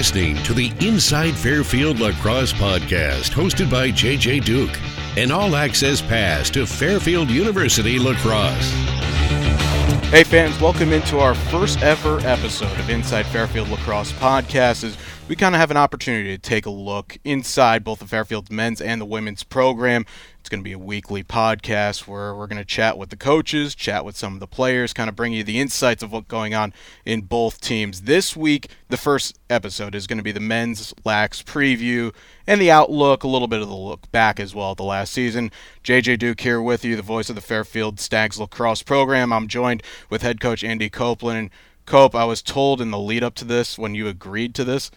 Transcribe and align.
listening 0.00 0.42
to 0.42 0.54
the 0.54 0.72
Inside 0.80 1.32
Fairfield 1.32 2.00
Lacrosse 2.00 2.54
podcast 2.54 3.32
hosted 3.32 3.70
by 3.70 3.90
JJ 3.90 4.42
Duke, 4.46 4.74
an 5.18 5.30
all 5.30 5.54
access 5.54 6.00
pass 6.00 6.48
to 6.48 6.64
Fairfield 6.64 7.28
University 7.28 7.98
Lacrosse. 7.98 8.70
Hey 10.08 10.24
fans, 10.24 10.58
welcome 10.58 10.94
into 10.94 11.18
our 11.18 11.34
first 11.34 11.82
ever 11.82 12.18
episode 12.20 12.80
of 12.80 12.88
Inside 12.88 13.26
Fairfield 13.26 13.68
Lacrosse 13.68 14.12
podcast. 14.14 14.84
As 14.84 14.96
we 15.30 15.36
kind 15.36 15.54
of 15.54 15.60
have 15.60 15.70
an 15.70 15.76
opportunity 15.76 16.36
to 16.36 16.42
take 16.42 16.66
a 16.66 16.70
look 16.70 17.16
inside 17.22 17.84
both 17.84 18.00
the 18.00 18.04
Fairfield 18.04 18.50
men's 18.50 18.80
and 18.80 19.00
the 19.00 19.06
women's 19.06 19.44
program. 19.44 20.04
It's 20.40 20.48
going 20.48 20.58
to 20.58 20.64
be 20.64 20.72
a 20.72 20.78
weekly 20.78 21.22
podcast 21.22 22.08
where 22.08 22.34
we're 22.34 22.48
going 22.48 22.58
to 22.58 22.64
chat 22.64 22.98
with 22.98 23.10
the 23.10 23.16
coaches, 23.16 23.76
chat 23.76 24.04
with 24.04 24.16
some 24.16 24.34
of 24.34 24.40
the 24.40 24.48
players, 24.48 24.92
kind 24.92 25.08
of 25.08 25.14
bring 25.14 25.32
you 25.32 25.44
the 25.44 25.60
insights 25.60 26.02
of 26.02 26.10
what's 26.10 26.26
going 26.26 26.52
on 26.52 26.74
in 27.04 27.20
both 27.20 27.60
teams. 27.60 28.00
This 28.00 28.36
week, 28.36 28.70
the 28.88 28.96
first 28.96 29.38
episode 29.48 29.94
is 29.94 30.08
going 30.08 30.16
to 30.16 30.24
be 30.24 30.32
the 30.32 30.40
men's 30.40 30.92
lax 31.04 31.44
preview 31.44 32.12
and 32.44 32.60
the 32.60 32.72
outlook, 32.72 33.22
a 33.22 33.28
little 33.28 33.46
bit 33.46 33.62
of 33.62 33.68
the 33.68 33.76
look 33.76 34.10
back 34.10 34.40
as 34.40 34.52
well 34.52 34.72
at 34.72 34.78
the 34.78 34.82
last 34.82 35.12
season. 35.12 35.52
JJ 35.84 36.18
Duke 36.18 36.40
here 36.40 36.60
with 36.60 36.84
you, 36.84 36.96
the 36.96 37.02
voice 37.02 37.28
of 37.28 37.36
the 37.36 37.40
Fairfield 37.40 38.00
Stags 38.00 38.40
lacrosse 38.40 38.82
program. 38.82 39.32
I'm 39.32 39.46
joined 39.46 39.84
with 40.08 40.22
head 40.22 40.40
coach 40.40 40.64
Andy 40.64 40.90
Copeland. 40.90 41.38
And 41.38 41.50
Cope, 41.86 42.16
I 42.16 42.24
was 42.24 42.42
told 42.42 42.80
in 42.80 42.90
the 42.90 42.98
lead 42.98 43.22
up 43.22 43.36
to 43.36 43.44
this, 43.44 43.78
when 43.78 43.94
you 43.94 44.08
agreed 44.08 44.54
to 44.56 44.64
this, 44.64 44.90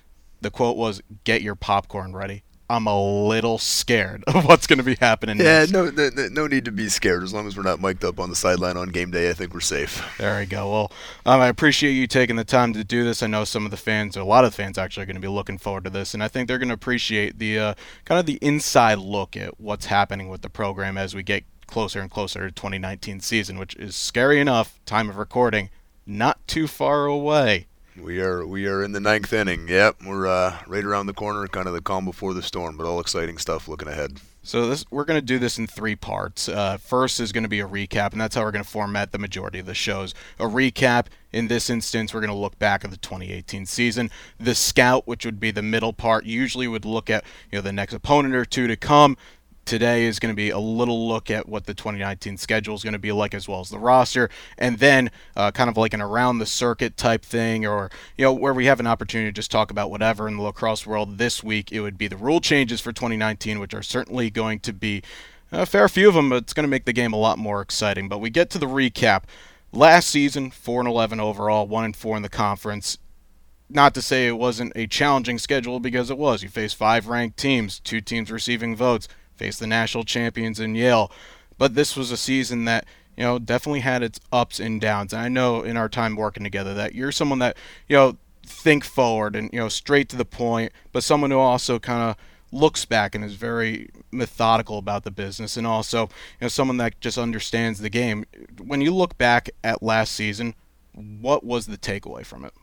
the 0.43 0.51
quote 0.51 0.77
was, 0.77 1.01
"Get 1.23 1.41
your 1.41 1.55
popcorn 1.55 2.15
ready." 2.15 2.43
I'm 2.69 2.87
a 2.87 3.27
little 3.27 3.57
scared 3.57 4.23
of 4.27 4.45
what's 4.45 4.67
going 4.67 4.77
to 4.77 4.83
be 4.83 4.95
happening. 4.95 5.37
Yeah, 5.37 5.59
next. 5.59 5.71
no, 5.71 5.89
no, 5.89 6.09
no 6.31 6.47
need 6.47 6.65
to 6.65 6.71
be 6.71 6.89
scared. 6.89 7.23
As 7.23 7.33
long 7.33 7.45
as 7.45 7.57
we're 7.57 7.63
not 7.63 7.81
mic'd 7.81 8.03
up 8.03 8.19
on 8.19 8.29
the 8.29 8.35
sideline 8.35 8.77
on 8.77 8.89
game 8.89 9.11
day, 9.11 9.29
I 9.29 9.33
think 9.33 9.53
we're 9.53 9.59
safe. 9.59 10.03
There 10.17 10.39
we 10.39 10.45
go. 10.45 10.71
Well, 10.71 10.91
um, 11.25 11.41
I 11.41 11.47
appreciate 11.47 11.91
you 11.91 12.07
taking 12.07 12.35
the 12.35 12.43
time 12.43 12.73
to 12.73 12.83
do 12.83 13.03
this. 13.03 13.21
I 13.21 13.27
know 13.27 13.43
some 13.43 13.65
of 13.65 13.71
the 13.71 13.77
fans, 13.77 14.15
a 14.15 14.23
lot 14.23 14.45
of 14.45 14.51
the 14.51 14.55
fans, 14.55 14.77
actually 14.77 15.03
are 15.03 15.07
going 15.07 15.15
to 15.15 15.21
be 15.21 15.27
looking 15.27 15.57
forward 15.57 15.83
to 15.83 15.89
this, 15.89 16.13
and 16.13 16.23
I 16.23 16.27
think 16.27 16.47
they're 16.47 16.57
going 16.57 16.69
to 16.69 16.73
appreciate 16.73 17.37
the 17.37 17.59
uh, 17.59 17.73
kind 18.05 18.19
of 18.19 18.25
the 18.25 18.39
inside 18.41 18.97
look 18.97 19.35
at 19.37 19.59
what's 19.59 19.87
happening 19.87 20.29
with 20.29 20.41
the 20.41 20.49
program 20.49 20.97
as 20.97 21.13
we 21.13 21.21
get 21.21 21.43
closer 21.67 21.99
and 22.01 22.09
closer 22.09 22.47
to 22.47 22.51
2019 22.51 23.19
season, 23.19 23.59
which 23.59 23.75
is 23.75 23.95
scary 23.95 24.39
enough. 24.39 24.79
Time 24.85 25.09
of 25.09 25.17
recording, 25.17 25.69
not 26.05 26.45
too 26.47 26.67
far 26.67 27.05
away. 27.05 27.67
We 28.01 28.21
are 28.21 28.45
we 28.45 28.67
are 28.67 28.83
in 28.83 28.91
the 28.91 28.99
ninth 28.99 29.31
inning. 29.31 29.67
Yep, 29.67 29.97
we're 30.05 30.25
uh, 30.25 30.57
right 30.65 30.83
around 30.83 31.05
the 31.05 31.13
corner, 31.13 31.47
kind 31.47 31.67
of 31.67 31.73
the 31.73 31.81
calm 31.81 32.05
before 32.05 32.33
the 32.33 32.41
storm, 32.41 32.75
but 32.75 32.87
all 32.87 32.99
exciting 32.99 33.37
stuff 33.37 33.67
looking 33.67 33.87
ahead. 33.87 34.19
So 34.41 34.67
this 34.67 34.83
we're 34.89 35.05
going 35.05 35.19
to 35.19 35.25
do 35.25 35.37
this 35.37 35.59
in 35.59 35.67
three 35.67 35.95
parts. 35.95 36.49
Uh, 36.49 36.77
first 36.77 37.19
is 37.19 37.31
going 37.31 37.43
to 37.43 37.49
be 37.49 37.59
a 37.59 37.67
recap, 37.67 38.11
and 38.11 38.19
that's 38.19 38.35
how 38.35 38.43
we're 38.43 38.51
going 38.51 38.63
to 38.63 38.69
format 38.69 39.11
the 39.11 39.19
majority 39.19 39.59
of 39.59 39.67
the 39.67 39.75
shows. 39.75 40.15
A 40.39 40.45
recap. 40.45 41.07
In 41.31 41.47
this 41.47 41.69
instance, 41.69 42.13
we're 42.13 42.19
going 42.19 42.29
to 42.29 42.35
look 42.35 42.59
back 42.59 42.83
at 42.83 42.91
the 42.91 42.97
2018 42.97 43.65
season. 43.65 44.11
The 44.39 44.53
scout, 44.53 45.07
which 45.07 45.25
would 45.25 45.39
be 45.39 45.49
the 45.49 45.63
middle 45.63 45.93
part, 45.93 46.25
usually 46.25 46.67
would 46.67 46.85
look 46.85 47.09
at 47.09 47.23
you 47.51 47.57
know 47.57 47.61
the 47.61 47.73
next 47.73 47.93
opponent 47.93 48.35
or 48.35 48.45
two 48.45 48.67
to 48.67 48.75
come 48.75 49.17
today 49.65 50.05
is 50.05 50.19
going 50.19 50.31
to 50.31 50.35
be 50.35 50.49
a 50.49 50.59
little 50.59 51.07
look 51.07 51.31
at 51.31 51.47
what 51.47 51.65
the 51.65 51.73
2019 51.73 52.37
schedule 52.37 52.75
is 52.75 52.83
going 52.83 52.93
to 52.93 52.99
be 52.99 53.11
like 53.11 53.33
as 53.33 53.47
well 53.47 53.59
as 53.59 53.69
the 53.69 53.79
roster 53.79 54.29
and 54.57 54.79
then 54.79 55.09
uh, 55.35 55.51
kind 55.51 55.69
of 55.69 55.77
like 55.77 55.93
an 55.93 56.01
around 56.01 56.39
the 56.39 56.45
circuit 56.45 56.97
type 56.97 57.23
thing 57.23 57.65
or 57.65 57.89
you 58.17 58.23
know 58.23 58.33
where 58.33 58.53
we 58.53 58.65
have 58.65 58.79
an 58.79 58.87
opportunity 58.87 59.29
to 59.29 59.35
just 59.35 59.51
talk 59.51 59.71
about 59.71 59.89
whatever 59.89 60.27
in 60.27 60.37
the 60.37 60.43
lacrosse 60.43 60.85
world 60.85 61.17
this 61.17 61.43
week. 61.43 61.71
It 61.71 61.81
would 61.81 61.97
be 61.97 62.07
the 62.07 62.17
rule 62.17 62.41
changes 62.41 62.81
for 62.81 62.91
2019 62.91 63.59
which 63.59 63.73
are 63.73 63.83
certainly 63.83 64.29
going 64.29 64.59
to 64.61 64.73
be 64.73 65.01
a 65.51 65.65
fair 65.65 65.87
few 65.87 66.07
of 66.07 66.15
them 66.15 66.29
but 66.29 66.37
it's 66.43 66.53
going 66.53 66.65
to 66.65 66.69
make 66.69 66.85
the 66.85 66.93
game 66.93 67.13
a 67.13 67.17
lot 67.17 67.37
more 67.37 67.61
exciting. 67.61 68.09
But 68.09 68.19
we 68.19 68.29
get 68.29 68.49
to 68.51 68.57
the 68.57 68.65
recap. 68.67 69.23
Last 69.71 70.09
season 70.09 70.51
4 70.51 70.81
and 70.81 70.89
11 70.89 71.19
overall 71.19 71.67
1 71.67 71.83
and 71.83 71.95
4 71.95 72.17
in 72.17 72.21
the 72.21 72.29
conference. 72.29 72.99
Not 73.69 73.95
to 73.95 74.03
say 74.03 74.27
it 74.27 74.37
wasn't 74.37 74.73
a 74.75 74.85
challenging 74.85 75.39
schedule 75.39 75.79
because 75.79 76.11
it 76.11 76.17
was. 76.17 76.43
You 76.43 76.49
faced 76.49 76.75
five 76.75 77.07
ranked 77.07 77.37
teams 77.37 77.79
two 77.79 78.01
teams 78.01 78.29
receiving 78.29 78.75
votes 78.75 79.07
the 79.51 79.67
national 79.67 80.03
champions 80.03 80.59
in 80.59 80.75
Yale. 80.75 81.11
But 81.57 81.75
this 81.75 81.95
was 81.95 82.11
a 82.11 82.17
season 82.17 82.65
that, 82.65 82.85
you 83.15 83.23
know, 83.23 83.39
definitely 83.39 83.81
had 83.81 84.03
its 84.03 84.19
ups 84.31 84.59
and 84.59 84.81
downs. 84.81 85.13
And 85.13 85.21
I 85.21 85.29
know 85.29 85.61
in 85.61 85.77
our 85.77 85.89
time 85.89 86.15
working 86.15 86.43
together 86.43 86.73
that 86.73 86.95
you're 86.95 87.11
someone 87.11 87.39
that, 87.39 87.57
you 87.87 87.95
know, 87.95 88.17
think 88.45 88.83
forward 88.83 89.35
and, 89.35 89.49
you 89.53 89.59
know, 89.59 89.69
straight 89.69 90.09
to 90.09 90.15
the 90.15 90.25
point, 90.25 90.71
but 90.91 91.03
someone 91.03 91.31
who 91.31 91.37
also 91.37 91.79
kind 91.79 92.09
of 92.09 92.17
looks 92.51 92.85
back 92.85 93.15
and 93.15 93.23
is 93.23 93.35
very 93.35 93.89
methodical 94.11 94.77
about 94.77 95.03
the 95.03 95.11
business 95.11 95.57
and 95.57 95.65
also, 95.65 96.03
you 96.03 96.09
know, 96.41 96.47
someone 96.47 96.77
that 96.77 96.99
just 96.99 97.17
understands 97.17 97.79
the 97.79 97.89
game. 97.89 98.25
When 98.61 98.81
you 98.81 98.93
look 98.93 99.17
back 99.17 99.49
at 99.63 99.81
last 99.81 100.13
season, 100.13 100.55
what 100.93 101.43
was 101.43 101.65
the 101.65 101.77
takeaway 101.77 102.25
from 102.25 102.45
it? 102.45 102.53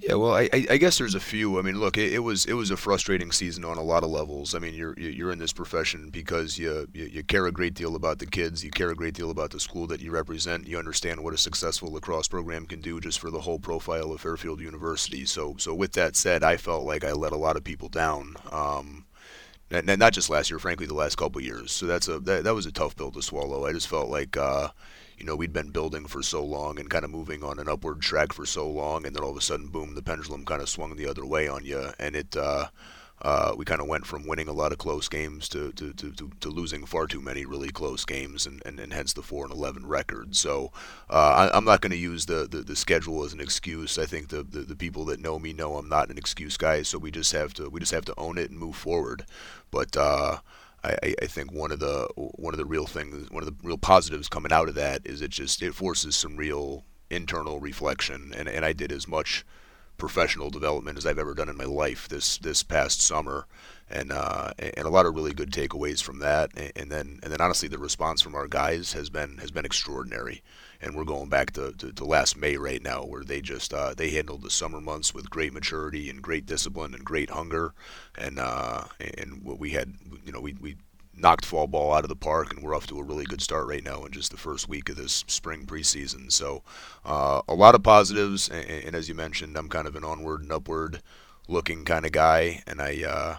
Yeah, 0.00 0.14
well, 0.14 0.34
I, 0.34 0.48
I 0.52 0.76
guess 0.76 0.98
there's 0.98 1.16
a 1.16 1.20
few. 1.20 1.58
I 1.58 1.62
mean, 1.62 1.80
look, 1.80 1.98
it, 1.98 2.12
it, 2.12 2.20
was 2.20 2.44
it 2.46 2.52
was 2.52 2.70
a 2.70 2.76
frustrating 2.76 3.32
season 3.32 3.64
on 3.64 3.78
a 3.78 3.82
lot 3.82 4.04
of 4.04 4.10
levels. 4.10 4.54
I 4.54 4.60
mean, 4.60 4.74
you're 4.74 4.94
you're 4.98 5.32
in 5.32 5.40
this 5.40 5.52
profession 5.52 6.10
because 6.10 6.56
you, 6.56 6.86
you, 6.92 7.06
you 7.06 7.24
care 7.24 7.46
a 7.46 7.52
great 7.52 7.74
deal 7.74 7.96
about 7.96 8.20
the 8.20 8.26
kids, 8.26 8.62
you 8.64 8.70
care 8.70 8.90
a 8.90 8.94
great 8.94 9.14
deal 9.14 9.30
about 9.30 9.50
the 9.50 9.58
school 9.58 9.88
that 9.88 10.00
you 10.00 10.12
represent. 10.12 10.68
You 10.68 10.78
understand 10.78 11.24
what 11.24 11.34
a 11.34 11.38
successful 11.38 11.90
lacrosse 11.92 12.28
program 12.28 12.66
can 12.66 12.80
do 12.80 13.00
just 13.00 13.18
for 13.18 13.30
the 13.30 13.40
whole 13.40 13.58
profile 13.58 14.12
of 14.12 14.20
Fairfield 14.20 14.60
University. 14.60 15.24
So 15.24 15.56
so 15.58 15.74
with 15.74 15.92
that 15.94 16.14
said, 16.14 16.44
I 16.44 16.58
felt 16.58 16.84
like 16.84 17.02
I 17.02 17.12
let 17.12 17.32
a 17.32 17.36
lot 17.36 17.56
of 17.56 17.64
people 17.64 17.88
down. 17.88 18.36
Um, 18.52 19.04
and, 19.70 19.86
not 19.98 20.12
just 20.12 20.30
last 20.30 20.50
year, 20.50 20.58
frankly, 20.58 20.86
the 20.86 20.94
last 20.94 21.16
couple 21.16 21.40
years. 21.42 21.72
So 21.72 21.86
that's 21.86 22.08
a 22.08 22.20
that, 22.20 22.44
that 22.44 22.54
was 22.54 22.66
a 22.66 22.72
tough 22.72 22.94
pill 22.94 23.10
to 23.12 23.22
swallow. 23.22 23.66
I 23.66 23.72
just 23.72 23.88
felt 23.88 24.10
like. 24.10 24.36
Uh, 24.36 24.68
you 25.18 25.26
know, 25.26 25.36
we'd 25.36 25.52
been 25.52 25.70
building 25.70 26.06
for 26.06 26.22
so 26.22 26.44
long 26.44 26.78
and 26.78 26.88
kind 26.88 27.04
of 27.04 27.10
moving 27.10 27.42
on 27.42 27.58
an 27.58 27.68
upward 27.68 28.00
track 28.00 28.32
for 28.32 28.46
so 28.46 28.68
long, 28.68 29.04
and 29.04 29.14
then 29.14 29.22
all 29.22 29.30
of 29.30 29.36
a 29.36 29.40
sudden, 29.40 29.66
boom, 29.68 29.94
the 29.94 30.02
pendulum 30.02 30.44
kind 30.44 30.62
of 30.62 30.68
swung 30.68 30.94
the 30.96 31.08
other 31.08 31.26
way 31.26 31.48
on 31.48 31.64
you, 31.64 31.90
and 31.98 32.16
it. 32.16 32.36
Uh, 32.36 32.68
uh, 33.20 33.52
we 33.56 33.64
kind 33.64 33.80
of 33.80 33.88
went 33.88 34.06
from 34.06 34.26
winning 34.26 34.46
a 34.46 34.52
lot 34.52 34.70
of 34.70 34.78
close 34.78 35.08
games 35.08 35.48
to, 35.48 35.72
to, 35.72 35.92
to, 35.94 36.12
to, 36.12 36.30
to 36.40 36.48
losing 36.48 36.86
far 36.86 37.06
too 37.06 37.20
many 37.20 37.44
really 37.44 37.70
close 37.70 38.04
games, 38.04 38.46
and, 38.46 38.62
and, 38.64 38.78
and 38.78 38.92
hence 38.92 39.12
the 39.12 39.22
4 39.22 39.46
and 39.46 39.52
11 39.52 39.86
record. 39.86 40.36
So 40.36 40.70
uh, 41.10 41.50
I, 41.52 41.56
am 41.56 41.64
not 41.64 41.80
going 41.80 41.90
to 41.90 41.96
use 41.96 42.26
the, 42.26 42.46
the, 42.48 42.58
the, 42.58 42.76
schedule 42.76 43.24
as 43.24 43.32
an 43.32 43.40
excuse. 43.40 43.98
I 43.98 44.06
think 44.06 44.28
the, 44.28 44.44
the, 44.44 44.60
the 44.60 44.76
people 44.76 45.04
that 45.06 45.20
know 45.20 45.38
me 45.40 45.52
know 45.52 45.78
I'm 45.78 45.88
not 45.88 46.10
an 46.10 46.18
excuse 46.18 46.56
guy, 46.56 46.82
so 46.82 46.96
we 46.96 47.10
just 47.10 47.32
have 47.32 47.52
to 47.54 47.68
we 47.68 47.80
just 47.80 47.92
have 47.92 48.04
to 48.04 48.14
own 48.16 48.38
it 48.38 48.50
and 48.50 48.58
move 48.58 48.76
forward. 48.76 49.24
But 49.72 49.96
uh, 49.96 50.38
I, 50.84 51.14
I 51.22 51.26
think 51.26 51.52
one 51.52 51.72
of 51.72 51.80
the 51.80 52.08
one 52.16 52.54
of 52.54 52.58
the 52.58 52.64
real 52.64 52.86
things, 52.86 53.30
one 53.30 53.42
of 53.42 53.48
the 53.48 53.56
real 53.66 53.78
positives 53.78 54.28
coming 54.28 54.52
out 54.52 54.68
of 54.68 54.74
that 54.76 55.02
is 55.04 55.20
it 55.22 55.30
just 55.30 55.62
it 55.62 55.74
forces 55.74 56.16
some 56.16 56.36
real 56.36 56.84
internal 57.10 57.58
reflection, 57.60 58.32
and, 58.36 58.48
and 58.48 58.64
I 58.64 58.72
did 58.72 58.92
as 58.92 59.08
much 59.08 59.44
professional 59.96 60.50
development 60.50 60.96
as 60.96 61.04
I've 61.04 61.18
ever 61.18 61.34
done 61.34 61.48
in 61.48 61.56
my 61.56 61.64
life 61.64 62.08
this 62.08 62.38
this 62.38 62.62
past 62.62 63.00
summer, 63.00 63.46
and 63.90 64.12
uh, 64.12 64.52
and 64.58 64.86
a 64.86 64.90
lot 64.90 65.06
of 65.06 65.14
really 65.14 65.34
good 65.34 65.50
takeaways 65.50 66.02
from 66.02 66.20
that, 66.20 66.50
and 66.76 66.90
then 66.90 67.18
and 67.22 67.32
then 67.32 67.40
honestly 67.40 67.68
the 67.68 67.78
response 67.78 68.22
from 68.22 68.34
our 68.34 68.46
guys 68.46 68.92
has 68.92 69.10
been 69.10 69.38
has 69.38 69.50
been 69.50 69.64
extraordinary 69.64 70.42
and 70.80 70.94
we're 70.94 71.04
going 71.04 71.28
back 71.28 71.52
to, 71.52 71.72
to, 71.72 71.92
to 71.92 72.04
last 72.04 72.36
May 72.36 72.56
right 72.56 72.82
now, 72.82 73.02
where 73.02 73.24
they 73.24 73.40
just 73.40 73.74
uh, 73.74 73.94
they 73.94 74.10
handled 74.10 74.42
the 74.42 74.50
summer 74.50 74.80
months 74.80 75.12
with 75.12 75.30
great 75.30 75.52
maturity 75.52 76.08
and 76.08 76.22
great 76.22 76.46
discipline 76.46 76.94
and 76.94 77.04
great 77.04 77.30
hunger, 77.30 77.74
and 78.16 78.38
uh, 78.38 78.84
and 79.18 79.42
what 79.42 79.58
we 79.58 79.70
had, 79.70 79.94
you 80.24 80.32
know, 80.32 80.40
we 80.40 80.54
we 80.54 80.76
knocked 81.14 81.44
fall 81.44 81.66
ball 81.66 81.92
out 81.92 82.04
of 82.04 82.08
the 82.08 82.16
park, 82.16 82.52
and 82.52 82.62
we're 82.62 82.76
off 82.76 82.86
to 82.86 82.98
a 82.98 83.02
really 83.02 83.24
good 83.24 83.42
start 83.42 83.66
right 83.66 83.84
now 83.84 84.04
in 84.04 84.12
just 84.12 84.30
the 84.30 84.36
first 84.36 84.68
week 84.68 84.88
of 84.88 84.96
this 84.96 85.24
spring 85.26 85.66
preseason. 85.66 86.30
So 86.30 86.62
uh, 87.04 87.42
a 87.48 87.54
lot 87.54 87.74
of 87.74 87.82
positives, 87.82 88.48
and, 88.48 88.68
and, 88.68 88.94
as 88.94 89.08
you 89.08 89.14
mentioned, 89.14 89.56
I'm 89.56 89.68
kind 89.68 89.88
of 89.88 89.96
an 89.96 90.04
onward 90.04 90.42
and 90.42 90.52
upward 90.52 91.02
looking 91.48 91.84
kind 91.84 92.06
of 92.06 92.12
guy, 92.12 92.62
and 92.66 92.80
I. 92.80 93.02
Uh, 93.02 93.36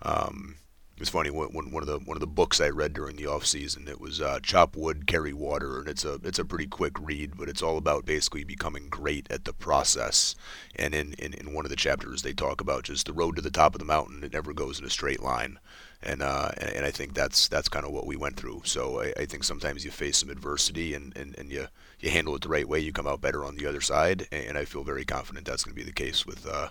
um, 0.00 0.54
it's 1.00 1.10
funny 1.10 1.30
when, 1.30 1.48
one 1.50 1.82
of 1.82 1.86
the 1.86 1.98
one 1.98 2.16
of 2.16 2.20
the 2.20 2.26
books 2.26 2.60
I 2.60 2.70
read 2.70 2.92
during 2.92 3.16
the 3.16 3.26
off 3.26 3.46
season 3.46 3.86
it 3.88 4.00
was 4.00 4.20
uh, 4.20 4.40
Chop 4.42 4.76
Wood, 4.76 5.06
Carry 5.06 5.32
Water, 5.32 5.78
and 5.78 5.88
it's 5.88 6.04
a 6.04 6.14
it's 6.24 6.38
a 6.38 6.44
pretty 6.44 6.66
quick 6.66 6.98
read, 6.98 7.36
but 7.36 7.48
it's 7.48 7.62
all 7.62 7.76
about 7.76 8.04
basically 8.04 8.44
becoming 8.44 8.88
great 8.88 9.26
at 9.30 9.44
the 9.44 9.52
process. 9.52 10.34
And 10.74 10.94
in, 10.94 11.14
in, 11.14 11.34
in 11.34 11.52
one 11.52 11.64
of 11.64 11.70
the 11.70 11.76
chapters 11.76 12.22
they 12.22 12.32
talk 12.32 12.60
about 12.60 12.84
just 12.84 13.06
the 13.06 13.12
road 13.12 13.36
to 13.36 13.42
the 13.42 13.50
top 13.50 13.74
of 13.74 13.78
the 13.78 13.84
mountain. 13.84 14.24
It 14.24 14.32
never 14.32 14.52
goes 14.52 14.78
in 14.78 14.84
a 14.84 14.90
straight 14.90 15.22
line, 15.22 15.58
and 16.02 16.22
uh, 16.22 16.50
and 16.58 16.84
I 16.84 16.90
think 16.90 17.14
that's 17.14 17.48
that's 17.48 17.68
kind 17.68 17.86
of 17.86 17.92
what 17.92 18.06
we 18.06 18.16
went 18.16 18.36
through. 18.36 18.62
So 18.64 19.00
I, 19.00 19.12
I 19.16 19.26
think 19.26 19.44
sometimes 19.44 19.84
you 19.84 19.90
face 19.90 20.18
some 20.18 20.30
adversity 20.30 20.94
and, 20.94 21.16
and, 21.16 21.36
and 21.38 21.50
you 21.50 21.68
you 22.00 22.10
handle 22.10 22.34
it 22.34 22.42
the 22.42 22.48
right 22.48 22.68
way, 22.68 22.80
you 22.80 22.92
come 22.92 23.08
out 23.08 23.20
better 23.20 23.44
on 23.44 23.56
the 23.56 23.66
other 23.66 23.80
side, 23.80 24.26
and 24.30 24.56
I 24.56 24.64
feel 24.64 24.84
very 24.84 25.04
confident 25.04 25.46
that's 25.46 25.64
going 25.64 25.74
to 25.74 25.80
be 25.80 25.86
the 25.86 25.92
case 25.92 26.26
with. 26.26 26.46
Uh, 26.46 26.68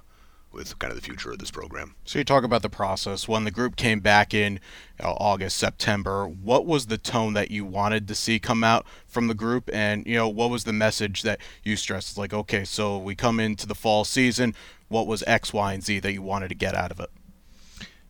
with 0.52 0.78
kind 0.80 0.92
of 0.92 0.98
the 0.98 1.04
future 1.04 1.32
of 1.32 1.40
this 1.40 1.52
program. 1.52 1.96
So 2.06 2.20
you 2.20 2.26
talk 2.26 2.44
about 2.44 2.62
the 2.62 2.70
process 2.70 3.28
when 3.28 3.44
the 3.44 3.52
group 3.52 3.76
came 3.76 4.00
back 4.00 4.34
in 4.34 4.54
you 5.00 5.06
know, 5.06 5.18
August, 5.20 5.58
September. 5.58 6.28
What 6.28 6.66
was 6.66 6.88
the 6.88 6.98
tone 6.98 7.34
that 7.34 7.52
you 7.52 7.66
wanted 7.66 8.08
to 8.08 8.16
see 8.16 8.40
come 8.40 8.64
out 8.64 8.86
from 9.06 9.28
the 9.28 9.34
group, 9.34 9.70
and 9.72 10.06
you 10.08 10.16
know 10.16 10.28
what 10.28 10.50
was 10.50 10.64
the 10.64 10.74
message 10.74 11.22
that 11.24 11.40
you 11.64 11.76
stressed? 11.76 12.18
Like, 12.18 12.34
okay, 12.34 12.64
so 12.64 12.98
we 12.98 13.16
come 13.16 13.40
into 13.40 13.68
the 13.68 13.76
fall 13.76 14.06
season. 14.06 14.56
What 14.88 15.08
was 15.08 15.24
X, 15.28 15.54
Y, 15.54 15.74
and 15.74 15.84
Z 15.84 16.00
that 16.00 16.14
you 16.14 16.22
wanted 16.22 16.50
to 16.50 16.56
get 16.56 16.76
out 16.76 16.92
of 16.92 17.00
it? 17.00 17.10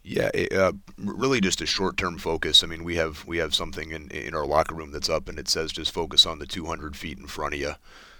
Yeah, 0.04 0.30
it, 0.34 0.54
uh, 0.54 0.72
really 0.98 1.42
just 1.42 1.60
a 1.60 1.66
short-term 1.66 2.18
focus. 2.18 2.64
I 2.64 2.68
mean, 2.68 2.86
we 2.86 2.96
have 2.96 3.26
we 3.28 3.40
have 3.40 3.54
something 3.54 3.92
in 3.92 4.10
in 4.10 4.34
our 4.34 4.46
locker 4.46 4.76
room 4.76 4.92
that's 4.92 5.10
up, 5.10 5.28
and 5.28 5.38
it 5.38 5.50
says 5.50 5.72
just 5.72 5.94
focus 5.94 6.26
on 6.26 6.40
the 6.40 6.46
200 6.46 6.96
feet 6.96 7.18
in 7.18 7.28
front 7.28 7.56
of 7.56 7.60
you 7.60 7.74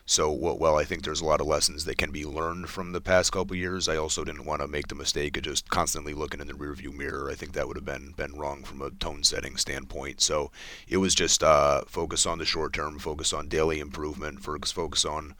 So 0.10 0.32
while 0.32 0.78
I 0.78 0.86
think 0.86 1.04
there's 1.04 1.20
a 1.20 1.26
lot 1.26 1.42
of 1.42 1.48
lessons 1.48 1.84
that 1.84 1.98
can 1.98 2.12
be 2.12 2.24
learned 2.24 2.70
from 2.70 2.94
the 2.94 3.02
past 3.02 3.34
couple 3.34 3.58
years, 3.58 3.90
I 3.90 3.98
also 3.98 4.24
didn't 4.24 4.46
want 4.46 4.62
to 4.62 4.68
make 4.70 4.88
the 4.88 4.96
mistake 4.96 5.36
of 5.36 5.44
just 5.44 5.70
constantly 5.70 6.14
looking 6.14 6.40
in 6.40 6.48
the 6.48 6.54
rearview 6.54 6.94
mirror. 6.94 7.30
I 7.30 7.36
think 7.36 7.52
that 7.52 7.68
would 7.68 7.76
have 7.76 7.84
been 7.84 8.14
been 8.16 8.40
wrong 8.40 8.64
from 8.64 8.82
a 8.82 8.90
tone 8.90 9.24
setting 9.24 9.58
standpoint. 9.58 10.22
So 10.22 10.50
it 10.88 10.98
was 10.98 11.14
just 11.14 11.44
uh, 11.44 11.82
focus 11.88 12.26
on 12.26 12.38
the 12.38 12.46
short 12.46 12.72
term, 12.72 13.00
focus 13.00 13.34
on 13.34 13.50
daily 13.50 13.82
improvement, 13.82 14.42
focus 14.42 15.04
on 15.04 15.36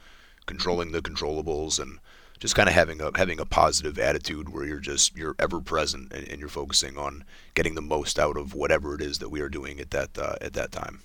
controlling 0.46 0.92
the 0.92 1.02
controllables, 1.02 1.80
and 1.80 2.00
just 2.38 2.56
kind 2.56 2.68
of 2.68 2.76
having 2.76 3.00
a 3.00 3.18
having 3.18 3.40
a 3.40 3.46
positive 3.46 3.98
attitude 3.98 4.50
where 4.50 4.66
you're 4.66 4.82
just 4.82 5.16
you're 5.16 5.36
ever 5.40 5.62
present 5.62 6.12
and, 6.12 6.28
and, 6.28 6.42
you're 6.42 6.50
focusing 6.50 6.98
on 6.98 7.24
getting 7.54 7.76
the 7.76 7.82
most 7.82 8.20
out 8.20 8.36
of 8.36 8.54
whatever 8.54 8.96
it 8.96 9.02
is 9.02 9.20
that 9.20 9.30
we 9.30 9.40
are 9.40 9.50
doing 9.50 9.80
at 9.80 9.92
that 9.92 10.18
uh, 10.18 10.36
at 10.42 10.52
that 10.52 10.74
time 10.74 11.00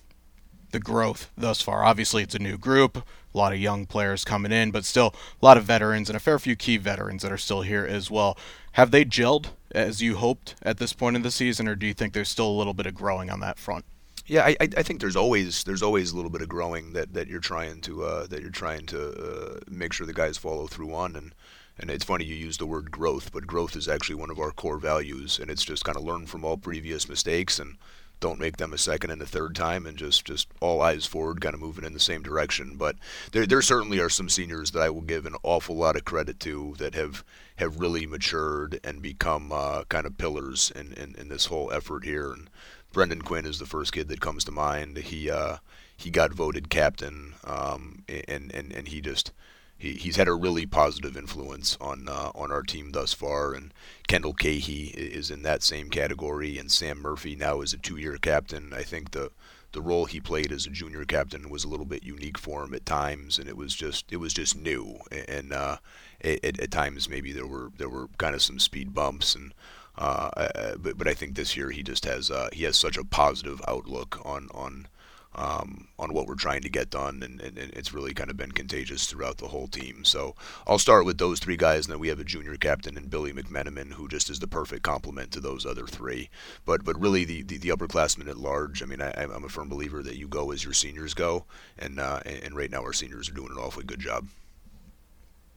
the 0.73 0.81
growth 0.81 1.31
thus 1.37 1.63
far. 1.63 1.85
Obviously, 1.85 2.23
it's 2.23 2.35
a 2.35 2.39
new 2.39 2.59
group, 2.59 2.97
a 2.97 3.39
lot 3.39 3.53
of 3.53 3.59
young 3.59 3.87
players 3.87 4.25
coming 4.25 4.53
in, 4.53 4.71
but 4.71 4.85
still 4.85 5.15
a 5.41 5.45
lot 5.45 5.57
of 5.57 5.65
veterans 5.65 6.11
and 6.11 6.17
a 6.17 6.21
fair 6.21 6.39
few 6.39 6.57
key 6.57 6.77
veterans 6.77 7.23
that 7.23 7.33
are 7.33 7.39
still 7.39 7.63
here 7.63 7.87
as 7.87 8.11
well. 8.11 8.37
Have 8.73 8.91
they 8.91 9.05
gelled 9.05 9.51
as 9.71 10.03
you 10.03 10.17
hoped 10.17 10.55
at 10.63 10.79
this 10.79 10.93
point 10.93 11.17
in 11.17 11.23
the 11.23 11.31
season, 11.31 11.69
or 11.69 11.75
do 11.75 11.87
you 11.87 11.95
think 11.95 12.13
there's 12.13 12.29
still 12.29 12.49
a 12.49 12.59
little 12.59 12.75
bit 12.75 12.87
of 12.87 12.95
growing 12.95 13.31
on 13.31 13.41
that 13.41 13.59
front? 13.59 13.85
Yeah, 14.27 14.45
I, 14.47 14.57
I 14.61 14.83
think 14.83 15.01
there's 15.01 15.17
always 15.17 15.65
there's 15.65 15.83
always 15.83 16.13
a 16.13 16.17
little 16.17 16.31
bit 16.31 16.43
of 16.43 16.49
growing 16.49 16.93
that, 16.93 17.13
that 17.13 17.29
you're 17.29 17.41
trying 17.41 17.81
to 17.83 18.05
uh, 18.05 18.27
that 18.29 18.41
you're 18.41 18.51
trying 18.51 18.87
to 18.87 19.11
uh, 19.11 19.61
make 19.69 19.93
sure 19.93 20.07
the 20.07 20.13
guys 20.13 20.39
follow 20.39 20.67
through 20.67 20.95
on 20.95 21.17
and 21.17 21.35
and 21.79 21.91
it's 21.91 22.05
funny 22.05 22.25
you 22.25 22.35
use 22.35 22.59
the 22.59 22.67
word 22.67 22.91
growth, 22.91 23.33
but 23.33 23.47
growth 23.47 23.77
is 23.77 23.89
actually 23.89 24.15
one 24.15 24.31
of 24.31 24.39
our 24.39 24.53
core 24.53 24.79
values, 24.79 25.39
and 25.39 25.51
it's 25.51 25.65
just 25.65 25.85
kind 25.85 25.97
of 25.97 26.05
learn 26.05 26.27
from 26.27 26.45
all 26.45 26.57
previous 26.57 27.09
mistakes 27.09 27.59
and 27.59 27.77
don't 28.23 28.41
make 28.41 28.57
them 28.57 28.73
a 28.73 28.79
second 28.79 29.11
and 29.11 29.21
a 29.21 29.27
third 29.27 29.55
time 29.55 29.85
and 29.85 29.99
just 29.99 30.25
just 30.25 30.49
all 30.61 30.81
eyes 30.81 31.05
forward 31.05 31.41
kind 31.41 31.55
of 31.55 31.61
moving 31.61 31.85
in 31.85 31.93
the 31.93 32.01
same 32.01 32.23
direction. 32.23 32.77
But 32.77 32.97
there 33.33 33.45
there 33.45 33.61
certainly 33.61 33.99
are 33.99 34.09
some 34.09 34.31
seniors 34.31 34.71
that 34.71 34.81
I 34.81 34.89
will 34.89 35.03
give 35.03 35.27
an 35.27 35.35
awful 35.43 35.77
lot 35.77 35.97
of 35.97 36.05
credit 36.05 36.41
to 36.41 36.75
that 36.79 36.95
have 36.95 37.25
have 37.57 37.81
really 37.81 38.07
matured 38.07 38.81
and 38.85 39.03
become 39.03 39.53
uh, 39.53 39.85
kind 39.85 40.07
of 40.07 40.17
pillars 40.17 40.73
in, 40.75 40.93
in, 40.95 41.15
in 41.17 41.29
this 41.29 41.47
whole 41.47 41.71
effort 41.73 42.05
here. 42.05 42.33
And 42.33 42.49
Brendan 42.93 43.23
Quinn 43.23 43.45
is 43.45 43.59
the 43.59 43.67
first 43.67 43.93
kid 43.93 44.09
that 44.09 44.21
comes 44.21 44.45
to 44.45 44.53
mind. 44.53 44.97
He 44.99 45.29
uh, 45.29 45.57
he 45.97 46.11
got 46.11 46.33
voted 46.33 46.71
captain 46.71 47.35
um, 47.45 48.05
and, 48.09 48.55
and 48.55 48.73
and 48.73 48.89
he 48.89 49.01
just 49.01 49.33
he, 49.82 49.94
he's 49.94 50.14
had 50.14 50.29
a 50.29 50.34
really 50.34 50.64
positive 50.64 51.17
influence 51.17 51.76
on 51.81 52.08
uh, 52.08 52.31
on 52.37 52.52
our 52.52 52.62
team 52.62 52.93
thus 52.93 53.12
far. 53.12 53.52
And 53.52 53.75
Kendall 54.06 54.32
Cahey 54.32 54.93
is 54.94 55.29
in 55.29 55.43
that 55.43 55.64
same 55.64 55.90
category, 55.90 56.56
and 56.56 56.70
Sam 56.70 57.02
Murphy 57.02 57.34
now 57.34 57.62
is 57.62 57.73
a 57.73 57.79
two-year 57.79 58.17
captain. 58.19 58.73
I 58.73 58.84
think 58.84 59.11
the 59.11 59.32
the 59.73 59.82
role 59.82 60.05
he 60.05 60.20
played 60.20 60.52
as 60.52 60.67
a 60.67 60.70
junior 60.70 61.05
captain 61.05 61.50
was 61.50 61.64
a 61.64 61.69
little 61.69 61.87
bit 61.87 62.05
unique 62.05 62.38
for 62.38 62.62
him 62.62 62.75
at 62.75 62.87
times, 62.87 63.38
and 63.38 63.49
it 63.49 63.56
was 63.56 63.75
just 63.75 64.12
it 64.12 64.19
was 64.19 64.32
just 64.32 64.56
new. 64.56 64.99
And 65.29 65.52
uh, 65.52 65.79
at, 66.23 66.61
at 66.61 66.70
times 66.70 67.08
maybe 67.08 67.32
there 67.32 67.46
were 67.46 67.73
there 67.76 67.88
were 67.88 68.08
kind 68.19 68.37
of 68.37 68.43
some 68.43 68.58
speed 68.58 68.94
bumps 68.94 69.34
and. 69.34 69.52
Uh, 69.99 70.75
but 70.79 70.96
but 70.96 71.06
I 71.06 71.12
think 71.12 71.34
this 71.34 71.55
year 71.55 71.69
he 71.69 71.82
just 71.82 72.06
has 72.06 72.31
uh, 72.31 72.49
he 72.50 72.64
has 72.64 72.79
such 72.79 72.96
a 72.96 73.05
positive 73.05 73.61
outlook 73.69 74.19
on 74.25 74.49
on 74.55 74.87
um, 75.34 75.88
on 75.99 76.12
what 76.12 76.26
we're 76.26 76.34
trying 76.34 76.61
to 76.62 76.69
get 76.69 76.90
done, 76.90 77.23
and, 77.23 77.40
and, 77.40 77.58
it's 77.58 77.94
really 77.94 78.12
kind 78.12 78.31
of 78.31 78.37
been 78.37 78.52
contagious 78.52 79.06
throughout 79.06 79.38
the 79.38 79.49
whole 79.49 79.67
team. 79.67 80.05
So 80.05 80.34
I'll 80.67 80.79
start 80.79 81.06
with 81.06 81.19
those 81.19 81.40
three 81.40 81.56
guys, 81.56 81.87
and 81.87 81.93
then 81.93 82.00
we 82.00 82.08
have 82.08 82.20
a 82.20 82.25
junior 82.25 82.56
captain 82.56 82.96
and 82.96 83.08
Billy 83.08 83.32
McMenamin, 83.32 83.94
who 83.94 84.08
just 84.08 84.29
is 84.29 84.40
the 84.40 84.46
perfect 84.46 84.82
complement 84.82 85.31
to 85.32 85.40
those 85.40 85.64
other 85.64 85.87
three. 85.87 86.29
But 86.67 86.84
but 86.84 87.00
really, 87.00 87.25
the, 87.25 87.43
the, 87.43 87.56
the 87.56 87.70
upperclassmen 87.70 88.29
at 88.29 88.37
large, 88.37 88.82
I 88.82 88.87
mean, 88.87 89.00
I, 89.00 89.12
am 89.17 89.44
a 89.44 89.49
firm 89.49 89.69
believer 89.69 90.02
that 90.02 90.17
you 90.17 90.29
go 90.29 90.50
as 90.50 90.64
your 90.64 90.75
seniors 90.75 91.14
go, 91.14 91.44
and 91.79 91.99
uh, 91.99 92.20
and 92.26 92.55
right 92.55 92.70
now 92.70 92.82
our 92.82 92.93
seniors 92.93 93.31
are 93.31 93.34
doing 93.34 93.52
an 93.52 93.58
awfully 93.58 93.84
good 93.84 94.00
job. 94.00 94.26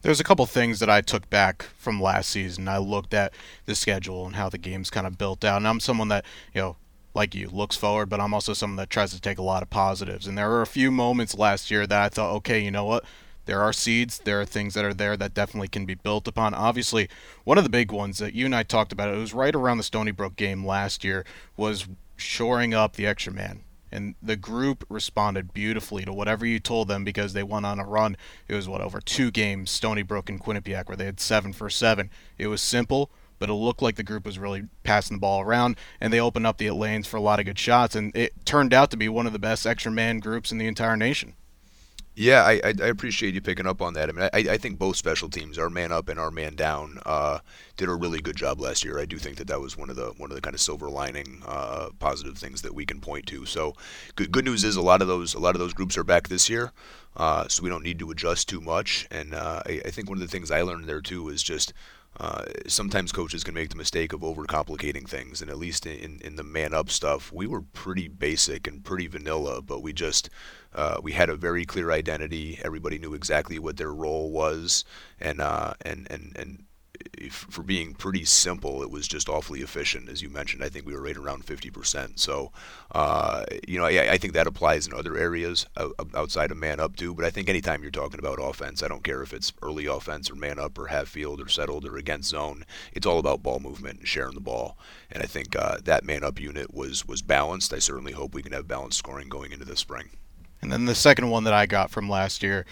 There's 0.03 0.19
a 0.19 0.23
couple 0.23 0.45
things 0.45 0.79
that 0.79 0.89
I 0.89 1.01
took 1.01 1.29
back 1.31 1.63
from 1.77 1.99
last 1.99 2.29
season. 2.29 2.67
I 2.67 2.77
looked 2.77 3.13
at 3.13 3.33
the 3.65 3.73
schedule 3.73 4.27
and 4.27 4.35
how 4.35 4.49
the 4.49 4.59
game's 4.59 4.91
kind 4.91 5.07
of 5.07 5.17
built 5.17 5.43
out, 5.43 5.57
and 5.57 5.67
I'm 5.67 5.79
someone 5.79 6.09
that 6.09 6.23
you 6.53 6.61
know 6.61 6.75
like 7.15 7.33
you, 7.33 7.49
looks 7.49 7.75
forward, 7.75 8.09
but 8.09 8.19
I'm 8.19 8.33
also 8.33 8.53
someone 8.53 8.77
that 8.77 8.89
tries 8.89 9.13
to 9.13 9.21
take 9.21 9.37
a 9.37 9.43
lot 9.43 9.63
of 9.63 9.69
positives. 9.69 10.27
And 10.27 10.37
there 10.37 10.49
were 10.49 10.61
a 10.61 10.67
few 10.67 10.91
moments 10.91 11.35
last 11.35 11.71
year 11.71 11.87
that 11.87 12.01
I 12.01 12.09
thought, 12.09 12.35
okay, 12.37 12.59
you 12.59 12.71
know 12.71 12.85
what? 12.85 13.05
There 13.45 13.61
are 13.61 13.73
seeds, 13.73 14.19
there 14.19 14.41
are 14.41 14.45
things 14.45 14.73
that 14.73 14.85
are 14.85 14.93
there 14.93 15.15
that 15.17 15.33
definitely 15.33 15.67
can 15.67 15.85
be 15.85 15.93
built 15.93 16.27
upon. 16.27 16.53
Obviously, 16.53 17.07
one 17.43 17.57
of 17.57 17.63
the 17.63 17.69
big 17.69 17.91
ones 17.91 18.17
that 18.17 18.33
you 18.33 18.45
and 18.45 18.55
I 18.55 18.63
talked 18.63 18.91
about, 18.91 19.13
it 19.13 19.17
was 19.17 19.33
right 19.33 19.55
around 19.55 19.77
the 19.77 19.83
Stony 19.83 20.11
Brook 20.11 20.35
game 20.35 20.65
last 20.65 21.03
year, 21.03 21.25
was 21.55 21.87
shoring 22.17 22.73
up 22.73 22.93
the 22.93 23.05
extra 23.05 23.31
man. 23.31 23.61
And 23.91 24.15
the 24.21 24.35
group 24.35 24.83
responded 24.89 25.53
beautifully 25.53 26.03
to 26.05 26.11
whatever 26.11 26.45
you 26.45 26.59
told 26.59 26.87
them 26.87 27.03
because 27.03 27.33
they 27.33 27.43
went 27.43 27.65
on 27.65 27.79
a 27.79 27.85
run. 27.85 28.17
It 28.47 28.55
was 28.55 28.67
what 28.67 28.81
over 28.81 28.99
two 28.99 29.31
games, 29.31 29.69
Stony 29.69 30.01
Brook 30.01 30.27
and 30.27 30.41
Quinnipiac, 30.41 30.87
where 30.87 30.97
they 30.97 31.05
had 31.05 31.19
seven 31.19 31.53
for 31.53 31.69
seven. 31.69 32.09
It 32.37 32.47
was 32.47 32.61
simple 32.61 33.11
but 33.39 33.49
it 33.49 33.53
looked 33.53 33.81
like 33.81 33.95
the 33.95 34.03
group 34.03 34.25
was 34.25 34.39
really 34.39 34.67
passing 34.83 35.17
the 35.17 35.21
ball 35.21 35.41
around, 35.41 35.77
and 35.99 36.11
they 36.11 36.19
opened 36.19 36.47
up 36.47 36.57
the 36.57 36.69
lanes 36.71 37.07
for 37.07 37.17
a 37.17 37.21
lot 37.21 37.39
of 37.39 37.45
good 37.45 37.59
shots, 37.59 37.95
and 37.95 38.15
it 38.15 38.33
turned 38.45 38.73
out 38.73 38.91
to 38.91 38.97
be 38.97 39.09
one 39.09 39.27
of 39.27 39.33
the 39.33 39.39
best 39.39 39.65
extra 39.65 39.91
man 39.91 40.19
groups 40.19 40.51
in 40.51 40.57
the 40.57 40.67
entire 40.67 40.97
nation. 40.97 41.35
Yeah, 42.17 42.43
I, 42.43 42.61
I, 42.63 42.87
appreciate 42.87 43.33
you 43.33 43.41
picking 43.41 43.67
up 43.67 43.81
on 43.81 43.93
that. 43.95 44.07
I 44.07 44.11
mean, 44.13 44.29
I, 44.31 44.53
I 44.53 44.57
think 44.57 44.79
both 44.79 44.95
special 44.95 45.29
teams, 45.29 45.57
our 45.57 45.69
man 45.69 45.91
up 45.91 46.07
and 46.07 46.17
our 46.17 46.31
man 46.31 46.55
down, 46.55 46.99
uh, 47.05 47.39
did 47.75 47.89
a 47.89 47.93
really 47.93 48.21
good 48.21 48.37
job 48.37 48.61
last 48.61 48.85
year. 48.85 48.97
I 48.99 49.05
do 49.05 49.17
think 49.17 49.35
that 49.35 49.47
that 49.47 49.59
was 49.59 49.77
one 49.77 49.89
of 49.89 49.97
the 49.97 50.13
one 50.15 50.31
of 50.31 50.35
the 50.35 50.41
kind 50.41 50.53
of 50.53 50.61
silver 50.61 50.89
lining, 50.89 51.43
uh, 51.45 51.89
positive 51.99 52.37
things 52.37 52.61
that 52.61 52.73
we 52.73 52.85
can 52.85 53.01
point 53.01 53.27
to. 53.27 53.45
So, 53.45 53.73
good, 54.15 54.31
good 54.31 54.45
news 54.45 54.63
is 54.63 54.77
a 54.77 54.81
lot 54.81 55.01
of 55.01 55.09
those 55.09 55.33
a 55.33 55.39
lot 55.39 55.55
of 55.55 55.59
those 55.59 55.73
groups 55.73 55.97
are 55.97 56.05
back 56.05 56.29
this 56.29 56.49
year, 56.49 56.71
uh, 57.17 57.49
so 57.49 57.61
we 57.61 57.69
don't 57.69 57.83
need 57.83 57.99
to 57.99 58.11
adjust 58.11 58.47
too 58.47 58.61
much. 58.61 59.07
And 59.11 59.33
uh, 59.33 59.63
I, 59.65 59.81
I 59.83 59.91
think 59.91 60.07
one 60.07 60.17
of 60.17 60.21
the 60.21 60.31
things 60.31 60.51
I 60.51 60.61
learned 60.61 60.85
there 60.85 61.01
too 61.01 61.27
is 61.27 61.43
just 61.43 61.73
uh, 62.17 62.43
sometimes 62.67 63.11
coaches 63.11 63.43
can 63.43 63.53
make 63.53 63.69
the 63.69 63.75
mistake 63.75 64.13
of 64.13 64.21
overcomplicating 64.21 65.07
things, 65.07 65.41
and 65.41 65.51
at 65.51 65.57
least 65.57 65.85
in, 65.85 66.19
in 66.21 66.35
the 66.35 66.43
man 66.43 66.73
up 66.73 66.89
stuff, 66.89 67.31
we 67.33 67.45
were 67.45 67.61
pretty 67.61 68.07
basic 68.07 68.67
and 68.67 68.83
pretty 68.83 69.07
vanilla, 69.07 69.61
but 69.61 69.81
we 69.81 69.91
just 69.91 70.29
uh, 70.73 70.99
we 71.01 71.11
had 71.11 71.29
a 71.29 71.35
very 71.35 71.65
clear 71.65 71.91
identity. 71.91 72.59
Everybody 72.63 72.99
knew 72.99 73.13
exactly 73.13 73.59
what 73.59 73.77
their 73.77 73.93
role 73.93 74.31
was, 74.31 74.85
and 75.19 75.41
uh, 75.41 75.73
and 75.81 76.07
and 76.09 76.33
and 76.37 76.63
for 77.29 77.63
being 77.63 77.93
pretty 77.93 78.25
simple, 78.25 78.81
it 78.81 78.91
was 78.91 79.07
just 79.07 79.29
awfully 79.29 79.61
efficient. 79.61 80.09
As 80.09 80.21
you 80.21 80.29
mentioned, 80.29 80.63
I 80.63 80.69
think 80.69 80.85
we 80.85 80.93
were 80.93 81.01
right 81.01 81.17
around 81.17 81.45
50%. 81.45 82.19
So, 82.19 82.51
uh, 82.91 83.45
you 83.67 83.77
know, 83.77 83.85
I, 83.85 84.13
I, 84.13 84.17
think 84.17 84.33
that 84.33 84.47
applies 84.47 84.87
in 84.87 84.93
other 84.93 85.17
areas 85.17 85.65
outside 86.13 86.51
of 86.51 86.57
man 86.57 86.79
up 86.79 86.95
too. 86.95 87.13
But 87.13 87.25
I 87.25 87.29
think 87.29 87.49
anytime 87.49 87.81
you're 87.81 87.91
talking 87.91 88.19
about 88.19 88.39
offense, 88.41 88.83
I 88.83 88.87
don't 88.87 89.03
care 89.03 89.21
if 89.21 89.33
it's 89.33 89.53
early 89.61 89.85
offense 89.85 90.29
or 90.29 90.35
man 90.35 90.59
up 90.59 90.77
or 90.77 90.87
half 90.87 91.07
field 91.07 91.41
or 91.41 91.47
settled 91.47 91.85
or 91.85 91.97
against 91.97 92.29
zone. 92.29 92.65
It's 92.93 93.05
all 93.05 93.19
about 93.19 93.43
ball 93.43 93.59
movement 93.59 93.99
and 93.99 94.07
sharing 94.07 94.35
the 94.35 94.41
ball. 94.41 94.77
And 95.11 95.23
I 95.23 95.25
think 95.25 95.55
uh, 95.55 95.77
that 95.83 96.03
man 96.03 96.23
up 96.23 96.39
unit 96.39 96.73
was 96.73 97.05
was 97.07 97.21
balanced. 97.21 97.73
I 97.73 97.79
certainly 97.79 98.13
hope 98.13 98.33
we 98.33 98.43
can 98.43 98.53
have 98.53 98.67
balanced 98.67 98.99
scoring 98.99 99.29
going 99.29 99.51
into 99.51 99.65
the 99.65 99.77
spring. 99.77 100.09
And 100.61 100.71
then 100.71 100.85
the 100.85 100.95
second 100.95 101.29
one 101.29 101.43
that 101.43 101.53
I 101.53 101.65
got 101.65 101.91
from 101.91 102.09
last 102.09 102.41
year 102.41 102.65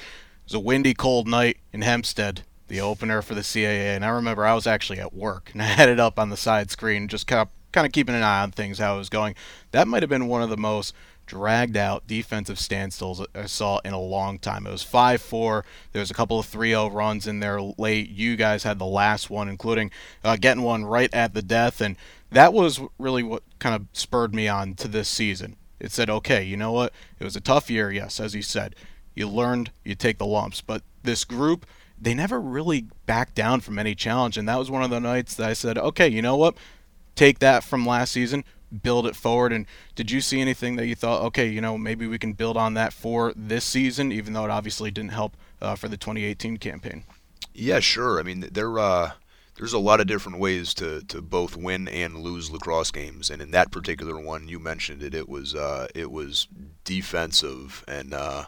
was 0.45 0.53
a 0.53 0.59
windy, 0.59 0.93
cold 0.93 1.27
night 1.27 1.57
in 1.71 1.81
Hempstead 1.81 2.43
the 2.73 2.81
opener 2.81 3.21
for 3.21 3.35
the 3.35 3.41
CAA, 3.41 3.95
and 3.95 4.03
I 4.03 4.09
remember 4.09 4.45
I 4.45 4.55
was 4.55 4.65
actually 4.65 4.99
at 4.99 5.13
work 5.13 5.51
and 5.53 5.61
I 5.61 5.65
had 5.65 5.89
it 5.89 5.99
up 5.99 6.17
on 6.17 6.29
the 6.29 6.37
side 6.37 6.71
screen, 6.71 7.07
just 7.07 7.27
kind 7.27 7.41
of, 7.41 7.49
kind 7.71 7.85
of 7.85 7.93
keeping 7.93 8.15
an 8.15 8.23
eye 8.23 8.41
on 8.41 8.51
things, 8.51 8.79
how 8.79 8.95
it 8.95 8.97
was 8.97 9.09
going. 9.09 9.35
That 9.71 9.87
might 9.87 10.03
have 10.03 10.09
been 10.09 10.27
one 10.27 10.41
of 10.41 10.49
the 10.49 10.57
most 10.57 10.93
dragged 11.25 11.77
out 11.77 12.05
defensive 12.07 12.57
standstills 12.57 13.25
I 13.33 13.45
saw 13.45 13.79
in 13.85 13.93
a 13.93 13.99
long 13.99 14.39
time. 14.39 14.67
It 14.67 14.71
was 14.71 14.83
5 14.83 15.21
4. 15.21 15.65
There 15.91 15.99
was 15.99 16.11
a 16.11 16.15
couple 16.15 16.39
of 16.39 16.45
3 16.47 16.71
0 16.71 16.89
runs 16.89 17.27
in 17.27 17.39
there 17.39 17.61
late. 17.61 18.09
You 18.09 18.35
guys 18.35 18.63
had 18.63 18.79
the 18.79 18.85
last 18.85 19.29
one, 19.29 19.47
including 19.47 19.91
uh, 20.23 20.35
getting 20.35 20.63
one 20.63 20.83
right 20.83 21.13
at 21.13 21.33
the 21.33 21.41
death. 21.41 21.79
And 21.79 21.95
that 22.31 22.53
was 22.53 22.81
really 22.97 23.23
what 23.23 23.43
kind 23.59 23.75
of 23.75 23.85
spurred 23.93 24.33
me 24.33 24.47
on 24.47 24.73
to 24.75 24.87
this 24.87 25.07
season. 25.07 25.55
It 25.79 25.91
said, 25.91 26.09
okay, 26.09 26.43
you 26.43 26.57
know 26.57 26.71
what? 26.71 26.93
It 27.19 27.23
was 27.23 27.35
a 27.35 27.41
tough 27.41 27.69
year, 27.69 27.91
yes, 27.91 28.19
as 28.19 28.33
you 28.33 28.41
said. 28.41 28.75
You 29.15 29.27
learned, 29.27 29.71
you 29.83 29.95
take 29.95 30.17
the 30.17 30.25
lumps. 30.25 30.61
But 30.61 30.81
this 31.03 31.23
group, 31.23 31.65
they 32.03 32.13
never 32.13 32.39
really 32.39 32.87
backed 33.05 33.33
down 33.33 33.61
from 33.61 33.79
any 33.79 33.95
challenge. 33.95 34.37
And 34.37 34.47
that 34.49 34.59
was 34.59 34.69
one 34.69 34.83
of 34.83 34.89
the 34.89 34.99
nights 34.99 35.35
that 35.35 35.49
I 35.49 35.53
said, 35.53 35.77
okay, 35.77 36.07
you 36.07 36.21
know 36.21 36.35
what? 36.35 36.55
Take 37.15 37.39
that 37.39 37.63
from 37.63 37.85
last 37.85 38.11
season, 38.11 38.43
build 38.81 39.07
it 39.07 39.15
forward. 39.15 39.53
And 39.53 39.65
did 39.95 40.11
you 40.11 40.19
see 40.19 40.41
anything 40.41 40.75
that 40.75 40.85
you 40.85 40.95
thought, 40.95 41.21
okay, 41.27 41.47
you 41.47 41.61
know, 41.61 41.77
maybe 41.77 42.05
we 42.05 42.19
can 42.19 42.33
build 42.33 42.57
on 42.57 42.73
that 42.73 42.91
for 42.91 43.31
this 43.35 43.63
season, 43.63 44.11
even 44.11 44.33
though 44.33 44.43
it 44.43 44.51
obviously 44.51 44.91
didn't 44.91 45.11
help 45.11 45.37
uh, 45.61 45.75
for 45.75 45.87
the 45.87 45.95
2018 45.95 46.57
campaign? 46.57 47.03
Yeah, 47.53 47.79
sure. 47.79 48.19
I 48.19 48.23
mean, 48.23 48.49
there 48.51 48.77
uh, 48.79 49.11
there's 49.55 49.73
a 49.73 49.79
lot 49.79 50.01
of 50.01 50.07
different 50.07 50.39
ways 50.39 50.73
to, 50.75 51.01
to 51.03 51.21
both 51.21 51.55
win 51.55 51.87
and 51.87 52.17
lose 52.17 52.49
lacrosse 52.49 52.91
games, 52.91 53.29
and 53.29 53.41
in 53.41 53.51
that 53.51 53.71
particular 53.71 54.19
one, 54.19 54.47
you 54.47 54.59
mentioned 54.59 55.03
it. 55.03 55.13
It 55.13 55.29
was 55.29 55.53
uh, 55.53 55.87
it 55.93 56.11
was 56.11 56.47
defensive 56.83 57.85
and 57.87 58.13
uh, 58.13 58.45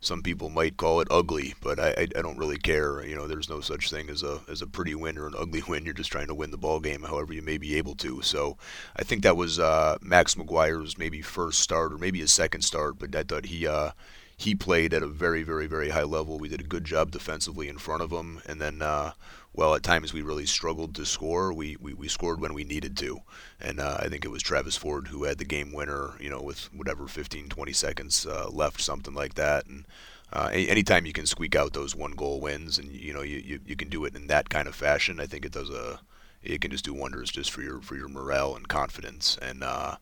some 0.00 0.22
people 0.22 0.50
might 0.50 0.76
call 0.76 1.00
it 1.00 1.08
ugly, 1.10 1.54
but 1.62 1.78
I, 1.78 1.88
I, 1.88 2.08
I, 2.16 2.22
don't 2.22 2.38
really 2.38 2.58
care. 2.58 3.04
You 3.04 3.16
know, 3.16 3.26
there's 3.26 3.48
no 3.48 3.60
such 3.60 3.90
thing 3.90 4.08
as 4.08 4.22
a 4.22 4.40
as 4.48 4.62
a 4.62 4.66
pretty 4.66 4.94
win 4.94 5.18
or 5.18 5.26
an 5.26 5.34
ugly 5.36 5.62
win. 5.68 5.84
You're 5.84 5.94
just 5.94 6.12
trying 6.12 6.28
to 6.28 6.34
win 6.34 6.50
the 6.50 6.58
ball 6.58 6.80
game, 6.80 7.02
however 7.02 7.32
you 7.32 7.42
may 7.42 7.58
be 7.58 7.76
able 7.76 7.94
to. 7.96 8.22
So, 8.22 8.56
I 8.96 9.02
think 9.02 9.22
that 9.22 9.36
was 9.36 9.58
uh, 9.58 9.96
Max 10.00 10.34
McGuire's 10.34 10.98
maybe 10.98 11.22
first 11.22 11.60
start 11.60 11.92
or 11.92 11.98
maybe 11.98 12.20
his 12.20 12.32
second 12.32 12.62
start, 12.62 12.98
but 12.98 13.14
I 13.14 13.22
thought 13.22 13.46
he 13.46 13.66
uh, 13.66 13.90
he 14.36 14.54
played 14.54 14.92
at 14.92 15.02
a 15.02 15.08
very, 15.08 15.42
very, 15.42 15.66
very 15.66 15.90
high 15.90 16.02
level. 16.02 16.38
We 16.38 16.48
did 16.48 16.60
a 16.60 16.64
good 16.64 16.84
job 16.84 17.10
defensively 17.10 17.68
in 17.68 17.78
front 17.78 18.02
of 18.02 18.10
him, 18.10 18.42
and 18.46 18.60
then 18.60 18.82
uh, 18.82 19.12
well, 19.56 19.74
at 19.74 19.82
times 19.82 20.12
we 20.12 20.20
really 20.20 20.44
struggled 20.44 20.94
to 20.94 21.06
score. 21.06 21.50
We, 21.50 21.76
we, 21.80 21.94
we 21.94 22.08
scored 22.08 22.40
when 22.40 22.52
we 22.52 22.62
needed 22.62 22.94
to. 22.98 23.20
And 23.58 23.80
uh, 23.80 23.96
I 24.00 24.08
think 24.08 24.24
it 24.24 24.30
was 24.30 24.42
Travis 24.42 24.76
Ford 24.76 25.08
who 25.08 25.24
had 25.24 25.38
the 25.38 25.46
game 25.46 25.72
winner, 25.72 26.12
you 26.20 26.28
know, 26.28 26.42
with 26.42 26.68
whatever 26.74 27.08
15, 27.08 27.48
20 27.48 27.72
seconds 27.72 28.26
uh, 28.26 28.50
left, 28.50 28.82
something 28.82 29.14
like 29.14 29.34
that. 29.34 29.64
And 29.64 29.86
uh, 30.30 30.50
anytime 30.52 31.06
you 31.06 31.14
can 31.14 31.24
squeak 31.24 31.56
out 31.56 31.72
those 31.72 31.96
one 31.96 32.12
goal 32.12 32.38
wins 32.38 32.76
and, 32.76 32.92
you 32.92 33.14
know, 33.14 33.22
you, 33.22 33.38
you, 33.38 33.60
you 33.64 33.76
can 33.76 33.88
do 33.88 34.04
it 34.04 34.14
in 34.14 34.26
that 34.26 34.50
kind 34.50 34.68
of 34.68 34.74
fashion, 34.74 35.20
I 35.20 35.26
think 35.26 35.46
it 35.46 35.52
does 35.52 35.70
a, 35.70 36.00
it 36.42 36.60
can 36.60 36.70
just 36.70 36.84
do 36.84 36.92
wonders 36.92 37.30
just 37.30 37.50
for 37.50 37.62
your, 37.62 37.80
for 37.80 37.96
your 37.96 38.08
morale 38.08 38.54
and 38.54 38.68
confidence. 38.68 39.38
And, 39.40 39.64
uh, 39.64 39.96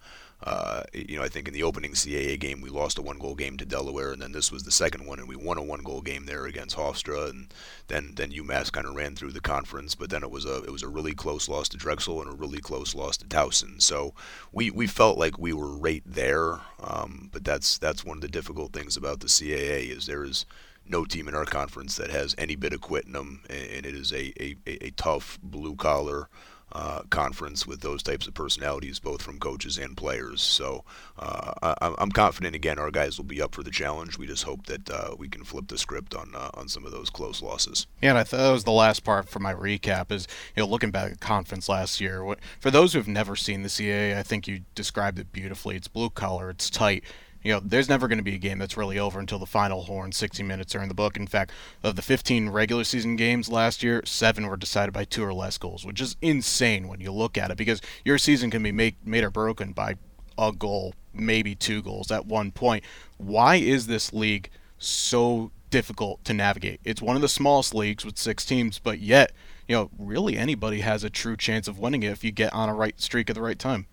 uh, 0.44 0.82
you 0.92 1.16
know, 1.16 1.22
I 1.22 1.28
think 1.28 1.48
in 1.48 1.54
the 1.54 1.62
opening 1.62 1.92
CAA 1.92 2.38
game 2.38 2.60
we 2.60 2.68
lost 2.68 2.98
a 2.98 3.02
one-goal 3.02 3.34
game 3.34 3.56
to 3.56 3.64
Delaware, 3.64 4.12
and 4.12 4.20
then 4.20 4.32
this 4.32 4.52
was 4.52 4.62
the 4.62 4.70
second 4.70 5.06
one, 5.06 5.18
and 5.18 5.26
we 5.26 5.36
won 5.36 5.56
a 5.56 5.62
one-goal 5.62 6.02
game 6.02 6.26
there 6.26 6.44
against 6.44 6.76
Hofstra, 6.76 7.30
and 7.30 7.52
then 7.88 8.12
then 8.14 8.30
UMass 8.30 8.70
kind 8.70 8.86
of 8.86 8.94
ran 8.94 9.16
through 9.16 9.32
the 9.32 9.40
conference, 9.40 9.94
but 9.94 10.10
then 10.10 10.22
it 10.22 10.30
was 10.30 10.44
a 10.44 10.62
it 10.64 10.70
was 10.70 10.82
a 10.82 10.88
really 10.88 11.14
close 11.14 11.48
loss 11.48 11.68
to 11.70 11.78
Drexel 11.78 12.20
and 12.20 12.30
a 12.30 12.36
really 12.36 12.60
close 12.60 12.94
loss 12.94 13.16
to 13.16 13.26
Towson. 13.26 13.80
So 13.80 14.12
we, 14.52 14.70
we 14.70 14.86
felt 14.86 15.16
like 15.16 15.38
we 15.38 15.54
were 15.54 15.74
right 15.74 16.02
there, 16.04 16.60
um, 16.82 17.30
but 17.32 17.42
that's 17.42 17.78
that's 17.78 18.04
one 18.04 18.18
of 18.18 18.22
the 18.22 18.28
difficult 18.28 18.74
things 18.74 18.98
about 18.98 19.20
the 19.20 19.28
CAA 19.28 19.88
is 19.88 20.04
there 20.04 20.24
is 20.24 20.44
no 20.86 21.06
team 21.06 21.26
in 21.26 21.34
our 21.34 21.46
conference 21.46 21.96
that 21.96 22.10
has 22.10 22.34
any 22.36 22.54
bit 22.54 22.74
of 22.74 22.82
quit 22.82 23.06
in 23.06 23.12
them, 23.12 23.40
and 23.48 23.86
it 23.86 23.94
is 23.94 24.12
a, 24.12 24.32
a, 24.38 24.56
a 24.66 24.90
tough 24.90 25.38
blue 25.42 25.74
collar 25.74 26.28
uh, 26.74 27.02
conference 27.10 27.66
with 27.66 27.80
those 27.80 28.02
types 28.02 28.26
of 28.26 28.34
personalities, 28.34 28.98
both 28.98 29.22
from 29.22 29.38
coaches 29.38 29.78
and 29.78 29.96
players. 29.96 30.42
So 30.42 30.84
uh, 31.18 31.74
I, 31.80 31.94
am 31.98 32.10
confident 32.10 32.54
again 32.54 32.78
our 32.78 32.90
guys 32.90 33.16
will 33.16 33.24
be 33.24 33.40
up 33.40 33.54
for 33.54 33.62
the 33.62 33.70
challenge. 33.70 34.18
We 34.18 34.26
just 34.26 34.42
hope 34.42 34.66
that 34.66 34.90
uh, 34.90 35.14
we 35.16 35.28
can 35.28 35.44
flip 35.44 35.68
the 35.68 35.78
script 35.78 36.14
on 36.14 36.34
uh, 36.34 36.50
on 36.54 36.68
some 36.68 36.84
of 36.84 36.92
those 36.92 37.10
close 37.10 37.42
losses. 37.42 37.86
Yeah, 38.02 38.10
and 38.10 38.18
I 38.18 38.24
thought 38.24 38.38
that 38.38 38.50
was 38.50 38.64
the 38.64 38.72
last 38.72 39.04
part 39.04 39.28
for 39.28 39.38
my 39.38 39.54
recap. 39.54 40.10
Is 40.10 40.26
you 40.56 40.62
know 40.62 40.68
looking 40.68 40.90
back 40.90 41.12
at 41.12 41.20
conference 41.20 41.68
last 41.68 42.00
year. 42.00 42.24
What, 42.24 42.40
for 42.60 42.70
those 42.70 42.92
who 42.92 42.98
have 42.98 43.08
never 43.08 43.36
seen 43.36 43.62
the 43.62 43.68
CAA, 43.68 44.16
I 44.16 44.22
think 44.22 44.48
you 44.48 44.60
described 44.74 45.18
it 45.18 45.32
beautifully. 45.32 45.76
It's 45.76 45.88
blue 45.88 46.10
collar. 46.10 46.50
It's 46.50 46.68
tight 46.70 47.04
you 47.44 47.52
know, 47.52 47.60
there's 47.62 47.90
never 47.90 48.08
going 48.08 48.18
to 48.18 48.24
be 48.24 48.34
a 48.34 48.38
game 48.38 48.58
that's 48.58 48.76
really 48.76 48.98
over 48.98 49.20
until 49.20 49.38
the 49.38 49.46
final 49.46 49.82
horn. 49.82 50.12
60 50.12 50.42
minutes 50.42 50.74
are 50.74 50.82
in 50.82 50.88
the 50.88 50.94
book. 50.94 51.16
In 51.16 51.26
fact, 51.26 51.52
of 51.82 51.94
the 51.94 52.02
15 52.02 52.48
regular 52.48 52.84
season 52.84 53.16
games 53.16 53.50
last 53.50 53.82
year, 53.82 54.02
seven 54.06 54.46
were 54.46 54.56
decided 54.56 54.94
by 54.94 55.04
two 55.04 55.22
or 55.22 55.34
less 55.34 55.58
goals, 55.58 55.84
which 55.84 56.00
is 56.00 56.16
insane 56.22 56.88
when 56.88 57.00
you 57.00 57.12
look 57.12 57.36
at 57.36 57.50
it 57.50 57.58
because 57.58 57.82
your 58.02 58.16
season 58.16 58.50
can 58.50 58.62
be 58.62 58.72
made, 58.72 58.96
made 59.04 59.22
or 59.22 59.30
broken 59.30 59.72
by 59.72 59.96
a 60.38 60.52
goal, 60.52 60.94
maybe 61.12 61.54
two 61.54 61.82
goals 61.82 62.10
at 62.10 62.24
one 62.24 62.50
point. 62.50 62.82
Why 63.18 63.56
is 63.56 63.86
this 63.86 64.14
league 64.14 64.48
so 64.78 65.52
difficult 65.68 66.24
to 66.24 66.32
navigate? 66.32 66.80
It's 66.82 67.02
one 67.02 67.14
of 67.14 67.22
the 67.22 67.28
smallest 67.28 67.74
leagues 67.74 68.06
with 68.06 68.16
six 68.16 68.46
teams, 68.46 68.78
but 68.78 69.00
yet, 69.00 69.32
you 69.68 69.76
know, 69.76 69.90
really 69.98 70.38
anybody 70.38 70.80
has 70.80 71.04
a 71.04 71.10
true 71.10 71.36
chance 71.36 71.68
of 71.68 71.78
winning 71.78 72.02
it 72.02 72.10
if 72.10 72.24
you 72.24 72.32
get 72.32 72.54
on 72.54 72.70
a 72.70 72.74
right 72.74 72.98
streak 72.98 73.28
at 73.28 73.36
the 73.36 73.42
right 73.42 73.58
time. 73.58 73.86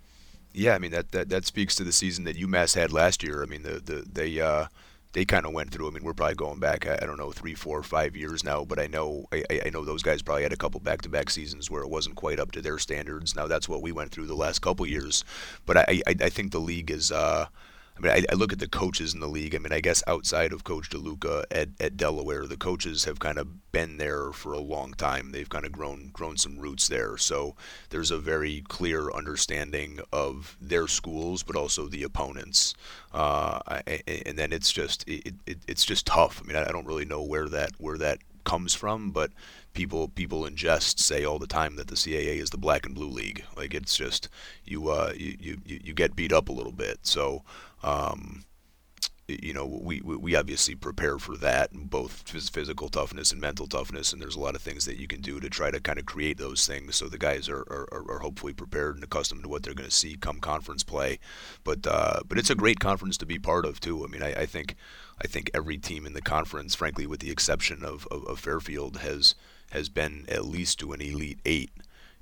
Yeah, 0.54 0.76
I 0.76 0.80
mean 0.80 0.92
that, 0.92 1.12
that 1.12 1.30
that 1.30 1.46
speaks 1.46 1.76
to 1.76 1.84
the 1.84 1.92
season 1.92 2.26
that 2.26 2.38
UMass 2.38 2.76
had 2.76 2.92
last 2.92 3.24
year. 3.24 3.44
I 3.44 3.46
mean 3.46 3.64
the 3.64 3.80
the 3.80 4.06
they 4.12 4.40
uh, 4.40 4.68
they 5.14 5.26
kind 5.26 5.46
of 5.46 5.54
went 5.54 5.72
through. 5.72 5.88
I 5.88 5.92
mean 5.92 6.04
we're 6.04 6.14
probably 6.14 6.36
going 6.36 6.60
back 6.60 6.86
I, 6.86 7.00
I, 7.02 7.06
don't 7.06 7.18
know 7.18 7.32
three, 7.32 7.56
four, 7.56 7.82
five 7.84 8.16
years 8.16 8.44
now, 8.44 8.66
but 8.66 8.80
I 8.80 8.88
know 8.88 9.28
I, 9.32 9.44
I 9.66 9.70
know 9.70 9.86
those 9.86 10.04
guys 10.04 10.22
probably 10.22 10.44
had 10.44 10.54
a 10.54 10.58
couple 10.58 10.80
back-to-back 10.80 11.30
seasons 11.30 11.70
where 11.72 11.84
it 11.84 11.90
wasn't 11.90 12.16
quite 12.16 12.40
up 12.40 12.52
to 12.54 12.62
their 12.62 12.78
standards. 12.78 13.36
Now 13.36 13.48
that's 13.48 13.70
what 13.70 13.82
we 13.82 13.92
went 13.92 14.12
through 14.12 14.28
the 14.28 14.36
last 14.36 14.60
couple 14.60 14.86
years, 14.86 15.24
but 15.66 15.78
I 15.78 16.02
I, 16.08 16.16
I 16.22 16.30
think 16.30 16.52
the 16.52 16.60
league 16.60 16.92
is. 16.92 17.12
Uh, 17.12 17.48
I 17.98 18.00
mean, 18.00 18.12
I, 18.12 18.24
I, 18.32 18.36
look 18.36 18.52
at 18.52 18.60
the 18.60 18.68
coaches 18.68 19.14
in 19.14 19.20
the 19.20 19.28
league. 19.28 19.54
I 19.54 19.60
mean, 19.60 19.72
I 19.74 19.80
guess 19.80 20.04
outside 20.08 20.54
of 20.54 20.64
Coach 20.64 20.90
DeLuca 20.90 21.44
at, 21.52 21.70
at 21.80 21.98
Delaware, 21.98 22.48
the 22.48 22.58
coaches 22.58 23.04
have 23.04 23.20
kind 23.20 23.38
of 23.38 23.72
been 23.72 23.98
there 23.98 24.32
for 24.32 24.54
a 24.54 24.60
long 24.60 24.94
time. 24.94 25.32
They've 25.32 25.50
kind 25.50 25.66
of 25.66 25.72
grown 25.72 26.10
grown 26.12 26.38
some 26.38 26.58
roots 26.58 26.88
there. 26.88 27.18
So 27.18 27.56
there's 27.90 28.12
a 28.12 28.18
very 28.18 28.64
clear 28.68 29.12
understanding 29.12 30.00
of 30.12 30.58
their 30.60 30.88
schools, 30.88 31.44
but 31.44 31.56
also 31.56 31.88
the 31.88 32.04
opponents. 32.04 32.74
Uh, 33.14 33.60
and 33.86 34.38
then 34.38 34.52
it's 34.52 34.72
just 34.72 35.08
it, 35.08 35.36
it, 35.46 35.58
it's 35.68 35.86
just 35.86 36.06
tough. 36.06 36.42
I 36.44 36.48
mean, 36.48 36.58
I 36.58 36.72
don't 36.72 36.88
really 36.88 37.06
know 37.06 37.22
where 37.22 37.50
that 37.50 37.72
where 37.78 37.98
that 37.98 38.20
comes 38.44 38.74
from, 38.74 39.12
but 39.12 39.32
people 39.74 40.08
people 40.10 40.46
in 40.46 40.56
jest 40.56 41.00
say 41.00 41.24
all 41.24 41.40
the 41.40 41.48
time 41.48 41.76
that 41.76 41.88
the 41.88 41.96
CAA 41.96 42.38
is 42.38 42.50
the 42.50 42.58
black 42.58 42.86
and 42.86 42.96
blue 42.96 43.10
league. 43.10 43.44
Like 43.56 43.74
it's 43.74 43.96
just 43.96 44.30
you 44.66 44.90
uh, 44.90 45.14
you, 45.16 45.38
you 45.40 45.58
you 45.66 45.94
get 45.94 46.16
beat 46.16 46.34
up 46.34 46.50
a 46.50 46.54
little 46.54 46.72
bit. 46.72 47.00
So 47.04 47.44
um, 47.84 48.44
you 49.28 49.54
know, 49.54 49.66
we, 49.66 50.02
we 50.02 50.36
obviously 50.36 50.76
prepare 50.76 51.18
for 51.18 51.38
that, 51.38 51.70
both 51.74 52.28
physical 52.50 52.90
toughness 52.90 53.32
and 53.32 53.40
mental 53.40 53.68
toughness, 53.68 54.12
and 54.12 54.22
there's 54.22 54.36
a 54.36 54.40
lot 54.40 54.56
of 54.56 54.62
things 54.62 54.86
that 54.86 55.00
you 55.00 55.08
can 55.08 55.22
do 55.22 55.40
to 55.40 55.50
try 55.50 55.72
to 55.72 55.80
kind 55.80 56.00
of 56.00 56.06
create 56.06 56.38
those 56.38 56.68
things 56.68 56.96
so 56.96 57.08
the 57.08 57.18
guys 57.18 57.48
are, 57.48 57.62
are, 57.62 58.04
are 58.10 58.20
hopefully 58.20 58.54
prepared 58.54 58.96
and 58.96 59.04
accustomed 59.04 59.44
to 59.44 59.50
what 59.50 59.64
they're 59.64 59.74
going 59.74 59.90
to 59.90 59.96
see 59.96 60.18
come 60.18 60.40
conference 60.40 60.84
play. 60.84 61.20
But 61.64 61.86
uh, 61.88 62.22
but 62.28 62.38
it's 62.38 62.50
a 62.50 62.56
great 62.56 62.80
conference 62.80 63.18
to 63.18 63.26
be 63.26 63.40
part 63.40 63.66
of 63.66 63.80
too. 63.80 64.04
I 64.04 64.08
mean, 64.08 64.24
I, 64.24 64.34
I 64.34 64.46
think 64.46 64.76
I 65.24 65.28
think 65.28 65.52
every 65.54 65.78
team 65.78 66.06
in 66.06 66.14
the 66.14 66.22
conference, 66.22 66.76
frankly, 66.76 67.06
with 67.06 67.20
the 67.20 67.32
exception 67.32 67.84
of, 67.86 68.08
of, 68.12 68.26
of 68.26 68.40
Fairfield, 68.40 68.98
has 68.98 69.36
has 69.72 69.88
been 69.90 70.26
at 70.28 70.46
least 70.46 70.80
to 70.80 70.92
an 70.94 71.02
elite 71.02 71.40
eight 71.46 71.72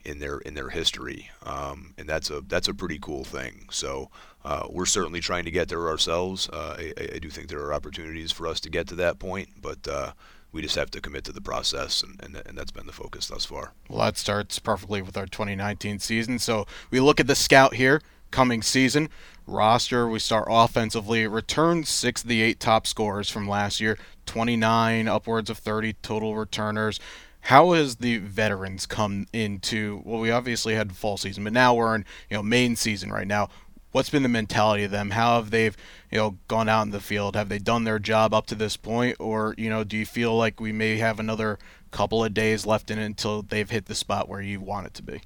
in 0.09 0.19
their 0.19 0.39
in 0.39 0.55
their 0.55 0.69
history, 0.69 1.29
um, 1.43 1.93
and 1.97 2.09
that's 2.09 2.29
a 2.29 2.41
that's 2.41 2.67
a 2.67 2.73
pretty 2.73 2.97
cool 2.99 3.23
thing. 3.23 3.67
So 3.71 4.09
uh, 4.43 4.67
we're 4.69 4.85
certainly 4.85 5.19
trying 5.19 5.45
to 5.45 5.51
get 5.51 5.69
there 5.69 5.87
ourselves. 5.87 6.49
Uh, 6.51 6.75
I, 6.77 6.93
I, 7.15 7.19
do 7.19 7.29
think 7.29 7.49
there 7.49 7.61
are 7.61 7.73
opportunities 7.73 8.31
for 8.31 8.47
us 8.47 8.59
to 8.61 8.69
get 8.69 8.87
to 8.87 8.95
that 8.95 9.19
point, 9.19 9.49
but 9.61 9.87
uh, 9.87 10.13
we 10.51 10.61
just 10.61 10.75
have 10.75 10.89
to 10.91 11.01
commit 11.01 11.23
to 11.25 11.31
the 11.31 11.41
process, 11.41 12.01
and, 12.01 12.19
and, 12.23 12.41
and, 12.47 12.57
that's 12.57 12.71
been 12.71 12.87
the 12.87 12.91
focus 12.91 13.27
thus 13.27 13.45
far. 13.45 13.73
Well, 13.87 13.99
that 13.99 14.17
starts 14.17 14.57
perfectly 14.57 15.01
with 15.01 15.15
our 15.15 15.27
2019 15.27 15.99
season. 15.99 16.39
So 16.39 16.65
we 16.89 16.99
look 16.99 17.19
at 17.19 17.27
the 17.27 17.35
scout 17.35 17.75
here 17.75 18.01
coming 18.31 18.61
season 18.61 19.09
roster. 19.45 20.07
We 20.07 20.19
start 20.19 20.47
offensively. 20.49 21.27
Return 21.27 21.83
six 21.83 22.23
of 22.23 22.29
the 22.29 22.41
eight 22.41 22.59
top 22.59 22.87
scorers 22.87 23.29
from 23.29 23.47
last 23.47 23.79
year, 23.79 23.97
29, 24.25 25.07
upwards 25.07 25.49
of 25.49 25.57
30 25.57 25.93
total 26.01 26.35
returners. 26.35 26.99
How 27.41 27.71
has 27.71 27.97
the 27.97 28.17
veterans 28.17 28.85
come 28.85 29.27
into? 29.33 30.01
Well, 30.05 30.19
we 30.19 30.29
obviously 30.29 30.75
had 30.75 30.95
fall 30.95 31.17
season, 31.17 31.43
but 31.43 31.53
now 31.53 31.73
we're 31.73 31.95
in 31.95 32.05
you 32.29 32.37
know 32.37 32.43
main 32.43 32.75
season 32.75 33.11
right 33.11 33.27
now 33.27 33.49
what's 33.91 34.09
been 34.09 34.23
the 34.23 34.29
mentality 34.29 34.83
of 34.83 34.91
them? 34.91 35.11
How 35.11 35.35
have 35.35 35.51
they, 35.51 35.65
you 35.65 35.71
know, 36.11 36.37
gone 36.47 36.69
out 36.69 36.83
in 36.83 36.91
the 36.91 36.99
field? 36.99 37.35
Have 37.35 37.49
they 37.49 37.59
done 37.59 37.83
their 37.83 37.99
job 37.99 38.33
up 38.33 38.45
to 38.47 38.55
this 38.55 38.77
point, 38.77 39.17
or 39.19 39.55
you 39.57 39.69
know, 39.69 39.83
do 39.83 39.97
you 39.97 40.05
feel 40.05 40.35
like 40.35 40.59
we 40.59 40.71
may 40.71 40.97
have 40.97 41.19
another 41.19 41.57
couple 41.91 42.23
of 42.23 42.33
days 42.33 42.65
left 42.65 42.91
in 42.91 42.99
it 42.99 43.05
until 43.05 43.41
they've 43.41 43.69
hit 43.69 43.85
the 43.85 43.95
spot 43.95 44.29
where 44.29 44.41
you 44.41 44.59
want 44.59 44.87
it 44.87 44.93
to 44.95 45.03
be? 45.03 45.21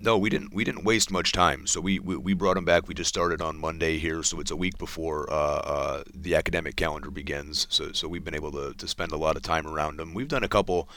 No, 0.00 0.18
we 0.18 0.28
didn't. 0.28 0.52
We 0.52 0.64
didn't 0.64 0.84
waste 0.84 1.10
much 1.10 1.32
time. 1.32 1.66
So 1.66 1.80
we, 1.80 1.98
we, 1.98 2.16
we 2.16 2.34
brought 2.34 2.54
them 2.54 2.64
back. 2.64 2.88
We 2.88 2.94
just 2.94 3.08
started 3.08 3.40
on 3.40 3.56
Monday 3.56 3.96
here, 3.98 4.22
so 4.22 4.40
it's 4.40 4.50
a 4.50 4.56
week 4.56 4.76
before 4.76 5.32
uh, 5.32 5.36
uh, 5.36 6.04
the 6.12 6.34
academic 6.34 6.76
calendar 6.76 7.10
begins. 7.10 7.66
So 7.70 7.92
so 7.92 8.08
we've 8.08 8.24
been 8.24 8.34
able 8.34 8.52
to, 8.52 8.74
to 8.74 8.88
spend 8.88 9.12
a 9.12 9.16
lot 9.16 9.36
of 9.36 9.42
time 9.42 9.66
around 9.66 9.98
them. 9.98 10.12
We've 10.12 10.28
done 10.28 10.42
a 10.42 10.48
couple 10.48 10.88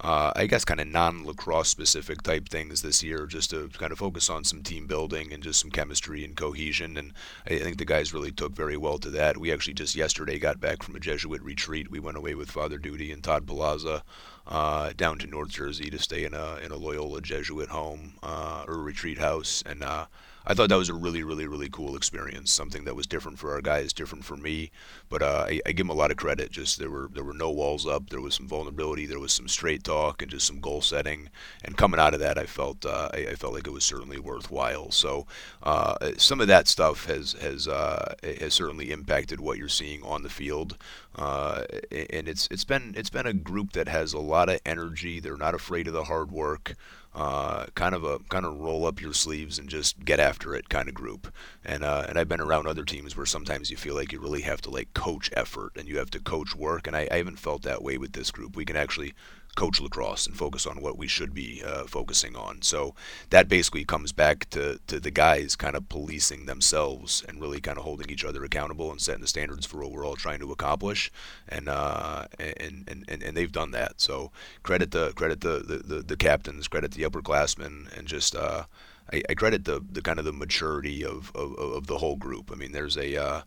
uh, 0.00 0.32
I 0.34 0.46
guess 0.46 0.64
kind 0.64 0.80
of 0.80 0.88
non-lacrosse 0.88 1.68
specific 1.68 2.22
type 2.22 2.48
things 2.48 2.82
this 2.82 3.02
year, 3.02 3.26
just 3.26 3.50
to 3.50 3.68
kind 3.78 3.92
of 3.92 3.98
focus 3.98 4.28
on 4.28 4.44
some 4.44 4.62
team 4.62 4.86
building 4.86 5.32
and 5.32 5.42
just 5.42 5.60
some 5.60 5.70
chemistry 5.70 6.24
and 6.24 6.36
cohesion. 6.36 6.96
And 6.96 7.12
I 7.46 7.58
think 7.58 7.78
the 7.78 7.84
guys 7.84 8.12
really 8.12 8.32
took 8.32 8.54
very 8.54 8.76
well 8.76 8.98
to 8.98 9.10
that. 9.10 9.38
We 9.38 9.52
actually 9.52 9.74
just 9.74 9.94
yesterday 9.94 10.38
got 10.38 10.60
back 10.60 10.82
from 10.82 10.96
a 10.96 11.00
Jesuit 11.00 11.42
retreat. 11.42 11.90
We 11.90 12.00
went 12.00 12.16
away 12.16 12.34
with 12.34 12.50
Father 12.50 12.78
Duty 12.78 13.12
and 13.12 13.22
Todd 13.22 13.46
Palazza 13.46 14.02
uh, 14.46 14.92
down 14.96 15.18
to 15.18 15.26
North 15.26 15.50
Jersey 15.50 15.90
to 15.90 15.98
stay 15.98 16.24
in 16.24 16.34
a 16.34 16.56
in 16.56 16.72
a 16.72 16.76
Loyola 16.76 17.20
Jesuit 17.20 17.68
home 17.68 18.14
uh, 18.22 18.64
or 18.66 18.78
retreat 18.78 19.18
house, 19.18 19.62
and 19.64 19.82
uh, 19.82 20.06
I 20.46 20.52
thought 20.52 20.68
that 20.68 20.76
was 20.76 20.90
a 20.90 20.94
really, 20.94 21.22
really, 21.22 21.46
really 21.46 21.70
cool 21.70 21.96
experience. 21.96 22.52
Something 22.52 22.84
that 22.84 22.94
was 22.94 23.06
different 23.06 23.38
for 23.38 23.52
our 23.52 23.62
guys, 23.62 23.92
different 23.92 24.24
for 24.24 24.36
me. 24.36 24.70
But 25.08 25.22
uh, 25.22 25.46
I, 25.48 25.60
I, 25.64 25.72
give 25.72 25.86
them 25.86 25.90
a 25.90 25.94
lot 25.94 26.10
of 26.10 26.18
credit. 26.18 26.50
Just 26.50 26.78
there 26.78 26.90
were 26.90 27.08
there 27.12 27.24
were 27.24 27.32
no 27.32 27.50
walls 27.50 27.86
up. 27.86 28.10
There 28.10 28.20
was 28.20 28.34
some 28.34 28.46
vulnerability. 28.46 29.06
There 29.06 29.18
was 29.18 29.32
some 29.32 29.48
straight 29.48 29.84
talk 29.84 30.20
and 30.20 30.30
just 30.30 30.46
some 30.46 30.60
goal 30.60 30.82
setting. 30.82 31.30
And 31.64 31.76
coming 31.76 31.98
out 31.98 32.12
of 32.12 32.20
that, 32.20 32.36
I 32.36 32.44
felt 32.44 32.84
uh, 32.84 33.08
I, 33.14 33.28
I, 33.30 33.34
felt 33.36 33.54
like 33.54 33.66
it 33.66 33.72
was 33.72 33.84
certainly 33.84 34.18
worthwhile. 34.18 34.90
So 34.90 35.26
uh, 35.62 36.12
some 36.18 36.40
of 36.40 36.48
that 36.48 36.68
stuff 36.68 37.06
has 37.06 37.32
has 37.34 37.66
uh, 37.66 38.14
has 38.22 38.52
certainly 38.52 38.90
impacted 38.90 39.40
what 39.40 39.56
you're 39.56 39.68
seeing 39.68 40.02
on 40.02 40.22
the 40.22 40.30
field. 40.30 40.76
Uh, 41.16 41.62
and 41.90 42.28
it's 42.28 42.48
it's 42.50 42.64
been 42.64 42.92
it's 42.96 43.10
been 43.10 43.26
a 43.26 43.32
group 43.32 43.72
that 43.72 43.88
has 43.88 44.12
a 44.12 44.18
lot 44.18 44.50
of 44.50 44.60
energy. 44.66 45.20
They're 45.20 45.36
not 45.36 45.54
afraid 45.54 45.86
of 45.86 45.94
the 45.94 46.04
hard 46.04 46.30
work 46.30 46.74
uh, 47.14 47.66
kind 47.74 47.94
of 47.94 48.04
a 48.04 48.18
kind 48.28 48.44
of 48.44 48.58
roll 48.58 48.86
up 48.86 49.00
your 49.00 49.12
sleeves 49.12 49.58
and 49.58 49.68
just 49.68 50.04
get 50.04 50.18
after 50.18 50.54
it 50.54 50.68
kind 50.68 50.88
of 50.88 50.94
group. 50.94 51.32
And 51.64 51.84
uh, 51.84 52.06
and 52.08 52.18
I've 52.18 52.28
been 52.28 52.40
around 52.40 52.66
other 52.66 52.84
teams 52.84 53.16
where 53.16 53.26
sometimes 53.26 53.70
you 53.70 53.76
feel 53.76 53.94
like 53.94 54.12
you 54.12 54.20
really 54.20 54.42
have 54.42 54.60
to 54.62 54.70
like 54.70 54.92
coach 54.94 55.30
effort 55.34 55.72
and 55.76 55.88
you 55.88 55.98
have 55.98 56.10
to 56.10 56.20
coach 56.20 56.54
work. 56.56 56.86
And 56.86 56.96
I, 56.96 57.08
I 57.10 57.18
haven't 57.18 57.38
felt 57.38 57.62
that 57.62 57.82
way 57.82 57.98
with 57.98 58.12
this 58.12 58.30
group. 58.30 58.56
We 58.56 58.64
can 58.64 58.76
actually 58.76 59.14
coach 59.54 59.80
lacrosse 59.80 60.26
and 60.26 60.36
focus 60.36 60.66
on 60.66 60.80
what 60.80 60.98
we 60.98 61.06
should 61.06 61.34
be 61.34 61.62
uh, 61.64 61.84
focusing 61.84 62.36
on. 62.36 62.62
So 62.62 62.94
that 63.30 63.48
basically 63.48 63.84
comes 63.84 64.12
back 64.12 64.48
to, 64.50 64.80
to 64.86 65.00
the 65.00 65.10
guys 65.10 65.56
kind 65.56 65.76
of 65.76 65.88
policing 65.88 66.46
themselves 66.46 67.24
and 67.28 67.40
really 67.40 67.60
kind 67.60 67.78
of 67.78 67.84
holding 67.84 68.10
each 68.10 68.24
other 68.24 68.44
accountable 68.44 68.90
and 68.90 69.00
setting 69.00 69.20
the 69.20 69.28
standards 69.28 69.66
for 69.66 69.78
what 69.78 69.92
we're 69.92 70.06
all 70.06 70.16
trying 70.16 70.40
to 70.40 70.52
accomplish. 70.52 71.10
And 71.48 71.68
uh, 71.68 72.26
and, 72.38 72.84
and, 72.88 73.04
and, 73.08 73.22
and 73.22 73.36
they've 73.36 73.52
done 73.52 73.70
that. 73.72 74.00
So 74.00 74.30
credit 74.62 74.90
the 74.90 75.12
credit 75.12 75.40
the, 75.40 75.82
the, 75.84 76.02
the, 76.02 76.16
captains, 76.16 76.68
credit 76.68 76.92
the 76.92 77.02
upperclassmen, 77.02 77.96
and 77.96 78.06
just 78.06 78.34
uh, 78.34 78.64
I, 79.12 79.22
I, 79.28 79.34
credit 79.34 79.64
the, 79.64 79.84
the 79.90 80.02
kind 80.02 80.18
of 80.18 80.24
the 80.24 80.32
maturity 80.32 81.04
of, 81.04 81.30
of, 81.34 81.56
of 81.58 81.86
the 81.86 81.98
whole 81.98 82.16
group. 82.16 82.50
I 82.52 82.54
mean, 82.54 82.72
there's 82.72 82.96
a 82.96 83.16
uh, 83.16 83.42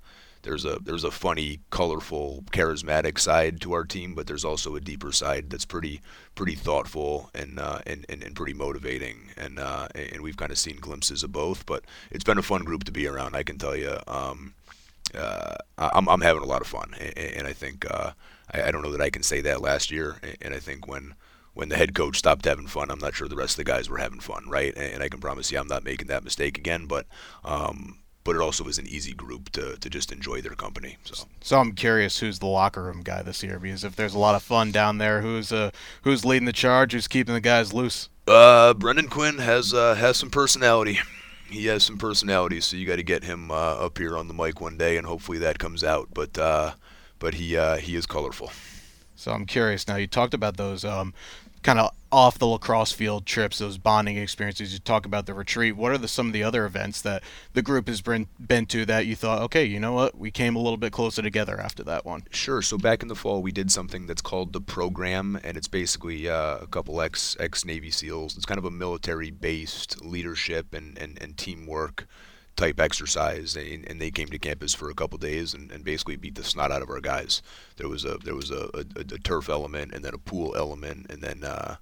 there's 0.47 0.63
a 0.63 0.79
there's 0.81 1.03
a 1.03 1.11
funny, 1.11 1.59
colorful, 1.71 2.45
charismatic 2.51 3.19
side 3.19 3.59
to 3.59 3.73
our 3.73 3.83
team, 3.83 4.15
but 4.15 4.27
there's 4.27 4.45
also 4.45 4.77
a 4.77 4.79
deeper 4.79 5.11
side 5.11 5.49
that's 5.49 5.65
pretty 5.65 5.99
pretty 6.35 6.55
thoughtful 6.55 7.29
and 7.35 7.59
uh, 7.59 7.79
and, 7.85 8.05
and, 8.07 8.23
and 8.23 8.33
pretty 8.33 8.53
motivating, 8.53 9.31
and 9.35 9.59
uh, 9.59 9.89
and 9.93 10.21
we've 10.21 10.37
kind 10.37 10.51
of 10.51 10.57
seen 10.57 10.77
glimpses 10.77 11.21
of 11.21 11.33
both. 11.33 11.65
But 11.65 11.83
it's 12.11 12.23
been 12.23 12.37
a 12.37 12.41
fun 12.41 12.63
group 12.63 12.85
to 12.85 12.93
be 12.93 13.07
around. 13.07 13.35
I 13.35 13.43
can 13.43 13.57
tell 13.57 13.75
you, 13.75 13.97
um, 14.07 14.53
uh, 15.13 15.55
I'm 15.77 16.07
I'm 16.07 16.21
having 16.21 16.43
a 16.43 16.47
lot 16.47 16.61
of 16.61 16.67
fun, 16.67 16.95
and, 16.97 17.17
and 17.17 17.47
I 17.47 17.51
think 17.51 17.85
uh, 17.91 18.11
I, 18.53 18.63
I 18.63 18.71
don't 18.71 18.83
know 18.83 18.93
that 18.93 19.01
I 19.01 19.09
can 19.09 19.23
say 19.23 19.41
that 19.41 19.61
last 19.61 19.91
year, 19.91 20.15
and 20.41 20.53
I 20.53 20.59
think 20.59 20.87
when 20.87 21.13
when 21.55 21.67
the 21.67 21.75
head 21.75 21.93
coach 21.93 22.19
stopped 22.19 22.45
having 22.45 22.67
fun, 22.67 22.89
I'm 22.89 22.99
not 22.99 23.15
sure 23.15 23.27
the 23.27 23.35
rest 23.35 23.59
of 23.59 23.65
the 23.65 23.71
guys 23.71 23.89
were 23.89 23.97
having 23.97 24.21
fun, 24.21 24.45
right? 24.47 24.73
And 24.77 25.03
I 25.03 25.09
can 25.09 25.19
promise 25.19 25.51
you, 25.51 25.59
I'm 25.59 25.67
not 25.67 25.83
making 25.83 26.07
that 26.07 26.23
mistake 26.23 26.57
again. 26.57 26.85
But 26.85 27.05
um, 27.43 27.99
but 28.27 28.35
it 28.35 28.41
also 28.41 28.61
was 28.61 28.77
an 28.77 28.85
easy 28.87 29.13
group 29.13 29.49
to, 29.51 29.77
to 29.77 29.89
just 29.89 30.11
enjoy 30.11 30.41
their 30.41 30.53
company. 30.53 30.97
So. 31.05 31.27
so 31.39 31.59
I'm 31.61 31.71
curious 31.71 32.19
who's 32.19 32.39
the 32.39 32.45
locker 32.45 32.83
room 32.83 33.01
guy 33.01 33.21
this 33.21 33.41
year 33.41 33.57
because 33.57 33.85
if 33.85 33.95
there's 33.95 34.13
a 34.13 34.19
lot 34.19 34.35
of 34.35 34.43
fun 34.43 34.73
down 34.73 34.97
there, 34.97 35.21
who's 35.21 35.53
uh, 35.53 35.71
who's 36.01 36.25
leading 36.25 36.45
the 36.45 36.51
charge, 36.51 36.91
who's 36.91 37.07
keeping 37.07 37.33
the 37.33 37.39
guys 37.39 37.73
loose? 37.73 38.09
Uh, 38.27 38.73
Brendan 38.73 39.07
Quinn 39.07 39.37
has 39.37 39.73
uh, 39.73 39.95
has 39.95 40.17
some 40.17 40.29
personality. 40.29 40.99
He 41.49 41.67
has 41.67 41.81
some 41.81 41.97
personality, 41.97 42.59
so 42.59 42.75
you 42.75 42.85
got 42.85 42.97
to 42.97 43.03
get 43.03 43.23
him 43.23 43.51
uh, 43.51 43.53
up 43.53 43.97
here 43.97 44.17
on 44.17 44.27
the 44.27 44.33
mic 44.33 44.59
one 44.59 44.77
day, 44.77 44.97
and 44.97 45.07
hopefully 45.07 45.37
that 45.37 45.59
comes 45.59 45.81
out. 45.81 46.09
But 46.13 46.37
uh, 46.37 46.73
but 47.19 47.35
he 47.35 47.55
uh, 47.55 47.77
he 47.77 47.95
is 47.95 48.05
colorful. 48.05 48.51
So 49.15 49.31
I'm 49.31 49.45
curious. 49.45 49.87
Now 49.87 49.95
you 49.95 50.07
talked 50.07 50.33
about 50.33 50.57
those 50.57 50.83
um, 50.83 51.13
kind 51.63 51.79
of 51.79 51.91
off 52.11 52.37
the 52.37 52.47
lacrosse 52.47 52.91
field 52.91 53.25
trips, 53.25 53.57
those 53.57 53.77
bonding 53.77 54.17
experiences. 54.17 54.73
You 54.73 54.79
talk 54.79 55.05
about 55.05 55.25
the 55.25 55.33
retreat. 55.33 55.75
What 55.75 55.91
are 55.91 55.97
the, 55.97 56.07
some 56.07 56.27
of 56.27 56.33
the 56.33 56.43
other 56.43 56.65
events 56.65 57.01
that 57.01 57.23
the 57.53 57.61
group 57.61 57.87
has 57.87 58.01
been, 58.01 58.27
been 58.39 58.65
to 58.67 58.85
that 58.85 59.05
you 59.05 59.15
thought, 59.15 59.41
okay, 59.43 59.65
you 59.65 59.79
know 59.79 59.93
what, 59.93 60.17
we 60.17 60.31
came 60.31 60.55
a 60.55 60.59
little 60.59 60.77
bit 60.77 60.91
closer 60.91 61.21
together 61.21 61.59
after 61.59 61.83
that 61.83 62.05
one? 62.05 62.23
Sure. 62.31 62.61
So 62.61 62.77
back 62.77 63.01
in 63.01 63.07
the 63.07 63.15
fall, 63.15 63.41
we 63.41 63.51
did 63.51 63.71
something 63.71 64.07
that's 64.07 64.21
called 64.21 64.53
the 64.53 64.61
program, 64.61 65.39
and 65.43 65.57
it's 65.57 65.67
basically 65.67 66.29
uh, 66.29 66.57
a 66.59 66.67
couple 66.67 67.01
ex 67.01 67.35
ex 67.39 67.65
Navy 67.65 67.91
SEALs. 67.91 68.35
It's 68.35 68.45
kind 68.45 68.57
of 68.57 68.65
a 68.65 68.71
military 68.71 69.31
based 69.31 70.03
leadership 70.03 70.73
and, 70.73 70.97
and, 70.97 71.21
and 71.21 71.37
teamwork 71.37 72.07
type 72.57 72.79
exercise, 72.79 73.55
and, 73.55 73.87
and, 73.87 74.01
they 74.01 74.11
came 74.11 74.27
to 74.27 74.39
campus 74.39 74.73
for 74.73 74.89
a 74.89 74.95
couple 74.95 75.17
days 75.17 75.53
and, 75.53 75.71
and, 75.71 75.85
basically 75.85 76.15
beat 76.15 76.35
the 76.35 76.43
snot 76.43 76.71
out 76.71 76.81
of 76.81 76.89
our 76.89 76.99
guys. 76.99 77.41
There 77.77 77.87
was 77.87 78.03
a 78.03 78.17
there 78.23 78.35
was 78.35 78.51
a, 78.51 78.69
a, 78.73 78.83
a 78.99 79.19
turf 79.19 79.47
element, 79.47 79.93
and 79.93 80.03
then 80.03 80.13
a 80.13 80.17
pool 80.17 80.55
element, 80.57 81.05
and 81.09 81.21
then 81.21 81.43
uh, 81.43 81.75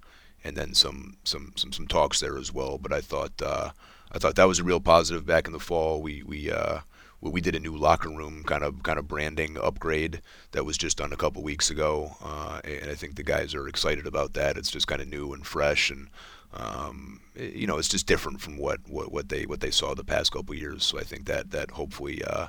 and 0.44 0.56
then 0.56 0.74
some 0.74 1.16
some 1.24 1.52
some 1.56 1.72
some 1.72 1.88
talks 1.88 2.20
there 2.20 2.38
as 2.38 2.52
well. 2.52 2.78
But 2.78 2.92
I 2.92 3.00
thought 3.00 3.42
uh, 3.42 3.70
I 4.12 4.18
thought 4.18 4.36
that 4.36 4.48
was 4.48 4.60
a 4.60 4.64
real 4.64 4.80
positive. 4.80 5.26
Back 5.26 5.46
in 5.46 5.52
the 5.52 5.58
fall, 5.58 6.02
we 6.02 6.22
we 6.22 6.50
uh, 6.50 6.80
we 7.20 7.40
did 7.40 7.54
a 7.54 7.60
new 7.60 7.76
locker 7.76 8.10
room 8.10 8.44
kind 8.44 8.62
of 8.62 8.82
kind 8.82 8.98
of 8.98 9.08
branding 9.08 9.56
upgrade 9.58 10.20
that 10.52 10.64
was 10.64 10.78
just 10.78 10.98
done 10.98 11.12
a 11.12 11.16
couple 11.16 11.42
weeks 11.42 11.70
ago, 11.70 12.16
uh, 12.22 12.60
and 12.64 12.90
I 12.90 12.94
think 12.94 13.16
the 13.16 13.22
guys 13.22 13.54
are 13.54 13.68
excited 13.68 14.06
about 14.06 14.34
that. 14.34 14.56
It's 14.56 14.70
just 14.70 14.86
kind 14.86 15.02
of 15.02 15.08
new 15.08 15.32
and 15.32 15.46
fresh, 15.46 15.90
and 15.90 16.08
um, 16.56 17.20
you 17.34 17.66
know, 17.66 17.78
it's 17.78 17.88
just 17.88 18.06
different 18.06 18.40
from 18.40 18.56
what, 18.56 18.80
what, 18.88 19.12
what 19.12 19.28
they 19.28 19.44
what 19.44 19.60
they 19.60 19.70
saw 19.70 19.94
the 19.94 20.04
past 20.04 20.32
couple 20.32 20.54
years. 20.54 20.84
So 20.84 20.98
I 20.98 21.02
think 21.02 21.26
that 21.26 21.50
that 21.50 21.72
hopefully 21.72 22.22
uh, 22.24 22.48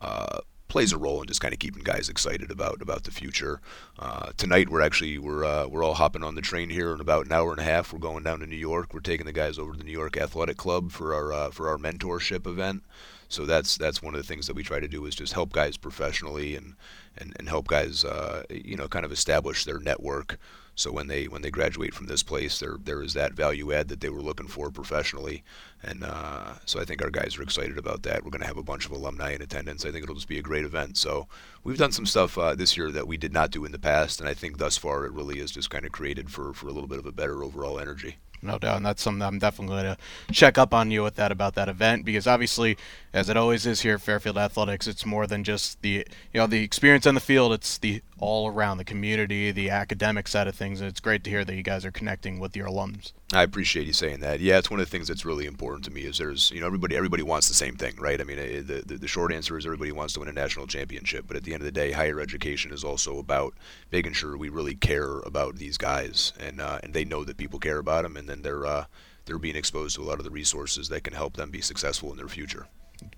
uh, 0.00 0.38
plays 0.68 0.92
a 0.92 0.98
role 0.98 1.20
in 1.20 1.28
just 1.28 1.40
kind 1.40 1.54
of 1.54 1.60
keeping 1.60 1.84
guys 1.84 2.08
excited 2.08 2.50
about 2.50 2.82
about 2.82 3.04
the 3.04 3.10
future. 3.10 3.60
Uh, 3.98 4.30
tonight 4.36 4.68
we're 4.68 4.80
actually 4.80 5.18
we're 5.18 5.44
uh, 5.44 5.66
we're 5.66 5.84
all 5.84 5.94
hopping 5.94 6.24
on 6.24 6.34
the 6.34 6.40
train 6.40 6.68
here 6.68 6.92
in 6.92 7.00
about 7.00 7.26
an 7.26 7.32
hour 7.32 7.52
and 7.52 7.60
a 7.60 7.64
half. 7.64 7.92
We're 7.92 8.00
going 8.00 8.24
down 8.24 8.40
to 8.40 8.46
New 8.46 8.56
York. 8.56 8.92
We're 8.92 9.00
taking 9.00 9.26
the 9.26 9.32
guys 9.32 9.58
over 9.58 9.72
to 9.72 9.78
the 9.78 9.84
New 9.84 9.92
York 9.92 10.16
Athletic 10.16 10.56
Club 10.56 10.90
for 10.90 11.14
our 11.14 11.32
uh, 11.32 11.50
for 11.50 11.68
our 11.68 11.78
mentorship 11.78 12.46
event. 12.46 12.82
So 13.28 13.46
that's 13.46 13.76
that's 13.76 14.02
one 14.02 14.14
of 14.14 14.20
the 14.20 14.26
things 14.26 14.46
that 14.46 14.56
we 14.56 14.62
try 14.62 14.80
to 14.80 14.88
do 14.88 15.06
is 15.06 15.14
just 15.14 15.32
help 15.32 15.52
guys 15.52 15.76
professionally 15.76 16.56
and 16.56 16.74
and, 17.16 17.34
and 17.38 17.48
help 17.48 17.68
guys 17.68 18.04
uh, 18.04 18.42
you 18.50 18.76
know 18.76 18.88
kind 18.88 19.04
of 19.04 19.12
establish 19.12 19.64
their 19.64 19.78
network. 19.78 20.38
So 20.76 20.90
when 20.90 21.06
they 21.06 21.24
when 21.26 21.42
they 21.42 21.50
graduate 21.50 21.94
from 21.94 22.06
this 22.06 22.22
place, 22.22 22.58
there 22.58 22.76
there 22.82 23.02
is 23.02 23.14
that 23.14 23.34
value 23.34 23.72
add 23.72 23.88
that 23.88 24.00
they 24.00 24.08
were 24.08 24.22
looking 24.22 24.48
for 24.48 24.70
professionally, 24.70 25.44
and 25.84 26.04
uh, 26.04 26.54
so 26.64 26.80
I 26.80 26.84
think 26.84 27.02
our 27.02 27.10
guys 27.10 27.36
are 27.38 27.42
excited 27.42 27.78
about 27.78 28.02
that. 28.04 28.24
We're 28.24 28.30
going 28.30 28.40
to 28.40 28.46
have 28.46 28.56
a 28.56 28.62
bunch 28.62 28.86
of 28.86 28.92
alumni 28.92 29.32
in 29.32 29.42
attendance. 29.42 29.84
I 29.84 29.90
think 29.90 30.02
it'll 30.02 30.14
just 30.14 30.28
be 30.28 30.38
a 30.38 30.42
great 30.42 30.64
event. 30.64 30.96
So 30.96 31.28
we've 31.62 31.78
done 31.78 31.92
some 31.92 32.06
stuff 32.06 32.38
uh, 32.38 32.54
this 32.54 32.76
year 32.76 32.90
that 32.90 33.06
we 33.06 33.16
did 33.16 33.32
not 33.32 33.50
do 33.50 33.64
in 33.64 33.72
the 33.72 33.78
past, 33.78 34.20
and 34.20 34.28
I 34.28 34.34
think 34.34 34.58
thus 34.58 34.76
far 34.76 35.04
it 35.04 35.12
really 35.12 35.38
is 35.38 35.50
just 35.50 35.70
kind 35.70 35.84
of 35.84 35.92
created 35.92 36.30
for 36.30 36.52
for 36.52 36.68
a 36.68 36.72
little 36.72 36.88
bit 36.88 36.98
of 36.98 37.06
a 37.06 37.12
better 37.12 37.42
overall 37.42 37.78
energy 37.78 38.16
no 38.44 38.58
doubt, 38.58 38.76
and 38.76 38.86
that's 38.86 39.02
something 39.02 39.22
I'm 39.22 39.38
definitely 39.38 39.82
going 39.82 39.96
to 39.96 40.32
check 40.32 40.58
up 40.58 40.74
on 40.74 40.90
you 40.90 41.02
with 41.02 41.16
that 41.16 41.32
about 41.32 41.54
that 41.54 41.68
event 41.68 42.04
because 42.04 42.26
obviously, 42.26 42.76
as 43.12 43.28
it 43.28 43.36
always 43.36 43.66
is 43.66 43.80
here 43.80 43.94
at 43.94 44.02
Fairfield 44.02 44.36
Athletics, 44.36 44.86
it's 44.86 45.06
more 45.06 45.26
than 45.26 45.44
just 45.44 45.80
the 45.82 46.06
you 46.32 46.40
know 46.40 46.46
the 46.46 46.62
experience 46.62 47.06
on 47.06 47.14
the 47.14 47.20
field. 47.20 47.52
It's 47.52 47.78
the 47.78 48.02
all 48.18 48.48
around 48.48 48.78
the 48.78 48.84
community, 48.84 49.50
the 49.50 49.70
academic 49.70 50.28
side 50.28 50.46
of 50.46 50.54
things, 50.54 50.80
and 50.80 50.88
it's 50.88 51.00
great 51.00 51.24
to 51.24 51.30
hear 51.30 51.44
that 51.44 51.54
you 51.54 51.62
guys 51.62 51.84
are 51.84 51.90
connecting 51.90 52.38
with 52.38 52.56
your 52.56 52.68
alums. 52.68 53.12
I 53.34 53.42
appreciate 53.42 53.86
you 53.86 53.92
saying 53.92 54.20
that. 54.20 54.40
Yeah, 54.40 54.58
it's 54.58 54.70
one 54.70 54.80
of 54.80 54.86
the 54.86 54.90
things 54.90 55.08
that's 55.08 55.24
really 55.24 55.46
important 55.46 55.84
to 55.86 55.90
me. 55.90 56.02
Is 56.02 56.18
there's 56.18 56.50
you 56.50 56.60
know 56.60 56.66
everybody 56.66 56.96
everybody 56.96 57.22
wants 57.22 57.48
the 57.48 57.54
same 57.54 57.76
thing, 57.76 57.96
right? 57.98 58.20
I 58.20 58.24
mean, 58.24 58.38
eh, 58.38 58.62
the, 58.64 58.82
the 58.86 58.96
the 58.98 59.08
short 59.08 59.32
answer 59.32 59.58
is 59.58 59.66
everybody 59.66 59.92
wants 59.92 60.14
to 60.14 60.20
win 60.20 60.28
a 60.28 60.32
national 60.32 60.66
championship, 60.66 61.24
but 61.26 61.36
at 61.36 61.44
the 61.44 61.52
end 61.52 61.62
of 61.62 61.66
the 61.66 61.72
day, 61.72 61.92
higher 61.92 62.20
education 62.20 62.72
is 62.72 62.84
also 62.84 63.18
about 63.18 63.54
making 63.92 64.12
sure 64.12 64.36
we 64.36 64.48
really 64.48 64.74
care 64.74 65.20
about 65.20 65.56
these 65.56 65.76
guys, 65.76 66.32
and 66.38 66.60
uh, 66.60 66.78
and 66.82 66.94
they 66.94 67.04
know 67.04 67.24
that 67.24 67.36
people 67.36 67.58
care 67.58 67.78
about 67.78 68.02
them, 68.02 68.16
and 68.16 68.28
then 68.28 68.42
they're 68.42 68.66
uh, 68.66 68.84
they're 69.24 69.38
being 69.38 69.56
exposed 69.56 69.96
to 69.96 70.02
a 70.02 70.04
lot 70.04 70.18
of 70.18 70.24
the 70.24 70.30
resources 70.30 70.88
that 70.88 71.04
can 71.04 71.14
help 71.14 71.36
them 71.36 71.50
be 71.50 71.60
successful 71.60 72.10
in 72.10 72.16
their 72.16 72.28
future. 72.28 72.66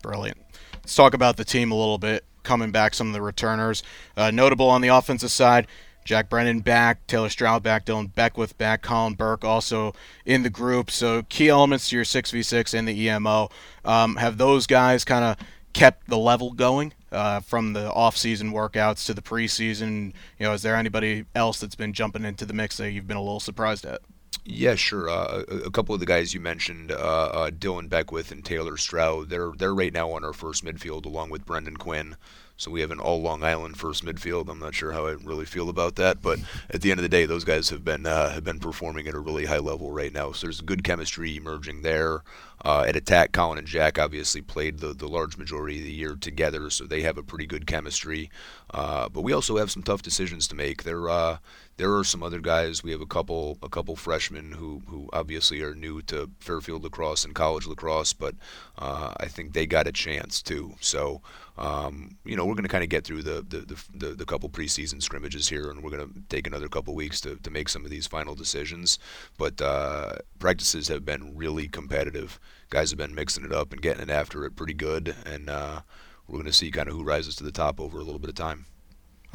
Brilliant. 0.02 0.38
Let's 0.74 0.94
talk 0.94 1.14
about 1.14 1.36
the 1.36 1.44
team 1.44 1.70
a 1.70 1.76
little 1.76 1.98
bit. 1.98 2.24
Coming 2.42 2.70
back, 2.70 2.94
some 2.94 3.08
of 3.08 3.12
the 3.12 3.22
returners. 3.22 3.82
Uh, 4.16 4.30
notable 4.30 4.68
on 4.68 4.80
the 4.80 4.88
offensive 4.88 5.32
side, 5.32 5.66
Jack 6.06 6.30
Brennan 6.30 6.60
back, 6.60 7.06
Taylor 7.06 7.28
Stroud 7.28 7.62
back, 7.62 7.84
Dylan 7.84 8.14
Beckwith 8.14 8.56
back, 8.56 8.82
Colin 8.82 9.14
Burke 9.14 9.44
also 9.44 9.92
in 10.24 10.42
the 10.42 10.50
group. 10.50 10.90
So 10.90 11.24
key 11.24 11.48
elements 11.48 11.90
to 11.90 11.96
your 11.96 12.04
6v6 12.04 12.72
and 12.72 12.88
the 12.88 12.98
EMO. 12.98 13.50
Um, 13.84 14.16
have 14.16 14.38
those 14.38 14.66
guys 14.66 15.04
kind 15.04 15.24
of 15.24 15.36
kept 15.72 16.08
the 16.08 16.16
level 16.16 16.52
going 16.52 16.94
uh, 17.12 17.40
from 17.40 17.74
the 17.74 17.92
off-season 17.92 18.52
workouts 18.52 19.04
to 19.06 19.14
the 19.14 19.20
preseason? 19.20 20.14
You 20.38 20.46
know, 20.46 20.52
is 20.52 20.62
there 20.62 20.76
anybody 20.76 21.24
else 21.34 21.60
that's 21.60 21.74
been 21.74 21.92
jumping 21.92 22.24
into 22.24 22.46
the 22.46 22.54
mix 22.54 22.78
that 22.78 22.92
you've 22.92 23.06
been 23.06 23.16
a 23.16 23.22
little 23.22 23.40
surprised 23.40 23.84
at? 23.84 24.00
Yeah, 24.48 24.76
sure. 24.76 25.10
Uh, 25.10 25.42
a, 25.64 25.70
couple 25.72 25.92
of 25.92 25.98
the 25.98 26.06
guys 26.06 26.32
you 26.32 26.38
mentioned, 26.38 26.92
uh, 26.92 26.94
uh, 26.94 27.50
Dylan 27.50 27.88
Beckwith 27.88 28.30
and 28.30 28.44
Taylor 28.44 28.76
Stroud, 28.76 29.28
they're 29.28 29.50
they're 29.50 29.74
right 29.74 29.92
now 29.92 30.12
on 30.12 30.24
our 30.24 30.32
first 30.32 30.64
midfield 30.64 31.04
along 31.04 31.30
with 31.30 31.44
Brendan 31.44 31.76
Quinn. 31.78 32.16
So 32.56 32.70
we 32.70 32.80
have 32.80 32.92
an 32.92 33.00
all 33.00 33.20
Long 33.20 33.42
Island 33.42 33.76
first 33.76 34.04
midfield. 34.04 34.48
I'm 34.48 34.60
not 34.60 34.74
sure 34.74 34.92
how 34.92 35.06
I 35.08 35.10
really 35.10 35.44
feel 35.44 35.68
about 35.68 35.96
that, 35.96 36.22
but 36.22 36.38
at 36.70 36.80
the 36.80 36.90
end 36.90 36.98
of 36.98 37.02
the 37.02 37.08
day, 37.08 37.26
those 37.26 37.44
guys 37.44 37.68
have 37.70 37.84
been 37.84 38.06
uh, 38.06 38.30
have 38.30 38.44
been 38.44 38.60
performing 38.60 39.08
at 39.08 39.14
a 39.14 39.18
really 39.18 39.46
high 39.46 39.58
level 39.58 39.90
right 39.90 40.12
now. 40.12 40.30
So 40.30 40.46
there's 40.46 40.60
good 40.60 40.84
chemistry 40.84 41.36
emerging 41.36 41.82
there. 41.82 42.22
Uh, 42.64 42.84
at 42.86 42.96
attack, 42.96 43.32
Colin 43.32 43.58
and 43.58 43.66
Jack 43.66 43.98
obviously 43.98 44.40
played 44.40 44.78
the, 44.78 44.94
the 44.94 45.08
large 45.08 45.36
majority 45.36 45.78
of 45.78 45.84
the 45.84 45.92
year 45.92 46.16
together, 46.16 46.70
so 46.70 46.84
they 46.84 47.02
have 47.02 47.18
a 47.18 47.22
pretty 47.22 47.46
good 47.46 47.66
chemistry. 47.66 48.30
Uh, 48.72 49.08
but 49.08 49.20
we 49.22 49.32
also 49.32 49.56
have 49.58 49.70
some 49.70 49.82
tough 49.82 50.02
decisions 50.02 50.48
to 50.48 50.54
make. 50.54 50.84
There 50.84 51.10
uh, 51.10 51.38
there 51.76 51.94
are 51.94 52.04
some 52.04 52.22
other 52.22 52.40
guys. 52.40 52.82
We 52.82 52.92
have 52.92 53.00
a 53.00 53.06
couple 53.06 53.58
a 53.62 53.68
couple 53.68 53.96
freshmen 53.96 54.52
who 54.52 54.82
who 54.86 55.08
obviously 55.12 55.62
are 55.62 55.74
new 55.74 56.02
to 56.02 56.30
Fairfield 56.38 56.84
lacrosse 56.84 57.24
and 57.24 57.34
college 57.34 57.66
lacrosse, 57.66 58.12
but 58.12 58.34
uh, 58.78 59.12
I 59.18 59.26
think 59.26 59.52
they 59.52 59.66
got 59.66 59.86
a 59.86 59.92
chance 59.92 60.40
too. 60.42 60.74
So 60.80 61.22
um, 61.58 62.16
you 62.24 62.36
know, 62.36 62.44
we're 62.44 62.54
going 62.54 62.64
to 62.64 62.68
kind 62.68 62.84
of 62.84 62.90
get 62.90 63.04
through 63.04 63.22
the 63.22 63.44
the, 63.48 63.84
the, 63.94 64.08
the, 64.14 64.24
couple 64.26 64.48
preseason 64.50 65.02
scrimmages 65.02 65.48
here, 65.48 65.70
and 65.70 65.82
we're 65.82 65.90
going 65.90 66.06
to 66.06 66.20
take 66.28 66.46
another 66.46 66.68
couple 66.68 66.94
weeks 66.94 67.20
to, 67.22 67.36
to 67.36 67.50
make 67.50 67.68
some 67.68 67.84
of 67.84 67.90
these 67.90 68.06
final 68.06 68.34
decisions. 68.34 68.98
But 69.38 69.60
uh, 69.62 70.16
practices 70.38 70.88
have 70.88 71.04
been 71.04 71.34
really 71.34 71.68
competitive. 71.68 72.38
Guys 72.68 72.90
have 72.90 72.98
been 72.98 73.14
mixing 73.14 73.44
it 73.44 73.52
up 73.52 73.72
and 73.72 73.80
getting 73.80 74.02
it 74.02 74.10
after 74.10 74.44
it 74.44 74.56
pretty 74.56 74.74
good, 74.74 75.14
and 75.24 75.48
uh, 75.48 75.80
we're 76.28 76.38
going 76.38 76.46
to 76.46 76.52
see 76.52 76.70
kind 76.70 76.88
of 76.88 76.94
who 76.94 77.04
rises 77.04 77.36
to 77.36 77.44
the 77.44 77.52
top 77.52 77.80
over 77.80 77.98
a 77.98 78.04
little 78.04 78.18
bit 78.18 78.30
of 78.30 78.36
time. 78.36 78.66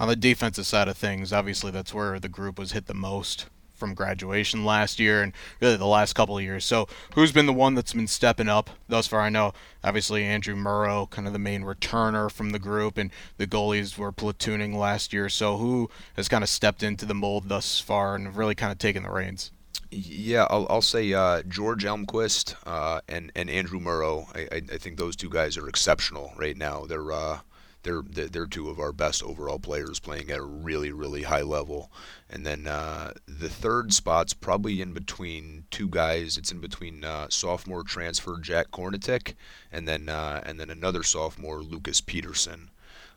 On 0.01 0.07
the 0.07 0.15
defensive 0.15 0.65
side 0.65 0.87
of 0.87 0.97
things, 0.97 1.31
obviously 1.31 1.69
that's 1.69 1.93
where 1.93 2.19
the 2.19 2.27
group 2.27 2.57
was 2.57 2.71
hit 2.71 2.87
the 2.87 2.93
most 2.95 3.45
from 3.75 3.93
graduation 3.93 4.65
last 4.65 4.99
year 4.99 5.21
and 5.21 5.31
really 5.59 5.75
the 5.77 5.85
last 5.85 6.13
couple 6.13 6.35
of 6.35 6.43
years. 6.43 6.65
So, 6.65 6.87
who's 7.13 7.31
been 7.31 7.45
the 7.45 7.53
one 7.53 7.75
that's 7.75 7.93
been 7.93 8.07
stepping 8.07 8.49
up 8.49 8.71
thus 8.87 9.05
far? 9.05 9.21
I 9.21 9.29
know 9.29 9.53
obviously 9.83 10.23
Andrew 10.23 10.55
Murrow, 10.55 11.07
kind 11.07 11.27
of 11.27 11.33
the 11.33 11.39
main 11.39 11.61
returner 11.61 12.31
from 12.31 12.49
the 12.49 12.57
group, 12.57 12.97
and 12.97 13.11
the 13.37 13.45
goalies 13.45 13.95
were 13.95 14.11
platooning 14.11 14.73
last 14.73 15.13
year. 15.13 15.29
So, 15.29 15.57
who 15.57 15.87
has 16.15 16.27
kind 16.27 16.43
of 16.43 16.49
stepped 16.49 16.81
into 16.81 17.05
the 17.05 17.13
mold 17.13 17.47
thus 17.47 17.79
far 17.79 18.15
and 18.15 18.35
really 18.35 18.55
kind 18.55 18.71
of 18.71 18.79
taken 18.79 19.03
the 19.03 19.11
reins? 19.11 19.51
Yeah, 19.91 20.47
I'll, 20.49 20.65
I'll 20.67 20.81
say 20.81 21.13
uh, 21.13 21.43
George 21.43 21.83
Elmquist 21.83 22.55
uh, 22.65 23.01
and 23.07 23.31
and 23.35 23.51
Andrew 23.51 23.79
Murrow. 23.79 24.25
I, 24.35 24.55
I, 24.55 24.61
I 24.73 24.77
think 24.79 24.97
those 24.97 25.15
two 25.15 25.29
guys 25.29 25.57
are 25.57 25.69
exceptional 25.69 26.33
right 26.37 26.57
now. 26.57 26.87
They're 26.87 27.11
uh, 27.11 27.41
they're 27.83 28.03
they're 28.03 28.45
two 28.45 28.69
of 28.69 28.79
our 28.79 28.91
best 28.91 29.23
overall 29.23 29.59
players 29.59 29.99
playing 29.99 30.29
at 30.29 30.39
a 30.39 30.43
really 30.43 30.91
really 30.91 31.23
high 31.23 31.41
level. 31.41 31.91
And 32.29 32.45
then 32.45 32.67
uh, 32.67 33.13
the 33.27 33.49
third 33.49 33.93
spot's 33.93 34.33
probably 34.33 34.81
in 34.81 34.93
between 34.93 35.65
two 35.71 35.89
guys. 35.89 36.37
It's 36.37 36.51
in 36.51 36.59
between 36.59 37.03
uh, 37.03 37.27
sophomore 37.29 37.83
transfer 37.83 38.39
Jack 38.39 38.71
Kornitik 38.71 39.35
and 39.71 39.87
then 39.87 40.09
uh, 40.09 40.41
and 40.45 40.59
then 40.59 40.69
another 40.69 41.03
sophomore 41.03 41.61
Lucas 41.61 42.01
Peterson. 42.01 42.69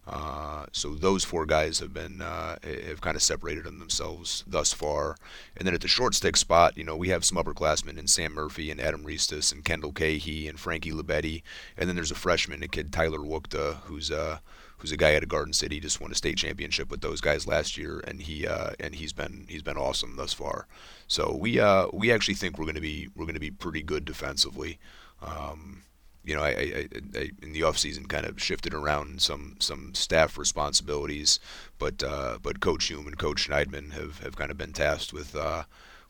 Uh, 0.07 0.67
so 0.73 0.95
those 0.95 1.25
four 1.25 1.47
guys 1.47 1.79
have 1.79 1.95
been 1.95 2.21
uh, 2.21 2.57
have 2.62 3.01
kind 3.01 3.17
of 3.17 3.23
separated 3.23 3.67
on 3.67 3.79
themselves 3.79 4.45
thus 4.47 4.73
far. 4.73 5.17
And 5.57 5.67
then 5.67 5.75
at 5.75 5.81
the 5.81 5.88
short 5.88 6.14
stick 6.14 6.37
spot, 6.37 6.77
you 6.77 6.85
know, 6.85 6.97
we 6.97 7.09
have 7.09 7.25
some 7.25 7.38
upperclassmen 7.38 7.97
in 7.97 8.07
Sam 8.07 8.35
Murphy 8.35 8.71
and 8.71 8.81
Adam 8.81 9.05
Ristas 9.05 9.53
and 9.53 9.64
Kendall 9.64 9.93
Cahey 9.93 10.47
and 10.47 10.61
Frankie 10.61 10.93
Lebetti. 10.93 11.43
And 11.77 11.88
then 11.88 11.97
there's 11.97 12.11
a 12.11 12.17
freshman, 12.17 12.62
a 12.62 12.69
kid 12.69 12.93
Tyler 12.93 13.19
Wukta, 13.19 13.77
who's 13.85 14.11
uh, 14.11 14.38
who's 14.79 14.93
a 14.93 14.97
guy 14.99 15.17
out 15.17 15.23
of 15.23 15.31
Garden 15.31 15.55
City, 15.55 15.81
just 15.81 16.01
won 16.01 16.12
a 16.12 16.14
state 16.14 16.37
championship 16.37 16.90
with 16.90 17.01
those 17.01 17.23
guys 17.23 17.47
last 17.47 17.79
year, 17.79 18.05
and 18.07 18.21
he 18.21 18.47
uh, 18.47 18.73
and 18.79 18.95
he's 18.95 19.14
been 19.14 19.47
he's 19.49 19.62
been 19.62 19.79
awesome 19.79 20.17
thus 20.17 20.35
far. 20.35 20.67
So 21.07 21.35
we 21.35 21.59
uh, 21.59 21.87
we 21.93 22.12
actually 22.12 22.35
think 22.35 22.59
we're 22.59 22.67
going 22.67 22.75
to 22.75 22.83
be 22.83 23.09
we're 23.17 23.25
going 23.25 23.35
to 23.35 23.40
be 23.40 23.51
pretty 23.51 23.83
good 23.83 24.05
defensively. 24.05 24.79
Um, 25.23 25.85
you 26.25 26.35
know, 26.35 26.43
I, 26.43 26.49
I, 26.49 26.89
I, 27.15 27.31
in 27.43 27.53
the 27.53 27.63
off 27.63 27.79
season 27.79 28.07
kind 28.07 28.27
of 28.27 28.43
shifted 28.43 28.75
around 28.75 29.21
some 29.21 29.57
some 29.59 29.95
staff 29.95 30.39
responsibilities, 30.39 31.39
but 31.79 32.03
uh, 32.03 32.39
but 32.43 32.61
Coach 32.61 32.87
Hume 32.87 33.07
and 33.07 33.19
Coach 33.19 33.49
Schneidman 33.49 33.93
have, 33.93 34.21
have 34.21 34.37
kind 34.37 34.51
of 34.51 34.57
been 34.57 34.73
tasked 34.73 35.13
with 35.13 35.37
uh, 35.37 35.65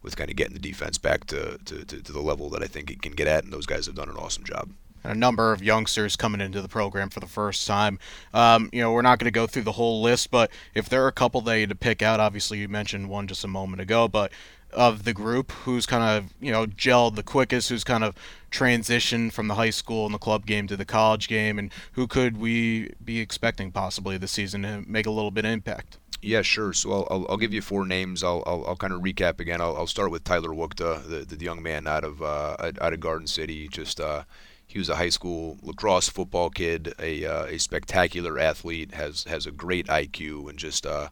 with 0.05 0.17
kind 0.17 0.31
of 0.31 0.37
getting 0.37 0.53
the 0.53 0.61
defense 0.61 0.99
back 0.99 1.25
to, 1.25 1.59
to, 1.65 1.85
to, 1.85 2.03
to 2.03 2.13
the 2.13 2.21
level 2.21 2.51
that 2.51 2.63
I 2.63 2.67
think 2.67 2.91
it 2.91 3.03
can 3.03 3.13
get 3.13 3.27
at, 3.27 3.43
and 3.43 3.53
those 3.53 3.67
guys 3.67 3.87
have 3.87 3.95
done 3.95 4.11
an 4.11 4.17
awesome 4.17 4.45
job 4.45 4.69
And 5.03 5.13
a 5.13 5.17
number 5.17 5.51
of 5.51 5.63
youngsters 5.63 6.15
coming 6.15 6.43
into 6.43 6.61
the 6.61 6.69
program 6.69 7.09
for 7.09 7.21
the 7.21 7.27
first 7.27 7.67
time. 7.67 7.99
Um, 8.35 8.69
you 8.71 8.83
know, 8.83 8.93
we're 8.93 9.03
not 9.03 9.19
going 9.19 9.27
to 9.27 9.31
go 9.31 9.47
through 9.47 9.63
the 9.63 9.73
whole 9.73 10.03
list, 10.03 10.31
but 10.31 10.51
if 10.75 10.91
there 10.91 11.03
are 11.05 11.09
a 11.09 11.13
couple 11.13 11.41
that 11.43 11.59
you 11.59 11.67
to 11.67 11.75
pick 11.75 12.03
out, 12.03 12.21
obviously 12.21 12.59
you 12.59 12.69
mentioned 12.69 13.09
one 13.09 13.27
just 13.27 13.45
a 13.45 13.49
moment 13.49 13.81
ago, 13.81 14.07
but 14.07 14.31
of 14.75 15.05
the 15.05 15.13
group 15.13 15.53
who's 15.53 15.87
kind 15.87 16.03
of 16.03 16.33
you 16.41 16.53
know 16.53 16.67
gelled 16.67 17.17
the 17.17 17.23
quickest, 17.23 17.69
who's 17.69 17.85
kind 17.85 18.05
of 18.05 18.15
transitioned 18.51 19.33
from 19.33 19.49
the 19.49 19.55
high 19.55 19.71
school 19.71 20.07
and 20.07 20.15
the 20.15 20.19
club 20.19 20.47
game 20.47 20.67
to 20.67 20.77
the 20.77 20.85
college 20.85 21.29
game, 21.29 21.59
and 21.59 21.73
who 21.93 22.07
could 22.07 22.37
we 22.37 22.93
be 23.05 23.21
expecting 23.21 23.73
possibly 23.73 24.17
this 24.17 24.33
season 24.33 24.63
to 24.63 24.83
make 24.87 25.07
a 25.07 25.11
little 25.11 25.31
bit 25.31 25.45
of 25.45 25.51
impact? 25.51 25.99
Yeah, 26.23 26.41
sure. 26.41 26.73
So 26.73 26.91
I'll, 26.91 27.09
I'll, 27.11 27.27
I'll, 27.31 27.37
give 27.37 27.53
you 27.53 27.61
four 27.61 27.85
names. 27.85 28.25
I'll, 28.25 28.43
I'll, 28.47 28.65
I'll 28.67 28.77
kind 28.77 28.95
of 28.95 29.03
recap 29.03 29.41
again. 29.41 29.61
I'll, 29.61 29.77
I'll 29.77 29.87
start 29.87 30.11
with 30.11 30.25
Tyler 30.25 30.51
Wukta, 30.51 31.07
the, 31.07 31.37
the 31.37 31.45
young 31.45 31.63
man 31.63 31.87
out 31.87 32.03
of 32.03 32.23
uh, 32.23 32.57
out 32.81 32.93
of 32.95 33.01
Garden 33.01 33.27
City. 33.27 33.69
Just 33.69 34.01
uh, 34.01 34.25
he 34.67 34.79
was 34.79 34.89
a 34.89 34.97
high 34.97 35.11
school 35.11 35.59
lacrosse 35.63 36.09
football 36.09 36.49
kid, 36.49 36.95
a, 36.99 37.27
uh, 37.27 37.45
a 37.45 37.59
spectacular 37.59 38.39
athlete, 38.39 38.95
has 38.95 39.25
has 39.25 39.47
a 39.47 39.51
great 39.51 39.87
IQ 39.89 40.49
and 40.49 40.59
just 40.59 40.87
uh, 40.87 41.09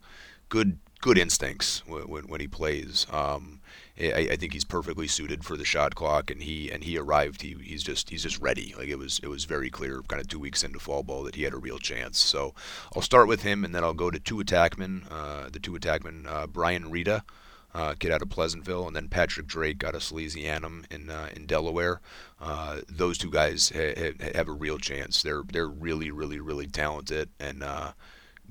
good 0.48 0.78
good 1.02 1.18
instincts 1.18 1.82
when, 1.86 2.22
when 2.22 2.40
he 2.40 2.48
plays. 2.48 3.06
Um, 3.12 3.60
I, 4.00 4.28
I, 4.30 4.36
think 4.36 4.54
he's 4.54 4.64
perfectly 4.64 5.06
suited 5.06 5.44
for 5.44 5.56
the 5.58 5.64
shot 5.64 5.94
clock, 5.94 6.30
and 6.30 6.42
he 6.42 6.70
and 6.70 6.82
he 6.82 6.96
arrived. 6.96 7.42
He, 7.42 7.56
he's 7.60 7.82
just 7.82 8.08
he's 8.08 8.22
just 8.22 8.40
ready. 8.40 8.74
Like 8.78 8.88
it 8.88 8.98
was 8.98 9.20
it 9.22 9.28
was 9.28 9.44
very 9.44 9.68
clear, 9.68 10.00
kind 10.08 10.20
of 10.20 10.28
two 10.28 10.38
weeks 10.38 10.64
into 10.64 10.78
fall 10.78 11.02
ball, 11.02 11.24
that 11.24 11.34
he 11.34 11.42
had 11.42 11.52
a 11.52 11.58
real 11.58 11.78
chance. 11.78 12.18
So 12.18 12.54
I'll 12.96 13.02
start 13.02 13.28
with 13.28 13.42
him, 13.42 13.64
and 13.64 13.74
then 13.74 13.84
I'll 13.84 13.92
go 13.92 14.10
to 14.10 14.18
two 14.18 14.36
attackmen. 14.36 15.02
Uh, 15.10 15.50
the 15.50 15.58
two 15.58 15.72
attackmen, 15.72 16.26
uh, 16.26 16.46
Brian 16.46 16.90
Rita. 16.90 17.22
Uh, 17.74 17.94
kid 17.94 18.12
out 18.12 18.20
of 18.20 18.28
Pleasantville, 18.28 18.86
and 18.86 18.94
then 18.94 19.08
Patrick 19.08 19.46
Drake 19.46 19.82
out 19.82 19.94
of 19.94 20.02
Salesianum 20.02 20.84
in 20.92 21.08
uh, 21.08 21.30
in 21.34 21.46
Delaware. 21.46 22.02
Uh, 22.38 22.80
those 22.86 23.16
two 23.16 23.30
guys 23.30 23.72
ha- 23.74 23.94
ha- 23.96 24.32
have 24.34 24.48
a 24.48 24.52
real 24.52 24.76
chance. 24.76 25.22
They're 25.22 25.42
they're 25.42 25.68
really 25.68 26.10
really 26.10 26.38
really 26.38 26.66
talented, 26.66 27.30
and 27.40 27.62
uh, 27.62 27.92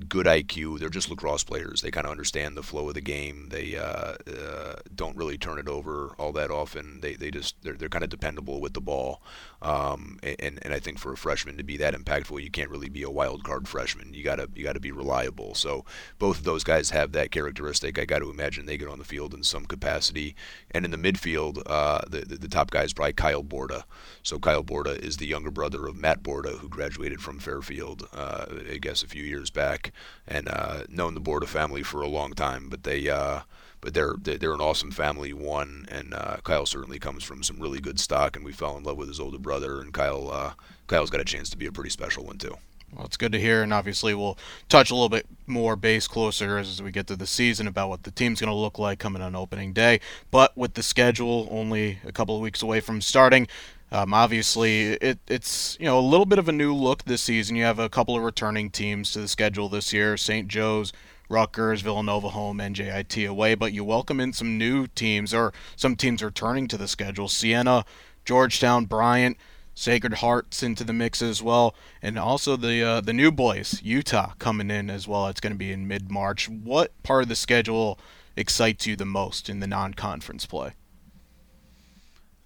good 0.09 0.25
IQ. 0.25 0.79
They're 0.79 0.89
just 0.89 1.09
lacrosse 1.09 1.43
players. 1.43 1.81
They 1.81 1.91
kind 1.91 2.05
of 2.05 2.11
understand 2.11 2.55
the 2.55 2.63
flow 2.63 2.87
of 2.87 2.93
the 2.93 3.01
game. 3.01 3.49
They 3.49 3.75
uh, 3.75 4.15
uh, 4.27 4.75
don't 4.93 5.15
really 5.15 5.37
turn 5.37 5.59
it 5.59 5.67
over 5.67 6.13
all 6.17 6.31
that 6.33 6.51
often. 6.51 7.01
They, 7.01 7.15
they 7.15 7.31
just 7.31 7.55
they're, 7.61 7.73
they're 7.73 7.89
kind 7.89 8.03
of 8.03 8.09
dependable 8.09 8.61
with 8.61 8.73
the 8.73 8.81
ball. 8.81 9.21
Um, 9.61 10.19
and 10.23 10.59
and 10.61 10.73
I 10.73 10.79
think 10.79 10.97
for 10.97 11.13
a 11.13 11.17
freshman 11.17 11.57
to 11.57 11.63
be 11.63 11.77
that 11.77 11.93
impactful, 11.93 12.41
you 12.41 12.49
can't 12.49 12.69
really 12.69 12.89
be 12.89 13.03
a 13.03 13.09
wild 13.09 13.43
card 13.43 13.67
freshman. 13.67 14.13
You 14.13 14.23
gotta 14.23 14.49
you 14.55 14.63
gotta 14.63 14.79
be 14.79 14.91
reliable. 14.91 15.53
So 15.55 15.85
both 16.19 16.39
of 16.39 16.43
those 16.43 16.63
guys 16.63 16.89
have 16.89 17.11
that 17.11 17.31
characteristic. 17.31 17.99
I 17.99 18.05
got 18.05 18.19
to 18.19 18.29
imagine 18.29 18.65
they 18.65 18.77
get 18.77 18.87
on 18.87 18.99
the 18.99 19.05
field 19.05 19.33
in 19.33 19.43
some 19.43 19.65
capacity. 19.65 20.35
And 20.71 20.85
in 20.85 20.91
the 20.91 20.97
midfield, 20.97 21.61
uh, 21.65 22.01
the, 22.09 22.21
the, 22.21 22.37
the 22.37 22.47
top 22.47 22.71
guy 22.71 22.83
is 22.83 22.93
probably 22.93 23.13
Kyle 23.13 23.43
Borda. 23.43 23.83
So 24.23 24.39
Kyle 24.39 24.63
Borda 24.63 24.97
is 24.97 25.17
the 25.17 25.27
younger 25.27 25.51
brother 25.51 25.87
of 25.87 25.95
Matt 25.95 26.23
Borda, 26.23 26.57
who 26.57 26.69
graduated 26.69 27.21
from 27.21 27.39
Fairfield, 27.39 28.07
uh, 28.13 28.45
I 28.71 28.77
guess 28.77 29.03
a 29.03 29.07
few 29.07 29.23
years 29.23 29.49
back, 29.49 29.90
and 30.27 30.47
uh, 30.47 30.83
known 30.89 31.13
the 31.13 31.21
Borda 31.21 31.47
family 31.47 31.83
for 31.83 32.01
a 32.01 32.07
long 32.07 32.33
time. 32.33 32.69
But 32.69 32.83
they 32.83 33.09
uh, 33.09 33.41
but 33.81 33.93
they're 33.93 34.15
they're 34.21 34.53
an 34.53 34.61
awesome 34.61 34.91
family. 34.91 35.33
One 35.33 35.85
and 35.89 36.13
uh, 36.13 36.37
Kyle 36.43 36.65
certainly 36.65 36.99
comes 36.99 37.23
from 37.23 37.43
some 37.43 37.59
really 37.59 37.79
good 37.79 37.99
stock, 37.99 38.35
and 38.35 38.45
we 38.45 38.53
fell 38.53 38.77
in 38.77 38.83
love 38.83 38.97
with 38.97 39.07
his 39.07 39.19
older 39.19 39.39
brother. 39.39 39.81
And 39.81 39.93
Kyle 39.93 40.29
uh, 40.31 40.53
Kyle's 40.87 41.09
got 41.09 41.21
a 41.21 41.25
chance 41.25 41.49
to 41.49 41.57
be 41.57 41.65
a 41.65 41.71
pretty 41.71 41.89
special 41.89 42.23
one 42.23 42.37
too. 42.37 42.55
Well, 42.93 43.05
it's 43.05 43.17
good 43.17 43.31
to 43.31 43.39
hear, 43.39 43.63
and 43.63 43.73
obviously 43.73 44.13
we'll 44.13 44.37
touch 44.67 44.91
a 44.91 44.93
little 44.93 45.09
bit 45.09 45.25
more 45.47 45.77
base 45.77 46.07
closer 46.07 46.57
as 46.57 46.81
we 46.81 46.91
get 46.91 47.07
to 47.07 47.15
the 47.15 47.25
season 47.25 47.65
about 47.65 47.87
what 47.87 48.03
the 48.03 48.11
team's 48.11 48.41
going 48.41 48.49
to 48.49 48.55
look 48.55 48.77
like 48.77 48.99
coming 48.99 49.21
on 49.21 49.33
opening 49.33 49.71
day. 49.71 50.01
But 50.29 50.57
with 50.57 50.73
the 50.73 50.83
schedule 50.83 51.47
only 51.49 51.99
a 52.05 52.11
couple 52.11 52.35
of 52.35 52.41
weeks 52.41 52.61
away 52.61 52.81
from 52.81 52.99
starting, 52.99 53.47
um, 53.91 54.13
obviously 54.13 54.93
it, 54.93 55.19
it's 55.27 55.77
you 55.79 55.85
know 55.85 55.99
a 55.99 56.01
little 56.01 56.25
bit 56.25 56.39
of 56.39 56.47
a 56.47 56.53
new 56.53 56.73
look 56.73 57.03
this 57.03 57.21
season. 57.21 57.55
You 57.55 57.63
have 57.63 57.79
a 57.79 57.89
couple 57.89 58.15
of 58.15 58.23
returning 58.23 58.69
teams 58.69 59.11
to 59.13 59.21
the 59.21 59.27
schedule 59.27 59.69
this 59.69 59.91
year: 59.91 60.15
St. 60.17 60.47
Joe's, 60.47 60.93
Rutgers, 61.29 61.81
Villanova 61.81 62.29
home, 62.29 62.59
NJIT 62.59 63.27
away, 63.27 63.55
but 63.55 63.73
you 63.73 63.83
welcome 63.83 64.19
in 64.19 64.33
some 64.33 64.57
new 64.57 64.87
teams 64.87 65.33
or 65.33 65.53
some 65.75 65.95
teams 65.95 66.23
returning 66.23 66.67
to 66.69 66.77
the 66.77 66.87
schedule. 66.87 67.27
Siena, 67.27 67.85
Georgetown, 68.23 68.85
Bryant, 68.85 69.37
Sacred 69.73 70.15
Hearts 70.15 70.63
into 70.63 70.83
the 70.83 70.93
mix 70.93 71.21
as 71.21 71.41
well, 71.41 71.75
and 72.01 72.17
also 72.17 72.55
the 72.55 72.83
uh, 72.83 73.01
the 73.01 73.13
new 73.13 73.31
boys, 73.31 73.81
Utah 73.83 74.33
coming 74.39 74.71
in 74.71 74.89
as 74.89 75.07
well. 75.07 75.27
It's 75.27 75.41
going 75.41 75.53
to 75.53 75.59
be 75.59 75.71
in 75.71 75.87
mid 75.87 76.11
March. 76.11 76.47
What 76.47 76.91
part 77.03 77.23
of 77.23 77.29
the 77.29 77.35
schedule 77.35 77.99
excites 78.35 78.87
you 78.87 78.95
the 78.95 79.05
most 79.05 79.49
in 79.49 79.59
the 79.59 79.67
non-conference 79.67 80.45
play? 80.45 80.73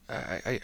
I, 0.08 0.42
I 0.46 0.60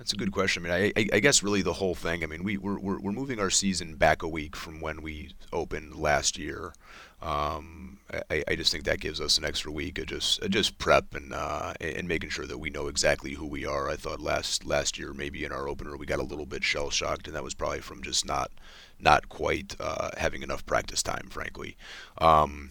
that's 0.00 0.14
a 0.14 0.16
good 0.16 0.32
question. 0.32 0.64
I 0.64 0.80
mean, 0.80 0.92
I, 0.96 1.06
I, 1.12 1.20
guess 1.20 1.42
really 1.42 1.60
the 1.60 1.74
whole 1.74 1.94
thing. 1.94 2.24
I 2.24 2.26
mean, 2.26 2.42
we 2.42 2.56
we're, 2.56 2.78
we're, 2.78 2.98
we're 2.98 3.12
moving 3.12 3.38
our 3.38 3.50
season 3.50 3.96
back 3.96 4.22
a 4.22 4.28
week 4.28 4.56
from 4.56 4.80
when 4.80 5.02
we 5.02 5.34
opened 5.52 5.94
last 5.94 6.38
year. 6.38 6.72
Um, 7.20 7.98
I, 8.30 8.42
I 8.48 8.54
just 8.54 8.72
think 8.72 8.84
that 8.84 9.00
gives 9.00 9.20
us 9.20 9.36
an 9.36 9.44
extra 9.44 9.70
week 9.70 9.98
of 9.98 10.06
just 10.06 10.40
just 10.48 10.78
prep 10.78 11.14
and 11.14 11.34
uh, 11.34 11.74
and 11.82 12.08
making 12.08 12.30
sure 12.30 12.46
that 12.46 12.56
we 12.56 12.70
know 12.70 12.86
exactly 12.86 13.34
who 13.34 13.44
we 13.44 13.66
are. 13.66 13.90
I 13.90 13.96
thought 13.96 14.20
last 14.20 14.64
last 14.64 14.98
year 14.98 15.12
maybe 15.12 15.44
in 15.44 15.52
our 15.52 15.68
opener 15.68 15.98
we 15.98 16.06
got 16.06 16.18
a 16.18 16.22
little 16.22 16.46
bit 16.46 16.64
shell 16.64 16.88
shocked, 16.88 17.26
and 17.26 17.36
that 17.36 17.44
was 17.44 17.52
probably 17.52 17.80
from 17.80 18.02
just 18.02 18.24
not 18.24 18.50
not 18.98 19.28
quite 19.28 19.76
uh, 19.78 20.08
having 20.16 20.42
enough 20.42 20.64
practice 20.64 21.02
time, 21.02 21.28
frankly. 21.28 21.76
Um, 22.16 22.70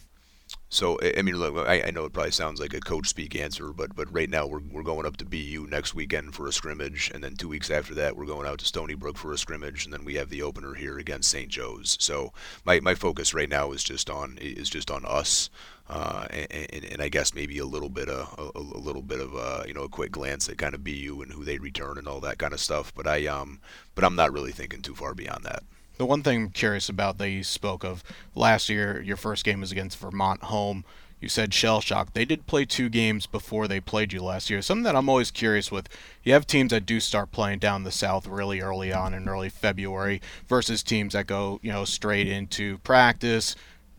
so 0.69 0.99
I 1.17 1.23
mean, 1.23 1.35
look, 1.35 1.67
I, 1.67 1.81
I 1.87 1.91
know 1.91 2.05
it 2.05 2.13
probably 2.13 2.31
sounds 2.31 2.59
like 2.59 2.75
a 2.75 2.79
coach 2.79 3.07
speak 3.07 3.35
answer, 3.35 3.73
but 3.73 3.95
but 3.95 4.13
right 4.13 4.29
now 4.29 4.45
we're, 4.45 4.61
we're 4.71 4.83
going 4.83 5.07
up 5.07 5.17
to 5.17 5.25
BU 5.25 5.67
next 5.67 5.95
weekend 5.95 6.35
for 6.35 6.47
a 6.47 6.53
scrimmage, 6.53 7.09
and 7.11 7.23
then 7.23 7.35
two 7.35 7.47
weeks 7.47 7.71
after 7.71 7.95
that 7.95 8.15
we're 8.15 8.25
going 8.25 8.47
out 8.47 8.59
to 8.59 8.65
Stony 8.65 8.93
Brook 8.93 9.17
for 9.17 9.33
a 9.33 9.37
scrimmage, 9.37 9.85
and 9.85 9.93
then 9.93 10.05
we 10.05 10.13
have 10.15 10.29
the 10.29 10.43
opener 10.43 10.75
here 10.75 10.99
against 10.99 11.31
St. 11.31 11.49
Joe's. 11.49 11.97
So 11.99 12.33
my, 12.65 12.79
my 12.81 12.93
focus 12.93 13.33
right 13.33 13.49
now 13.49 13.71
is 13.71 13.83
just 13.83 14.11
on 14.11 14.37
is 14.39 14.69
just 14.69 14.91
on 14.91 15.05
us, 15.05 15.49
uh, 15.89 16.27
and, 16.29 16.85
and, 16.85 17.01
I 17.01 17.09
guess 17.09 17.33
maybe 17.33 17.57
a 17.57 17.65
little 17.65 17.89
bit 17.89 18.07
of 18.07 18.35
a, 18.37 18.59
a 18.59 18.61
little 18.61 19.01
bit 19.01 19.19
of 19.19 19.33
a, 19.33 19.63
you 19.67 19.73
know 19.73 19.83
a 19.83 19.89
quick 19.89 20.11
glance 20.11 20.47
at 20.49 20.59
kind 20.59 20.75
of 20.75 20.83
BU 20.83 21.19
and 21.23 21.33
who 21.33 21.43
they 21.43 21.57
return 21.57 21.97
and 21.97 22.07
all 22.07 22.19
that 22.19 22.37
kind 22.37 22.53
of 22.53 22.59
stuff. 22.59 22.93
But 22.93 23.07
I 23.07 23.25
um 23.25 23.59
but 23.95 24.03
I'm 24.03 24.15
not 24.15 24.31
really 24.31 24.51
thinking 24.51 24.83
too 24.83 24.93
far 24.93 25.15
beyond 25.15 25.45
that. 25.45 25.63
The 25.99 26.05
one 26.05 26.23
thing 26.23 26.43
I'm 26.43 26.49
curious 26.51 26.87
about 26.87 27.17
that 27.17 27.29
you 27.29 27.43
spoke 27.43 27.83
of 27.83 28.05
last 28.33 28.69
year, 28.69 29.01
your 29.01 29.17
first 29.17 29.43
game 29.43 29.59
was 29.59 29.73
against 29.73 29.97
Vermont 29.97 30.43
home. 30.43 30.85
You 31.19 31.27
said 31.27 31.53
shell 31.53 31.81
shock. 31.81 32.13
They 32.13 32.23
did 32.23 32.47
play 32.47 32.63
two 32.63 32.87
games 32.87 33.25
before 33.25 33.67
they 33.67 33.81
played 33.81 34.13
you 34.13 34.23
last 34.23 34.49
year. 34.49 34.61
Something 34.61 34.85
that 34.85 34.95
I'm 34.95 35.09
always 35.09 35.29
curious 35.29 35.73
with. 35.73 35.89
You 36.23 36.31
have 36.31 36.47
teams 36.47 36.69
that 36.69 36.85
do 36.85 37.01
start 37.01 37.33
playing 37.33 37.59
down 37.59 37.83
the 37.83 37.91
south 37.91 38.27
really 38.27 38.61
early 38.61 38.93
on 38.93 39.13
in 39.13 39.27
early 39.27 39.49
February 39.49 40.21
versus 40.47 40.83
teams 40.83 41.11
that 41.11 41.27
go, 41.27 41.59
you 41.61 41.73
know, 41.73 41.83
straight 41.83 42.29
into 42.29 42.77
practice, 42.77 43.57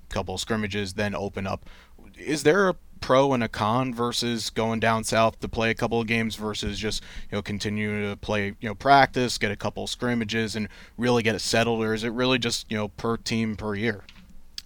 couple 0.08 0.38
scrimmages, 0.38 0.94
then 0.94 1.14
open 1.14 1.46
up. 1.46 1.68
Is 2.16 2.44
there 2.44 2.70
a 2.70 2.76
pro 3.00 3.32
and 3.32 3.42
a 3.42 3.48
con 3.48 3.94
versus 3.94 4.50
going 4.50 4.80
down 4.80 5.04
south 5.04 5.40
to 5.40 5.48
play 5.48 5.70
a 5.70 5.74
couple 5.74 6.00
of 6.00 6.06
games 6.06 6.36
versus 6.36 6.78
just 6.78 7.02
you 7.30 7.36
know 7.36 7.42
continue 7.42 8.08
to 8.08 8.16
play 8.16 8.54
you 8.60 8.68
know 8.68 8.74
practice, 8.74 9.38
get 9.38 9.50
a 9.50 9.56
couple 9.56 9.86
scrimmages, 9.86 10.56
and 10.56 10.68
really 10.96 11.22
get 11.22 11.34
it 11.34 11.40
settled, 11.40 11.82
or 11.82 11.94
is 11.94 12.04
it 12.04 12.12
really 12.12 12.38
just 12.38 12.70
you 12.70 12.76
know 12.76 12.88
per 12.88 13.16
team 13.16 13.56
per 13.56 13.74
year? 13.74 14.04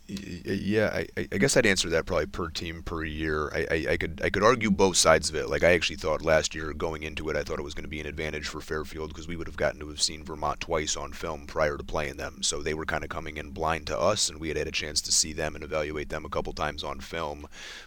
Yeah, 0.07 0.91
I, 0.93 1.07
I 1.33 1.39
guess 1.39 1.57
I'd 1.57 1.65
answer 1.65 1.89
that 1.89 2.05
probably 2.05 2.27
per 2.27 2.51
team 2.51 2.83
per 2.83 3.05
year. 3.05 3.49
I, 3.55 3.67
I, 3.71 3.87
I, 3.93 3.97
could 3.97 4.21
I 4.23 4.29
could 4.29 4.43
argue 4.43 4.71
both 4.71 4.99
sides 4.99 5.31
of 5.31 5.35
it. 5.35 5.49
Like 5.49 5.65
I 5.65 5.73
actually 5.73 5.97
thought 5.97 6.21
last 6.21 6.55
year 6.55 6.75
going 6.75 7.03
into 7.03 7.31
it, 7.31 7.37
I 7.37 7.43
thought 7.43 7.59
it 7.59 7.65
was 7.65 7.73
going 7.73 7.85
to 7.85 7.89
be 7.89 8.01
an 8.01 8.07
advantage 8.07 8.47
for 8.47 8.61
Fairfield 8.61 9.09
because 9.09 9.27
we 9.27 9.37
would 9.37 9.47
have 9.47 9.57
gotten 9.57 9.81
to 9.81 9.89
have 9.89 10.03
seen 10.03 10.23
Vermont 10.23 10.61
twice 10.61 10.95
on 10.95 11.15
film 11.15 11.47
prior 11.47 11.79
to 11.79 11.85
playing 11.85 12.19
them. 12.19 12.43
So 12.43 12.61
they 12.61 12.75
were 12.75 12.85
kind 12.85 13.03
of 13.03 13.09
coming 13.09 13.39
in 13.39 13.51
blind 13.53 13.87
to 13.87 13.99
us, 13.99 14.29
and 14.29 14.39
we 14.39 14.49
had 14.49 14.59
had 14.59 14.69
a 14.69 14.73
chance 14.73 15.01
to 15.03 15.13
see 15.13 15.33
them 15.33 15.55
and 15.55 15.65
evaluate 15.65 16.11
them 16.11 16.27
a 16.27 16.31
couple 16.31 16.53
times 16.53 16.85
on 16.85 17.01
film. 17.01 17.47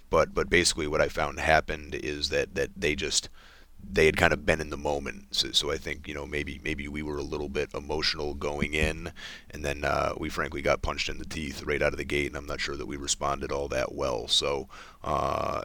But 0.10 0.34
but 0.34 0.49
basically, 0.49 0.88
what 0.88 1.01
I 1.01 1.10
found 1.10 1.39
happened 1.39 1.93
is 1.93 2.30
that 2.30 2.56
that 2.56 2.71
they 2.75 2.95
just 2.95 3.30
they 3.83 4.05
had 4.05 4.17
kind 4.17 4.33
of 4.33 4.45
been 4.45 4.61
in 4.61 4.69
the 4.69 4.77
moment. 4.77 5.27
So, 5.31 5.51
so 5.51 5.71
I 5.71 5.77
think 5.77 6.07
you 6.07 6.13
know 6.13 6.25
maybe 6.25 6.59
maybe 6.63 6.87
we 6.87 7.01
were 7.01 7.17
a 7.17 7.23
little 7.23 7.49
bit 7.49 7.73
emotional 7.73 8.33
going 8.33 8.73
in, 8.73 9.11
and 9.49 9.63
then 9.63 9.83
uh, 9.83 10.13
we 10.17 10.29
frankly 10.29 10.61
got 10.61 10.81
punched 10.81 11.09
in 11.09 11.17
the 11.17 11.25
teeth 11.25 11.63
right 11.63 11.81
out 11.81 11.93
of 11.93 11.97
the 11.97 12.05
gate, 12.05 12.27
and 12.27 12.37
I'm 12.37 12.45
not 12.45 12.59
sure 12.59 12.75
that 12.75 12.87
we 12.87 12.97
responded 12.97 13.51
all 13.51 13.67
that 13.69 13.93
well. 13.93 14.27
So. 14.27 14.67
Uh, 15.03 15.61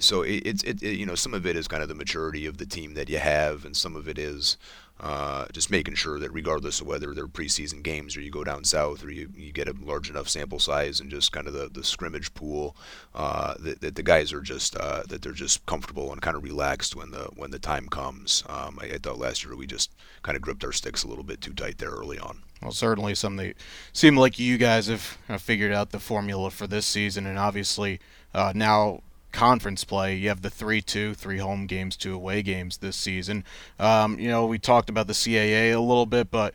so 0.00 0.20
it's 0.20 0.62
it, 0.64 0.82
it, 0.82 0.96
you 0.98 1.06
know 1.06 1.14
some 1.14 1.32
of 1.32 1.46
it 1.46 1.56
is 1.56 1.66
kind 1.66 1.82
of 1.82 1.88
the 1.88 1.94
maturity 1.94 2.44
of 2.44 2.58
the 2.58 2.66
team 2.66 2.92
that 2.92 3.08
you 3.08 3.18
have, 3.18 3.64
and 3.64 3.74
some 3.74 3.96
of 3.96 4.06
it 4.06 4.18
is 4.18 4.58
uh, 5.02 5.46
just 5.52 5.70
making 5.70 5.94
sure 5.94 6.20
that 6.20 6.32
regardless 6.32 6.80
of 6.80 6.86
whether 6.86 7.12
they're 7.12 7.26
preseason 7.26 7.82
games 7.82 8.16
or 8.16 8.20
you 8.20 8.30
go 8.30 8.44
down 8.44 8.62
south 8.62 9.02
or 9.04 9.10
you, 9.10 9.28
you 9.36 9.52
get 9.52 9.68
a 9.68 9.74
large 9.82 10.08
enough 10.08 10.28
sample 10.28 10.60
size 10.60 11.00
and 11.00 11.10
just 11.10 11.32
kind 11.32 11.48
of 11.48 11.52
the, 11.52 11.68
the 11.68 11.82
scrimmage 11.82 12.32
pool, 12.34 12.76
uh, 13.14 13.54
that, 13.58 13.80
that 13.80 13.96
the 13.96 14.02
guys 14.02 14.32
are 14.32 14.40
just 14.40 14.76
uh, 14.76 15.02
that 15.08 15.20
they're 15.20 15.32
just 15.32 15.66
comfortable 15.66 16.12
and 16.12 16.22
kind 16.22 16.36
of 16.36 16.44
relaxed 16.44 16.94
when 16.94 17.10
the 17.10 17.28
when 17.34 17.50
the 17.50 17.58
time 17.58 17.88
comes. 17.88 18.44
Um, 18.48 18.78
I, 18.80 18.86
I, 18.86 18.98
thought 18.98 19.18
last 19.18 19.44
year 19.44 19.56
we 19.56 19.66
just 19.66 19.90
kind 20.22 20.36
of 20.36 20.42
gripped 20.42 20.64
our 20.64 20.72
sticks 20.72 21.02
a 21.02 21.08
little 21.08 21.24
bit 21.24 21.40
too 21.40 21.52
tight 21.52 21.78
there 21.78 21.90
early 21.90 22.20
on. 22.20 22.42
Well, 22.62 22.70
certainly 22.70 23.16
something 23.16 23.48
that 23.48 23.56
seemed 23.92 24.18
like 24.18 24.38
you 24.38 24.56
guys 24.56 24.86
have 24.86 25.18
figured 25.40 25.72
out 25.72 25.90
the 25.90 25.98
formula 25.98 26.50
for 26.50 26.68
this 26.68 26.86
season, 26.86 27.26
and 27.26 27.40
obviously 27.40 27.98
uh, 28.34 28.52
now 28.54 29.02
conference 29.32 29.84
play. 29.84 30.14
You 30.14 30.28
have 30.28 30.42
the 30.42 30.50
three 30.50 30.80
two, 30.80 31.14
three 31.14 31.38
home 31.38 31.66
games, 31.66 31.96
two 31.96 32.14
away 32.14 32.42
games 32.42 32.78
this 32.78 32.96
season. 32.96 33.44
Um, 33.78 34.18
you 34.18 34.28
know, 34.28 34.46
we 34.46 34.58
talked 34.58 34.88
about 34.88 35.06
the 35.06 35.12
CAA 35.12 35.74
a 35.74 35.80
little 35.80 36.06
bit, 36.06 36.30
but 36.30 36.54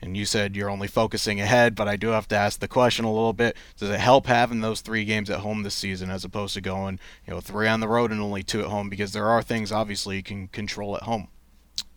and 0.00 0.16
you 0.16 0.24
said 0.24 0.54
you're 0.54 0.70
only 0.70 0.88
focusing 0.88 1.40
ahead, 1.40 1.74
but 1.74 1.88
I 1.88 1.96
do 1.96 2.08
have 2.08 2.28
to 2.28 2.36
ask 2.36 2.60
the 2.60 2.68
question 2.68 3.04
a 3.04 3.12
little 3.12 3.32
bit. 3.32 3.56
Does 3.76 3.90
it 3.90 4.00
help 4.00 4.26
having 4.26 4.60
those 4.60 4.80
three 4.80 5.04
games 5.04 5.28
at 5.28 5.40
home 5.40 5.62
this 5.62 5.74
season 5.74 6.10
as 6.10 6.24
opposed 6.24 6.54
to 6.54 6.60
going, 6.60 7.00
you 7.26 7.34
know, 7.34 7.40
three 7.40 7.66
on 7.66 7.80
the 7.80 7.88
road 7.88 8.12
and 8.12 8.20
only 8.20 8.42
two 8.42 8.60
at 8.60 8.66
home? 8.66 8.88
Because 8.88 9.12
there 9.12 9.26
are 9.26 9.42
things 9.42 9.72
obviously 9.72 10.16
you 10.16 10.22
can 10.22 10.48
control 10.48 10.96
at 10.96 11.02
home. 11.02 11.28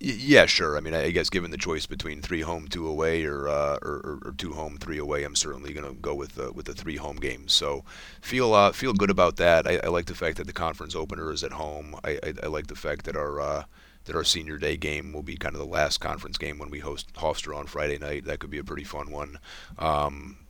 Yeah, 0.04 0.48
sure. 0.48 0.78
I 0.78 0.80
mean, 0.80 0.96
I 0.96 1.12
guess 1.12 1.30
given 1.30 1.52
the 1.52 1.58
choice 1.58 1.86
between 1.86 2.24
three 2.24 2.42
home, 2.42 2.68
two 2.68 2.88
away, 2.88 3.24
or 3.24 3.48
uh, 3.48 3.78
or, 3.84 4.20
or, 4.26 4.34
two 4.36 4.54
home, 4.54 4.78
three 4.78 4.98
away, 4.98 5.24
I'm 5.24 5.36
certainly 5.36 5.74
going 5.74 5.88
to 5.88 5.94
go 5.94 6.16
with 6.16 6.34
the 6.34 6.52
with 6.52 6.66
the 6.66 6.74
three 6.74 6.96
home 6.96 7.18
games. 7.18 7.54
So 7.54 7.86
feel 8.20 8.56
uh, 8.56 8.72
feel 8.72 8.94
good 8.94 9.12
about 9.12 9.36
that. 9.36 9.68
I, 9.68 9.78
I, 9.84 9.90
like 9.90 10.08
the 10.08 10.16
fact 10.16 10.38
that 10.38 10.48
the 10.48 10.54
conference 10.54 10.96
opener 10.96 11.32
is 11.32 11.44
at 11.44 11.52
home. 11.52 11.96
I, 12.04 12.18
I, 12.24 12.34
I 12.42 12.48
like 12.48 12.66
the 12.66 12.76
fact 12.76 13.06
that 13.06 13.16
our 13.16 13.40
uh, 13.40 13.64
that 14.06 14.16
our 14.16 14.24
senior 14.24 14.58
day 14.58 14.76
game 14.76 15.14
will 15.14 15.22
be 15.22 15.36
kind 15.36 15.54
of 15.54 15.60
the 15.60 15.68
last 15.68 16.00
conference 16.00 16.40
game 16.40 16.58
when 16.58 16.72
we 16.72 16.80
host 16.80 17.14
Hofstra 17.14 17.56
on 17.56 17.68
Friday 17.68 18.00
night. 18.00 18.26
That 18.26 18.40
could 18.40 18.50
be 18.50 18.58
a 18.58 18.64
pretty 18.64 18.86
fun 18.86 19.12
one. 19.12 19.38
Um, 19.78 20.48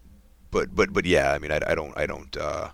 but 0.50 0.74
but 0.74 0.94
but 0.94 1.06
yeah, 1.06 1.34
I 1.34 1.40
mean, 1.40 1.52
I, 1.52 1.60
I 1.68 1.76
don't 1.76 1.98
I 1.98 2.06
don't. 2.06 2.38
Uh, 2.38 2.70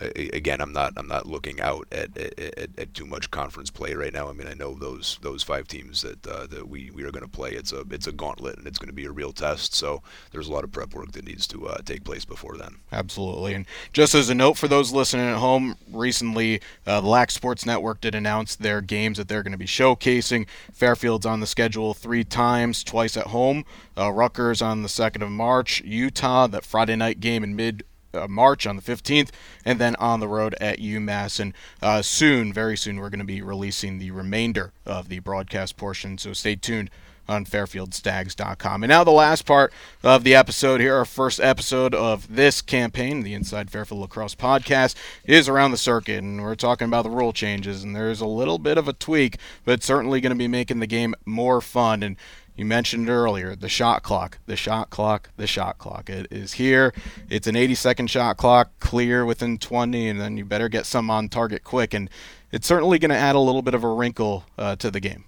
again, 0.00 0.60
I'm 0.60 0.72
not 0.72 0.92
I'm 0.96 1.06
not 1.06 1.26
looking 1.26 1.60
out 1.60 1.86
at, 1.92 2.16
at, 2.16 2.70
at, 2.78 2.94
too 2.94 3.06
much 3.06 3.30
conference 3.30 3.70
play 3.70 3.94
right 3.94 4.12
now. 4.12 4.28
I 4.28 4.32
mean, 4.32 4.48
I 4.48 4.54
know 4.54 4.74
those 4.74 5.18
those 5.22 5.42
five 5.42 5.68
teams 5.68 6.02
that 6.02 6.26
uh, 6.26 6.46
that 6.48 6.68
we, 6.68 6.90
we 6.90 7.04
are 7.04 7.10
going 7.10 7.24
to 7.24 7.30
play. 7.30 7.50
It's 7.52 7.72
a 7.72 7.84
it's 7.90 8.06
a 8.06 8.12
gauntlet 8.12 8.58
and 8.58 8.66
it's 8.66 8.78
going 8.78 8.88
to 8.88 8.94
be 8.94 9.04
a 9.04 9.10
real 9.10 9.32
test. 9.32 9.74
So 9.74 10.02
there's 10.32 10.48
a 10.48 10.52
lot 10.52 10.64
of 10.64 10.72
prep 10.72 10.94
work 10.94 11.12
that 11.12 11.24
needs 11.24 11.46
to 11.48 11.68
uh, 11.68 11.78
take 11.84 12.04
place 12.04 12.24
before 12.24 12.56
then. 12.56 12.76
Absolutely. 12.92 13.54
And 13.54 13.66
just 13.92 14.14
as 14.14 14.28
a 14.28 14.34
note 14.34 14.56
for 14.56 14.68
those 14.68 14.92
listening 14.92 15.26
at 15.26 15.38
home, 15.38 15.76
recently 15.90 16.60
uh, 16.86 17.00
the 17.00 17.08
Lax 17.08 17.34
Sports 17.34 17.64
Network 17.64 18.00
did 18.00 18.14
announce 18.14 18.56
their 18.56 18.80
games 18.80 19.18
that 19.18 19.28
they're 19.28 19.42
going 19.42 19.52
to 19.52 19.58
be 19.58 19.66
showcasing. 19.66 20.46
Fairfield's 20.72 21.26
on 21.26 21.40
the 21.40 21.46
schedule 21.46 21.94
three 21.94 22.24
times, 22.24 22.82
twice 22.82 23.16
at 23.16 23.28
home. 23.28 23.64
Uh, 23.96 24.10
Rutgers 24.10 24.60
on 24.60 24.82
the 24.82 24.88
second 24.88 25.22
of 25.22 25.30
March. 25.30 25.82
Utah 25.84 26.46
that 26.48 26.64
Friday 26.64 26.96
night 26.96 27.20
game 27.20 27.44
in 27.44 27.54
mid 27.54 27.84
uh, 28.14 28.28
March 28.28 28.66
on 28.66 28.76
the 28.76 28.82
15th, 28.82 29.30
and 29.64 29.78
then 29.78 29.96
on 29.96 30.20
the 30.20 30.28
road 30.28 30.54
at 30.60 30.78
UMass. 30.78 31.40
And 31.40 31.52
uh, 31.82 32.02
soon, 32.02 32.52
very 32.52 32.76
soon, 32.76 32.98
we're 32.98 33.10
going 33.10 33.18
to 33.18 33.24
be 33.24 33.42
releasing 33.42 33.98
the 33.98 34.10
remainder 34.10 34.72
of 34.86 35.08
the 35.08 35.18
broadcast 35.20 35.76
portion. 35.76 36.18
So 36.18 36.32
stay 36.32 36.56
tuned 36.56 36.90
on 37.28 37.44
fairfieldstags.com. 37.44 38.82
And 38.82 38.90
now 38.90 39.04
the 39.04 39.10
last 39.10 39.46
part 39.46 39.72
of 40.02 40.24
the 40.24 40.34
episode 40.34 40.80
here, 40.80 40.96
our 40.96 41.04
first 41.04 41.40
episode 41.40 41.94
of 41.94 42.34
this 42.34 42.60
campaign, 42.60 43.22
the 43.22 43.34
Inside 43.34 43.70
Fairfield 43.70 44.02
Lacrosse 44.02 44.34
podcast, 44.34 44.94
is 45.24 45.48
around 45.48 45.70
the 45.70 45.76
circuit, 45.76 46.22
and 46.22 46.42
we're 46.42 46.54
talking 46.54 46.86
about 46.86 47.02
the 47.02 47.10
rule 47.10 47.32
changes. 47.32 47.82
And 47.82 47.96
there's 47.96 48.20
a 48.20 48.26
little 48.26 48.58
bit 48.58 48.78
of 48.78 48.88
a 48.88 48.92
tweak, 48.92 49.38
but 49.64 49.82
certainly 49.82 50.20
going 50.20 50.30
to 50.30 50.38
be 50.38 50.48
making 50.48 50.80
the 50.80 50.86
game 50.86 51.14
more 51.24 51.60
fun. 51.60 52.02
And 52.02 52.16
you 52.56 52.64
mentioned 52.64 53.08
earlier 53.08 53.56
the 53.56 53.68
shot 53.68 54.02
clock, 54.02 54.38
the 54.46 54.56
shot 54.56 54.90
clock, 54.90 55.30
the 55.36 55.46
shot 55.46 55.78
clock. 55.78 56.08
It 56.08 56.28
is 56.30 56.54
here. 56.54 56.94
It's 57.28 57.46
an 57.46 57.56
80 57.56 57.74
second 57.74 58.10
shot 58.10 58.36
clock, 58.36 58.70
clear 58.80 59.24
within 59.24 59.58
20, 59.58 60.08
and 60.08 60.20
then 60.20 60.36
you 60.36 60.44
better 60.44 60.68
get 60.68 60.86
some 60.86 61.10
on 61.10 61.28
target 61.28 61.64
quick. 61.64 61.94
And 61.94 62.08
it's 62.52 62.66
certainly 62.66 62.98
going 62.98 63.10
to 63.10 63.16
add 63.16 63.34
a 63.34 63.40
little 63.40 63.62
bit 63.62 63.74
of 63.74 63.82
a 63.82 63.88
wrinkle 63.88 64.44
uh, 64.56 64.76
to 64.76 64.90
the 64.90 65.00
game. 65.00 65.24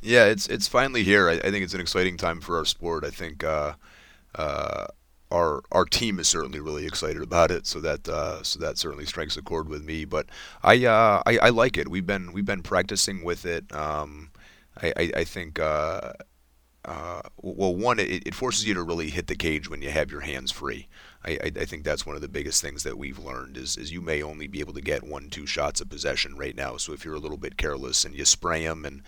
Yeah, 0.00 0.26
it's 0.26 0.46
it's 0.46 0.68
finally 0.68 1.02
here. 1.02 1.28
I, 1.28 1.34
I, 1.34 1.50
think 1.50 1.64
it's 1.64 1.74
an 1.74 1.80
exciting 1.80 2.16
time 2.16 2.40
for 2.40 2.56
our 2.56 2.64
sport. 2.64 3.04
I 3.04 3.10
think 3.10 3.42
uh, 3.42 3.72
uh, 4.36 4.86
our 5.32 5.62
our 5.72 5.84
team 5.84 6.20
is 6.20 6.28
certainly 6.28 6.60
really 6.60 6.86
excited 6.86 7.20
about 7.20 7.50
it. 7.50 7.66
So 7.66 7.80
that 7.80 8.08
uh, 8.08 8.42
so 8.44 8.60
that 8.60 8.78
certainly 8.78 9.06
strikes 9.06 9.36
a 9.36 9.42
chord 9.42 9.68
with 9.68 9.84
me. 9.84 10.04
But 10.04 10.26
I, 10.62 10.84
uh, 10.84 11.22
I, 11.26 11.38
I 11.38 11.48
like 11.48 11.76
it. 11.76 11.88
We've 11.88 12.06
been 12.06 12.32
we've 12.32 12.44
been 12.44 12.62
practicing 12.62 13.24
with 13.24 13.44
it. 13.44 13.74
Um, 13.74 14.30
I, 14.80 14.92
I, 14.96 15.10
I 15.16 15.24
think 15.24 15.58
uh, 15.58 16.12
uh, 16.88 17.20
well, 17.42 17.74
one, 17.74 17.98
it, 17.98 18.26
it, 18.26 18.34
forces 18.34 18.66
you 18.66 18.72
to 18.72 18.82
really 18.82 19.10
hit 19.10 19.26
the 19.26 19.36
cage 19.36 19.68
when 19.68 19.82
you 19.82 19.90
have 19.90 20.10
your 20.10 20.22
hands 20.22 20.50
free. 20.50 20.88
I, 21.22 21.32
I, 21.32 21.52
I, 21.60 21.64
think 21.66 21.84
that's 21.84 22.06
one 22.06 22.16
of 22.16 22.22
the 22.22 22.28
biggest 22.28 22.62
things 22.62 22.82
that 22.84 22.96
we've 22.96 23.18
learned 23.18 23.58
is, 23.58 23.76
is 23.76 23.92
you 23.92 24.00
may 24.00 24.22
only 24.22 24.46
be 24.46 24.60
able 24.60 24.72
to 24.72 24.80
get 24.80 25.02
one, 25.02 25.28
two 25.28 25.44
shots 25.44 25.82
of 25.82 25.90
possession 25.90 26.36
right 26.36 26.56
now. 26.56 26.78
So 26.78 26.94
if 26.94 27.04
you're 27.04 27.16
a 27.16 27.20
little 27.20 27.36
bit 27.36 27.58
careless 27.58 28.06
and 28.06 28.14
you 28.14 28.24
spray 28.24 28.64
them 28.64 28.86
and 28.86 29.02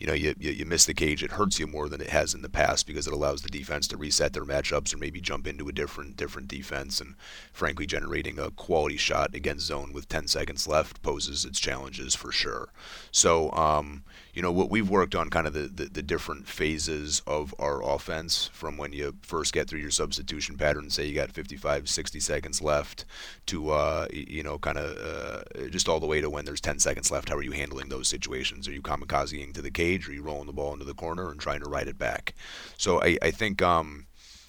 you 0.00 0.06
know 0.06 0.14
you, 0.14 0.34
you, 0.38 0.52
you 0.52 0.64
miss 0.64 0.86
the 0.86 0.94
cage, 0.94 1.22
it 1.22 1.32
hurts 1.32 1.58
you 1.58 1.66
more 1.66 1.90
than 1.90 2.00
it 2.00 2.08
has 2.08 2.32
in 2.32 2.40
the 2.40 2.48
past 2.48 2.86
because 2.86 3.06
it 3.06 3.12
allows 3.12 3.42
the 3.42 3.50
defense 3.50 3.86
to 3.88 3.98
reset 3.98 4.32
their 4.32 4.44
matchups 4.44 4.94
or 4.94 4.98
maybe 4.98 5.20
jump 5.20 5.46
into 5.46 5.68
a 5.68 5.72
different 5.72 6.16
different 6.16 6.48
defense. 6.48 7.02
And 7.02 7.16
frankly, 7.52 7.84
generating 7.84 8.38
a 8.38 8.50
quality 8.50 8.96
shot 8.96 9.34
against 9.34 9.66
zone 9.66 9.92
with 9.92 10.08
10 10.08 10.28
seconds 10.28 10.66
left 10.66 11.02
poses 11.02 11.44
its 11.44 11.60
challenges 11.60 12.14
for 12.14 12.32
sure. 12.32 12.70
So 13.10 13.50
um, 13.52 14.04
you 14.36 14.42
know 14.42 14.52
what 14.52 14.70
we've 14.70 14.90
worked 14.90 15.14
on 15.14 15.30
kind 15.30 15.46
of 15.46 15.54
the, 15.54 15.60
the, 15.60 15.86
the, 15.86 16.02
different 16.02 16.46
phases 16.46 17.22
of 17.26 17.54
our 17.58 17.82
offense 17.82 18.50
from 18.52 18.76
when 18.76 18.92
you 18.92 19.16
first 19.22 19.54
get 19.54 19.66
through 19.66 19.80
your 19.80 19.90
substitution 19.90 20.58
pattern 20.58 20.90
say 20.90 21.06
you 21.06 21.14
got 21.14 21.32
55 21.32 21.88
60 21.88 22.20
seconds 22.20 22.60
left 22.60 23.06
to 23.46 23.70
uh, 23.70 24.06
you 24.12 24.42
know 24.42 24.58
kind 24.58 24.76
of 24.76 24.96
uh, 24.98 25.68
just 25.70 25.88
all 25.88 25.98
the 25.98 26.06
way 26.06 26.20
to 26.20 26.28
when 26.28 26.44
there's 26.44 26.60
10 26.60 26.78
seconds 26.78 27.10
left 27.10 27.30
how 27.30 27.36
are 27.36 27.42
you 27.42 27.52
handling 27.52 27.88
those 27.88 28.08
situations? 28.08 28.68
Are 28.68 28.72
you 28.72 28.82
kamikazing 28.82 29.54
to 29.54 29.62
the 29.62 29.70
cage? 29.70 30.08
Are 30.08 30.12
you 30.12 30.22
rolling 30.22 30.46
the 30.46 30.52
ball 30.52 30.72
into 30.72 30.84
the 30.84 30.94
corner 30.94 31.30
and 31.30 31.40
trying 31.40 31.60
to 31.60 31.68
ride 31.68 31.88
it 31.88 31.98
back? 31.98 32.34
So 32.76 33.02
I, 33.02 33.16
I 33.22 33.30
think 33.30 33.62
um, 33.62 34.06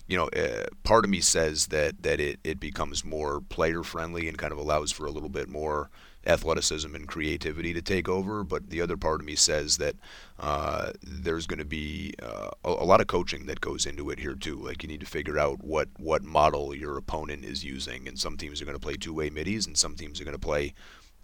you 0.07 0.17
know, 0.17 0.27
uh, 0.29 0.67
part 0.83 1.05
of 1.05 1.09
me 1.09 1.19
says 1.19 1.67
that 1.67 2.03
that 2.03 2.19
it, 2.19 2.39
it 2.43 2.59
becomes 2.59 3.03
more 3.03 3.41
player 3.41 3.83
friendly 3.83 4.27
and 4.27 4.37
kind 4.37 4.51
of 4.51 4.57
allows 4.57 4.91
for 4.91 5.05
a 5.05 5.11
little 5.11 5.29
bit 5.29 5.49
more 5.49 5.89
athleticism 6.27 6.93
and 6.93 7.07
creativity 7.07 7.73
to 7.73 7.81
take 7.81 8.07
over. 8.07 8.43
But 8.43 8.69
the 8.69 8.81
other 8.81 8.97
part 8.97 9.21
of 9.21 9.25
me 9.25 9.35
says 9.35 9.77
that 9.77 9.95
uh, 10.39 10.91
there's 11.01 11.47
going 11.47 11.59
to 11.59 11.65
be 11.65 12.13
uh, 12.21 12.49
a, 12.63 12.69
a, 12.69 12.85
lot 12.85 13.01
of 13.01 13.07
coaching 13.07 13.47
that 13.47 13.61
goes 13.61 13.85
into 13.85 14.09
it 14.09 14.19
here 14.19 14.35
too. 14.35 14.57
Like 14.57 14.83
you 14.83 14.89
need 14.89 14.99
to 14.99 15.05
figure 15.05 15.39
out 15.39 15.63
what 15.63 15.89
what 15.97 16.23
model 16.23 16.75
your 16.75 16.97
opponent 16.97 17.45
is 17.45 17.63
using, 17.63 18.07
and 18.07 18.19
some 18.19 18.37
teams 18.37 18.61
are 18.61 18.65
going 18.65 18.75
to 18.77 18.83
play 18.83 18.95
two-way 18.95 19.29
middies, 19.29 19.65
and 19.65 19.77
some 19.77 19.95
teams 19.95 20.21
are 20.21 20.25
going 20.25 20.35
to 20.35 20.39
play 20.39 20.73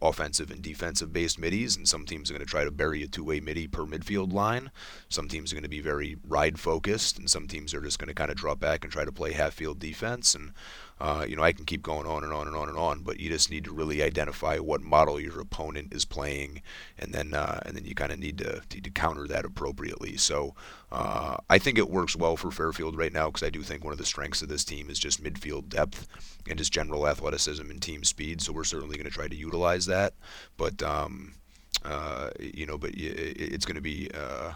offensive 0.04 0.52
and 0.52 0.62
defensive 0.62 1.14
based 1.14 1.40
middies, 1.40 1.78
and 1.78 1.88
some 1.88 2.06
teams 2.06 2.30
are 2.30 2.34
going 2.34 2.46
to 2.46 2.50
try 2.50 2.66
to 2.66 2.72
bury 2.72 3.04
a 3.04 3.08
two 3.08 3.24
way 3.24 3.40
middie 3.40 3.68
per 3.68 3.86
midfield 3.86 4.34
line. 4.34 4.70
Some 5.10 5.28
teams 5.28 5.52
are 5.52 5.56
going 5.56 5.64
to 5.64 5.70
be 5.70 5.80
very 5.80 6.18
ride 6.28 6.60
focused, 6.60 7.18
and 7.18 7.30
some 7.30 7.48
teams 7.48 7.74
are 7.74 7.82
just 7.82 8.00
going 8.00 8.10
to 8.10 8.14
kind 8.14 8.30
of 8.30 8.38
drop 8.38 8.60
back 8.60 8.84
and 8.84 8.92
try 8.92 9.06
to 9.06 9.12
play 9.12 9.32
half 9.32 9.54
field 9.54 9.80
defense. 9.80 10.36
And 10.36 10.52
Uh, 11.00 11.26
you 11.28 11.36
know, 11.36 11.44
I 11.44 11.52
can 11.52 11.66
keep 11.66 11.82
going 11.82 12.08
on 12.08 12.24
and 12.24 12.32
on 12.32 12.48
and 12.48 12.56
on 12.56 12.70
and 12.70 12.78
on, 12.78 13.02
but 13.02 13.20
you 13.20 13.30
just 13.30 13.52
need 13.52 13.66
to 13.66 13.74
really 13.74 14.02
identify 14.02 14.58
what 14.58 14.82
model 14.82 15.20
your 15.20 15.40
opponent 15.40 15.94
is 15.94 16.06
playing, 16.06 16.62
and 16.98 17.14
then 17.14 17.34
uh, 17.34 17.60
and 17.66 17.76
then 17.76 17.86
you 17.86 17.96
kind 17.96 18.12
of 18.12 18.20
need 18.20 18.38
to 18.40 18.62
need 18.74 18.84
to 18.84 18.90
counter 18.90 19.28
that 19.28 19.46
appropriately. 19.46 20.18
So 20.18 20.56
uh, 20.92 21.38
I 21.50 21.58
think 21.58 21.78
it 21.78 21.90
works 21.90 22.16
well 22.16 22.38
for 22.38 22.52
Fairfield 22.52 22.98
right 22.98 23.12
now 23.14 23.28
because 23.28 23.44
I 23.44 23.50
do 23.50 23.64
think 23.64 23.84
one 23.84 23.94
of 23.94 24.00
the 24.00 24.06
strengths 24.06 24.42
of 24.42 24.50
this 24.50 24.64
team 24.64 24.90
is 24.90 25.00
just 25.00 25.24
midfield 25.24 25.70
depth 25.70 26.08
and 26.48 26.58
just 26.58 26.72
general 26.72 27.08
athleticism 27.08 27.70
and 27.70 27.82
team 27.82 28.04
speed. 28.04 28.42
So 28.42 28.54
we're 28.54 28.64
certainly 28.64 28.98
going 28.98 29.10
to 29.10 29.14
try 29.14 29.28
to 29.28 29.36
utilize 29.36 29.86
that, 29.88 30.14
but 30.58 30.82
um, 30.84 31.34
uh, 31.84 32.30
you 32.40 32.66
know, 32.66 32.78
but 32.78 32.92
it's 32.96 33.66
going 33.66 33.76
to 33.76 33.82
be 33.82 34.10
uh, 34.14 34.54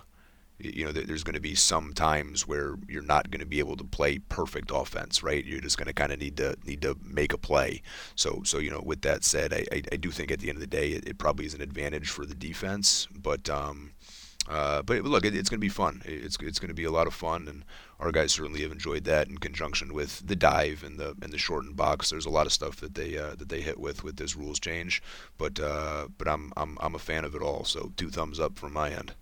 you 0.59 0.85
know, 0.85 0.91
there's 0.91 1.23
going 1.23 1.35
to 1.35 1.39
be 1.39 1.53
some 1.53 1.93
times 1.93 2.47
where 2.47 2.75
you're 2.87 3.03
not 3.03 3.29
going 3.29 3.41
to 3.41 3.45
be 3.45 3.59
able 3.59 3.77
to 3.77 3.83
play 3.83 4.17
perfect 4.17 4.71
offense, 4.73 5.21
right? 5.21 5.45
You're 5.45 5.61
just 5.61 5.77
going 5.77 5.87
to 5.87 5.93
kind 5.93 6.11
of 6.11 6.19
need 6.19 6.37
to 6.37 6.57
need 6.65 6.81
to 6.81 6.97
make 7.03 7.31
a 7.31 7.37
play. 7.37 7.81
So, 8.15 8.41
so 8.43 8.57
you 8.57 8.71
know, 8.71 8.81
with 8.83 9.01
that 9.01 9.23
said, 9.23 9.53
I, 9.53 9.65
I, 9.71 9.83
I 9.91 9.95
do 9.97 10.09
think 10.09 10.31
at 10.31 10.39
the 10.39 10.49
end 10.49 10.57
of 10.57 10.61
the 10.61 10.67
day, 10.67 10.91
it, 10.91 11.07
it, 11.07 11.17
probably 11.19 11.45
is 11.45 11.53
an 11.53 11.61
advantage 11.61 12.09
for 12.09 12.25
the 12.25 12.33
defense. 12.33 13.07
But, 13.13 13.49
um, 13.49 13.91
uh, 14.49 14.81
but 14.81 15.03
look, 15.03 15.25
it, 15.25 15.35
it's 15.35 15.49
going 15.49 15.59
to 15.59 15.65
be 15.65 15.69
fun. 15.69 16.01
It's 16.05 16.37
it's 16.41 16.59
going 16.59 16.69
to 16.69 16.73
be 16.73 16.85
a 16.85 16.91
lot 16.91 17.05
of 17.05 17.13
fun, 17.13 17.47
and 17.47 17.63
our 17.99 18.11
guys 18.11 18.31
certainly 18.31 18.61
have 18.61 18.71
enjoyed 18.71 19.03
that 19.03 19.27
in 19.27 19.37
conjunction 19.37 19.93
with 19.93 20.25
the 20.25 20.35
dive 20.35 20.83
and 20.83 20.97
the 20.97 21.15
and 21.21 21.31
the 21.33 21.37
shortened 21.37 21.75
box. 21.75 22.09
There's 22.09 22.25
a 22.25 22.31
lot 22.31 22.45
of 22.45 22.53
stuff 22.53 22.77
that 22.77 22.95
they 22.95 23.17
uh, 23.17 23.35
that 23.35 23.49
they 23.49 23.61
hit 23.61 23.79
with 23.79 24.03
with 24.03 24.15
this 24.15 24.35
rules 24.35 24.59
change, 24.59 25.03
but 25.37 25.59
uh, 25.59 26.07
but 26.17 26.27
I'm 26.27 26.53
I'm 26.55 26.77
I'm 26.79 26.95
a 26.95 26.99
fan 26.99 27.25
of 27.25 27.35
it 27.35 27.41
all. 27.41 27.65
So 27.65 27.91
two 27.97 28.09
thumbs 28.09 28.39
up 28.39 28.57
from 28.57 28.73
my 28.73 28.89
end. 28.89 29.13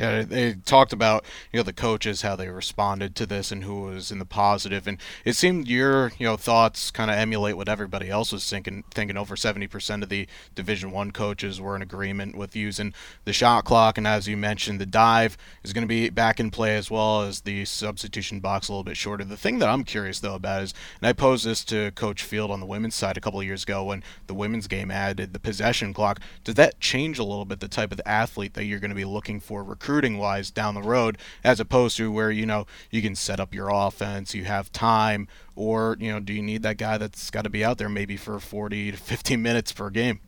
Yeah, 0.00 0.22
they 0.22 0.54
talked 0.54 0.94
about 0.94 1.26
you 1.52 1.58
know 1.58 1.62
the 1.62 1.74
coaches 1.74 2.22
how 2.22 2.34
they 2.34 2.48
responded 2.48 3.14
to 3.16 3.26
this 3.26 3.52
and 3.52 3.64
who 3.64 3.82
was 3.82 4.10
in 4.10 4.18
the 4.18 4.24
positive, 4.24 4.86
and 4.86 4.96
it 5.26 5.36
seemed 5.36 5.68
your 5.68 6.12
you 6.16 6.24
know 6.24 6.38
thoughts 6.38 6.90
kind 6.90 7.10
of 7.10 7.18
emulate 7.18 7.54
what 7.58 7.68
everybody 7.68 8.08
else 8.08 8.32
was 8.32 8.48
thinking. 8.48 8.82
Thinking 8.90 9.18
over 9.18 9.36
70% 9.36 10.02
of 10.02 10.08
the 10.08 10.26
Division 10.54 10.90
One 10.90 11.10
coaches 11.10 11.60
were 11.60 11.76
in 11.76 11.82
agreement 11.82 12.34
with 12.34 12.56
using 12.56 12.94
the 13.26 13.34
shot 13.34 13.66
clock, 13.66 13.98
and 13.98 14.06
as 14.06 14.26
you 14.26 14.38
mentioned, 14.38 14.80
the 14.80 14.86
dive 14.86 15.36
is 15.62 15.74
going 15.74 15.84
to 15.84 15.88
be 15.88 16.08
back 16.08 16.40
in 16.40 16.50
play 16.50 16.76
as 16.76 16.90
well 16.90 17.20
as 17.20 17.42
the 17.42 17.66
substitution 17.66 18.40
box 18.40 18.68
a 18.68 18.72
little 18.72 18.84
bit 18.84 18.96
shorter. 18.96 19.24
The 19.24 19.36
thing 19.36 19.58
that 19.58 19.68
I'm 19.68 19.84
curious 19.84 20.20
though 20.20 20.36
about 20.36 20.62
is, 20.62 20.74
and 21.02 21.08
I 21.08 21.12
posed 21.12 21.44
this 21.44 21.62
to 21.66 21.90
Coach 21.90 22.22
Field 22.22 22.50
on 22.50 22.60
the 22.60 22.66
women's 22.66 22.94
side 22.94 23.18
a 23.18 23.20
couple 23.20 23.40
of 23.40 23.44
years 23.44 23.64
ago 23.64 23.84
when 23.84 24.02
the 24.28 24.34
women's 24.34 24.66
game 24.66 24.90
added 24.90 25.34
the 25.34 25.38
possession 25.38 25.92
clock. 25.92 26.20
Does 26.42 26.54
that 26.54 26.80
change 26.80 27.18
a 27.18 27.24
little 27.24 27.44
bit 27.44 27.60
the 27.60 27.68
type 27.68 27.92
of 27.92 28.00
athlete 28.06 28.54
that 28.54 28.64
you're 28.64 28.80
going 28.80 28.88
to 28.88 28.94
be 28.94 29.04
looking 29.04 29.40
for 29.40 29.62
recruiting? 29.62 29.89
Recruiting 29.90 30.18
wise 30.18 30.50
down 30.52 30.74
the 30.74 30.82
road, 30.82 31.18
as 31.42 31.58
opposed 31.58 31.96
to 31.96 32.12
where 32.12 32.30
you 32.30 32.46
know 32.46 32.66
you 32.90 33.02
can 33.02 33.16
set 33.16 33.40
up 33.40 33.52
your 33.52 33.68
offense, 33.68 34.34
you 34.34 34.44
have 34.44 34.70
time, 34.70 35.26
or 35.56 35.96
you 35.98 36.12
know, 36.12 36.20
do 36.20 36.32
you 36.32 36.42
need 36.42 36.62
that 36.62 36.76
guy 36.76 36.96
that's 36.96 37.30
got 37.30 37.42
to 37.42 37.50
be 37.50 37.64
out 37.64 37.78
there 37.78 37.88
maybe 37.88 38.16
for 38.16 38.38
40 38.38 38.92
to 38.92 38.96
50 38.96 39.36
minutes 39.48 39.72
per 39.72 39.90
game? 39.90 40.20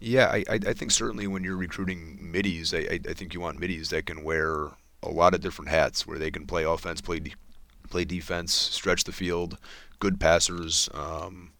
Yeah, 0.00 0.26
I, 0.28 0.44
I 0.48 0.72
think 0.72 0.90
certainly 0.90 1.26
when 1.26 1.44
you're 1.44 1.56
recruiting 1.56 2.18
middies, 2.20 2.74
I, 2.74 3.00
I 3.08 3.12
think 3.14 3.34
you 3.34 3.40
want 3.40 3.58
middies 3.58 3.90
that 3.90 4.06
can 4.06 4.22
wear 4.22 4.70
a 5.02 5.08
lot 5.08 5.34
of 5.34 5.40
different 5.40 5.70
hats, 5.70 6.06
where 6.06 6.18
they 6.18 6.30
can 6.30 6.46
play 6.46 6.64
offense, 6.64 7.00
play 7.00 7.20
de- 7.20 7.34
play 7.88 8.04
defense, 8.04 8.52
stretch 8.52 9.04
the 9.04 9.12
field, 9.12 9.58
good 10.00 10.18
passers. 10.18 10.88
Um, 10.92 11.52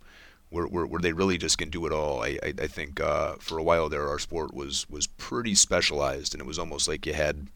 where, 0.50 0.66
where, 0.66 1.00
they 1.00 1.12
really 1.12 1.38
just 1.38 1.58
can 1.58 1.70
do 1.70 1.86
it 1.86 1.92
all. 1.92 2.22
I, 2.22 2.38
I, 2.42 2.54
I 2.62 2.66
think 2.66 3.00
uh, 3.00 3.34
for 3.38 3.58
a 3.58 3.62
while 3.62 3.88
there, 3.88 4.08
our 4.08 4.18
sport 4.18 4.54
was 4.54 4.88
was 4.88 5.06
pretty 5.06 5.54
specialized, 5.54 6.34
and 6.34 6.40
it 6.40 6.46
was 6.46 6.58
almost 6.58 6.88
like 6.88 7.06
you 7.06 7.12
had 7.12 7.48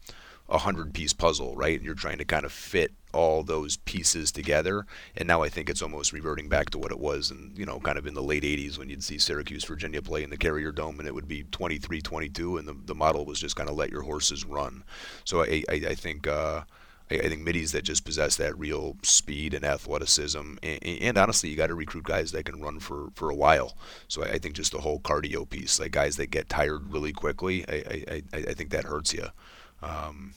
a 0.49 0.59
hundred 0.59 0.93
piece 0.93 1.13
puzzle, 1.13 1.55
right? 1.55 1.75
And 1.75 1.85
you're 1.85 1.95
trying 1.95 2.17
to 2.19 2.25
kind 2.25 2.45
of 2.45 2.51
fit 2.51 2.91
all 3.13 3.43
those 3.43 3.77
pieces 3.77 4.31
together. 4.31 4.85
And 5.15 5.27
now 5.27 5.41
I 5.41 5.49
think 5.49 5.69
it's 5.69 5.81
almost 5.81 6.13
reverting 6.13 6.49
back 6.49 6.69
to 6.71 6.77
what 6.77 6.91
it 6.91 6.99
was, 6.99 7.31
and 7.31 7.57
you 7.57 7.65
know, 7.65 7.79
kind 7.79 7.97
of 7.97 8.05
in 8.05 8.13
the 8.13 8.23
late 8.23 8.43
'80s 8.43 8.77
when 8.77 8.89
you'd 8.89 9.03
see 9.03 9.17
Syracuse, 9.17 9.63
Virginia 9.63 10.01
play 10.01 10.23
in 10.23 10.29
the 10.29 10.37
Carrier 10.37 10.71
Dome, 10.71 10.99
and 10.99 11.07
it 11.07 11.15
would 11.15 11.27
be 11.27 11.43
23-22, 11.45 12.59
and 12.59 12.67
the 12.67 12.75
the 12.85 12.95
model 12.95 13.25
was 13.25 13.39
just 13.39 13.55
kind 13.55 13.69
of 13.69 13.75
let 13.75 13.91
your 13.91 14.03
horses 14.03 14.45
run. 14.45 14.83
So 15.25 15.41
I 15.41 15.63
I, 15.69 15.73
I 15.89 15.95
think. 15.95 16.27
Uh, 16.27 16.63
I, 17.11 17.15
I 17.15 17.29
think 17.29 17.41
middies 17.41 17.71
that 17.71 17.83
just 17.83 18.05
possess 18.05 18.35
that 18.37 18.57
real 18.57 18.97
speed 19.03 19.53
and 19.53 19.65
athleticism, 19.65 20.55
and, 20.61 20.83
and 20.83 21.17
honestly, 21.17 21.49
you 21.49 21.55
got 21.55 21.67
to 21.67 21.75
recruit 21.75 22.05
guys 22.05 22.31
that 22.31 22.45
can 22.45 22.61
run 22.61 22.79
for, 22.79 23.09
for 23.15 23.29
a 23.29 23.35
while. 23.35 23.75
So 24.07 24.23
I, 24.23 24.33
I, 24.33 24.37
think 24.37 24.55
just 24.55 24.71
the 24.71 24.81
whole 24.81 24.99
cardio 24.99 25.49
piece, 25.49 25.79
like 25.79 25.91
guys 25.91 26.17
that 26.17 26.31
get 26.31 26.49
tired 26.49 26.91
really 26.91 27.13
quickly, 27.13 27.65
I, 27.67 28.21
I, 28.33 28.37
I 28.37 28.53
think 28.53 28.71
that 28.71 28.85
hurts 28.85 29.13
you. 29.13 29.27
Um, 29.81 30.33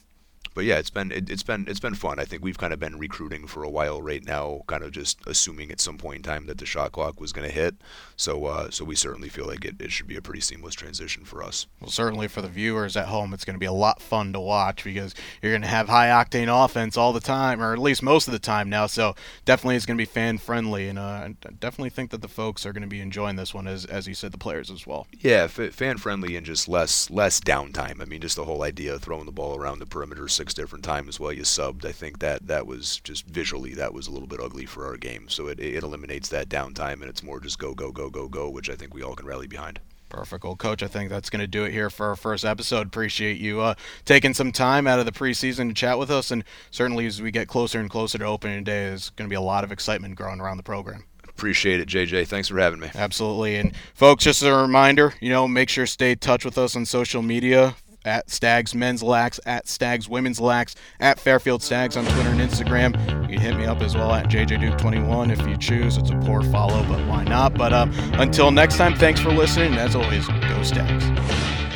but 0.57 0.65
yeah, 0.65 0.79
it's 0.79 0.89
been 0.89 1.13
it, 1.13 1.29
has 1.29 1.43
been 1.43 1.67
it's 1.69 1.81
been 1.81 1.95
fun. 1.95 2.19
I 2.19 2.25
think 2.25 2.43
we've 2.43 2.57
kind 2.57 2.73
of 2.73 2.81
been 2.81 2.99
recruiting 2.99 3.47
for 3.47 3.63
a 3.63 3.69
while 3.69 4.01
right 4.01 4.25
now, 4.25 4.63
kind 4.67 4.83
of 4.83 4.91
just 4.91 5.21
assuming 5.27 5.71
at 5.71 5.83
some 5.83 5.99
point 5.99 6.17
in 6.17 6.23
time 6.23 6.47
that 6.47 6.57
the 6.57 6.65
shot 6.65 6.93
clock 6.93 7.21
was 7.21 7.31
going 7.31 7.47
to 7.47 7.55
hit. 7.55 7.75
So 8.17 8.47
uh, 8.47 8.71
so 8.71 8.83
we 8.83 8.97
certainly 8.97 9.29
feel 9.29 9.47
like 9.47 9.67
it, 9.67 9.75
it 9.79 9.93
should 9.93 10.07
be 10.07 10.17
a 10.17 10.23
pretty 10.23 10.41
seamless 10.41 10.75
transition 10.75 11.27
for 11.27 11.43
us. 11.43 11.67
Well, 11.79 11.91
certainly 11.91 12.27
for 12.27 12.41
the 12.41 12.49
viewers 12.49 12.97
at 12.97 13.09
home, 13.09 13.35
it's 13.35 13.45
going 13.45 13.55
to 13.55 13.61
be 13.61 13.67
a 13.67 13.73
lot 13.73 14.01
fun 14.01 14.33
to 14.33 14.41
watch 14.41 14.83
because 14.83 15.15
you're 15.43 15.53
going 15.53 15.61
to 15.61 15.69
have 15.69 15.91
high 15.91 16.09
octane 16.09 16.49
offense 16.49 16.97
all 16.97 17.13
the 17.13 17.21
time, 17.21 17.63
or 17.63 17.75
at 17.75 17.79
least 17.79 18.03
most 18.03 18.27
of 18.27 18.33
the 18.33 18.39
time 18.39 18.71
now. 18.71 18.87
So 18.87 19.15
definitely 19.45 19.77
it's 19.77 19.85
going 19.85 19.99
to 19.99 20.01
be 20.01 20.07
fan 20.07 20.39
friendly, 20.39 20.89
and 20.89 20.99
uh, 20.99 21.03
I 21.03 21.35
definitely 21.61 21.91
think 21.91 22.13
that 22.13 22.23
the 22.23 22.29
folks 22.29 22.65
are 22.65 22.73
going 22.73 22.81
to 22.81 22.89
be 22.89 23.03
enjoying 23.03 23.37
this 23.37 23.53
one 23.53 23.67
as 23.67 23.85
as 23.85 24.09
you 24.09 24.15
said, 24.15 24.33
the 24.33 24.39
players 24.39 24.71
as 24.71 24.87
well. 24.87 25.07
Yeah, 25.13 25.49
f- 25.55 25.75
fan 25.75 25.99
friendly 25.99 26.35
and 26.35 26.47
just 26.47 26.67
less 26.67 27.11
less 27.11 27.41
downtime. 27.41 28.01
I 28.01 28.07
mean, 28.07 28.23
just 28.23 28.37
the 28.37 28.47
whole 28.47 28.63
idea 28.63 28.95
of 28.95 29.03
throwing 29.03 29.27
the 29.27 29.33
ball 29.33 29.59
around 29.59 29.81
the 29.81 29.87
perimeter 29.87 30.29
six 30.29 30.46
different 30.55 30.85
times 30.85 31.21
while 31.21 31.33
you 31.33 31.43
subbed. 31.43 31.85
I 31.85 31.93
think 31.93 32.19
that 32.21 32.47
that 32.47 32.67
was 32.67 33.01
just 33.05 33.27
visually 33.27 33.75
that 33.75 33.95
was 33.95 34.07
a 34.07 34.11
little 34.11 34.29
bit 34.29 34.41
ugly 34.41 34.67
for 34.67 34.87
our 34.87 34.97
game. 34.97 35.29
So 35.29 35.49
it, 35.49 35.61
it 35.61 35.83
eliminates 35.83 36.29
that 36.31 36.49
downtime 36.49 37.01
and 37.01 37.05
it's 37.05 37.23
more 37.23 37.41
just 37.41 37.59
go 37.59 37.75
go 37.75 37.93
go 37.93 38.11
go 38.11 38.29
go, 38.29 38.49
which 38.49 38.71
I 38.71 38.75
think 38.75 38.95
we 38.95 39.03
all 39.03 39.15
can 39.15 39.27
rally 39.27 39.47
behind. 39.47 39.81
Perfect. 40.09 40.45
Well, 40.45 40.57
Coach, 40.57 40.83
I 40.83 40.87
think 40.87 41.11
that's 41.11 41.31
going 41.31 41.41
to 41.41 41.47
do 41.47 41.65
it 41.65 41.73
here 41.73 41.91
for 41.91 42.07
our 42.07 42.17
first 42.17 42.45
episode. 42.45 42.87
Appreciate 42.87 43.39
you 43.39 43.61
uh, 43.61 43.75
taking 44.05 44.35
some 44.35 44.53
time 44.53 44.87
out 44.87 45.01
of 45.01 45.05
the 45.05 45.13
preseason 45.13 45.69
to 45.69 45.75
chat 45.75 45.99
with 45.99 46.11
us. 46.11 46.31
And 46.31 46.45
certainly 46.71 47.07
as 47.07 47.21
we 47.21 47.31
get 47.31 47.49
closer 47.49 47.81
and 47.81 47.91
closer 47.91 48.19
to 48.19 48.25
opening 48.25 48.63
day, 48.65 48.89
there's 48.89 49.11
going 49.11 49.29
to 49.29 49.31
be 49.31 49.37
a 49.37 49.41
lot 49.41 49.65
of 49.65 49.73
excitement 49.73 50.15
growing 50.15 50.41
around 50.41 50.59
the 50.59 50.63
program. 50.63 51.05
Appreciate 51.29 51.81
it, 51.81 51.89
JJ. 51.89 52.29
Thanks 52.29 52.49
for 52.49 52.59
having 52.59 52.81
me. 52.81 52.89
Absolutely. 52.95 53.57
And 53.57 53.75
folks, 53.95 54.25
just 54.25 54.43
a 54.43 54.55
reminder, 54.55 55.13
you 55.21 55.29
know, 55.29 55.47
make 55.47 55.69
sure 55.69 55.85
to 55.85 55.91
stay 55.91 56.13
in 56.13 56.19
touch 56.19 56.45
with 56.45 56.57
us 56.57 56.77
on 56.77 56.87
social 56.87 57.21
media 57.21 57.75
at 58.07 58.31
Stags 58.31 58.75
Men's 58.75 59.03
Lax, 59.03 59.39
at 59.45 59.69
Stags 59.69 60.09
Women's 60.09 60.41
Lax, 60.41 60.75
at 61.01 61.21
Fairfield 61.21 61.63
Stags 61.63 61.97
on 61.97 62.05
Twitter 62.05 62.31
and 62.31 62.41
Instagram. 62.41 62.95
You 63.23 63.37
can 63.37 63.41
hit 63.41 63.57
me 63.57 63.67
up 63.67 63.83
as 63.83 63.95
well 63.95 64.13
at 64.13 64.29
JJDuke21 64.29 65.33
if 65.33 65.47
you 65.47 65.57
choose. 65.57 65.97
It's 65.97 66.11
a 66.11 66.19
poor 66.21 66.43
follow, 66.43 66.83
but 66.85 67.07
why 67.07 67.25
not? 67.25 67.55
But 67.55 67.73
uh, 67.73 67.87
until 68.15 68.51
next 68.51 68.77
time, 68.77 68.95
thanks 68.95 69.21
for 69.21 69.31
listening. 69.31 69.75
As 69.75 69.97
always, 69.97 70.27
go 70.27 70.63
Stags. 70.63 71.05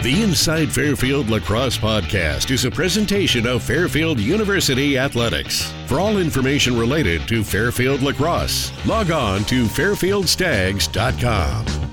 The 0.02 0.22
Inside 0.22 0.72
Fairfield 0.72 1.28
Lacrosse 1.28 1.76
Podcast 1.76 2.50
is 2.50 2.64
a 2.64 2.70
presentation 2.70 3.46
of 3.46 3.62
Fairfield 3.62 4.18
University 4.18 4.96
Athletics. 4.96 5.70
For 5.86 6.00
all 6.00 6.16
information 6.16 6.78
related 6.78 7.28
to 7.28 7.44
Fairfield 7.44 8.00
Lacrosse, 8.00 8.72
log 8.86 9.10
on 9.10 9.44
to 9.44 9.66
fairfieldstags.com. 9.66 11.89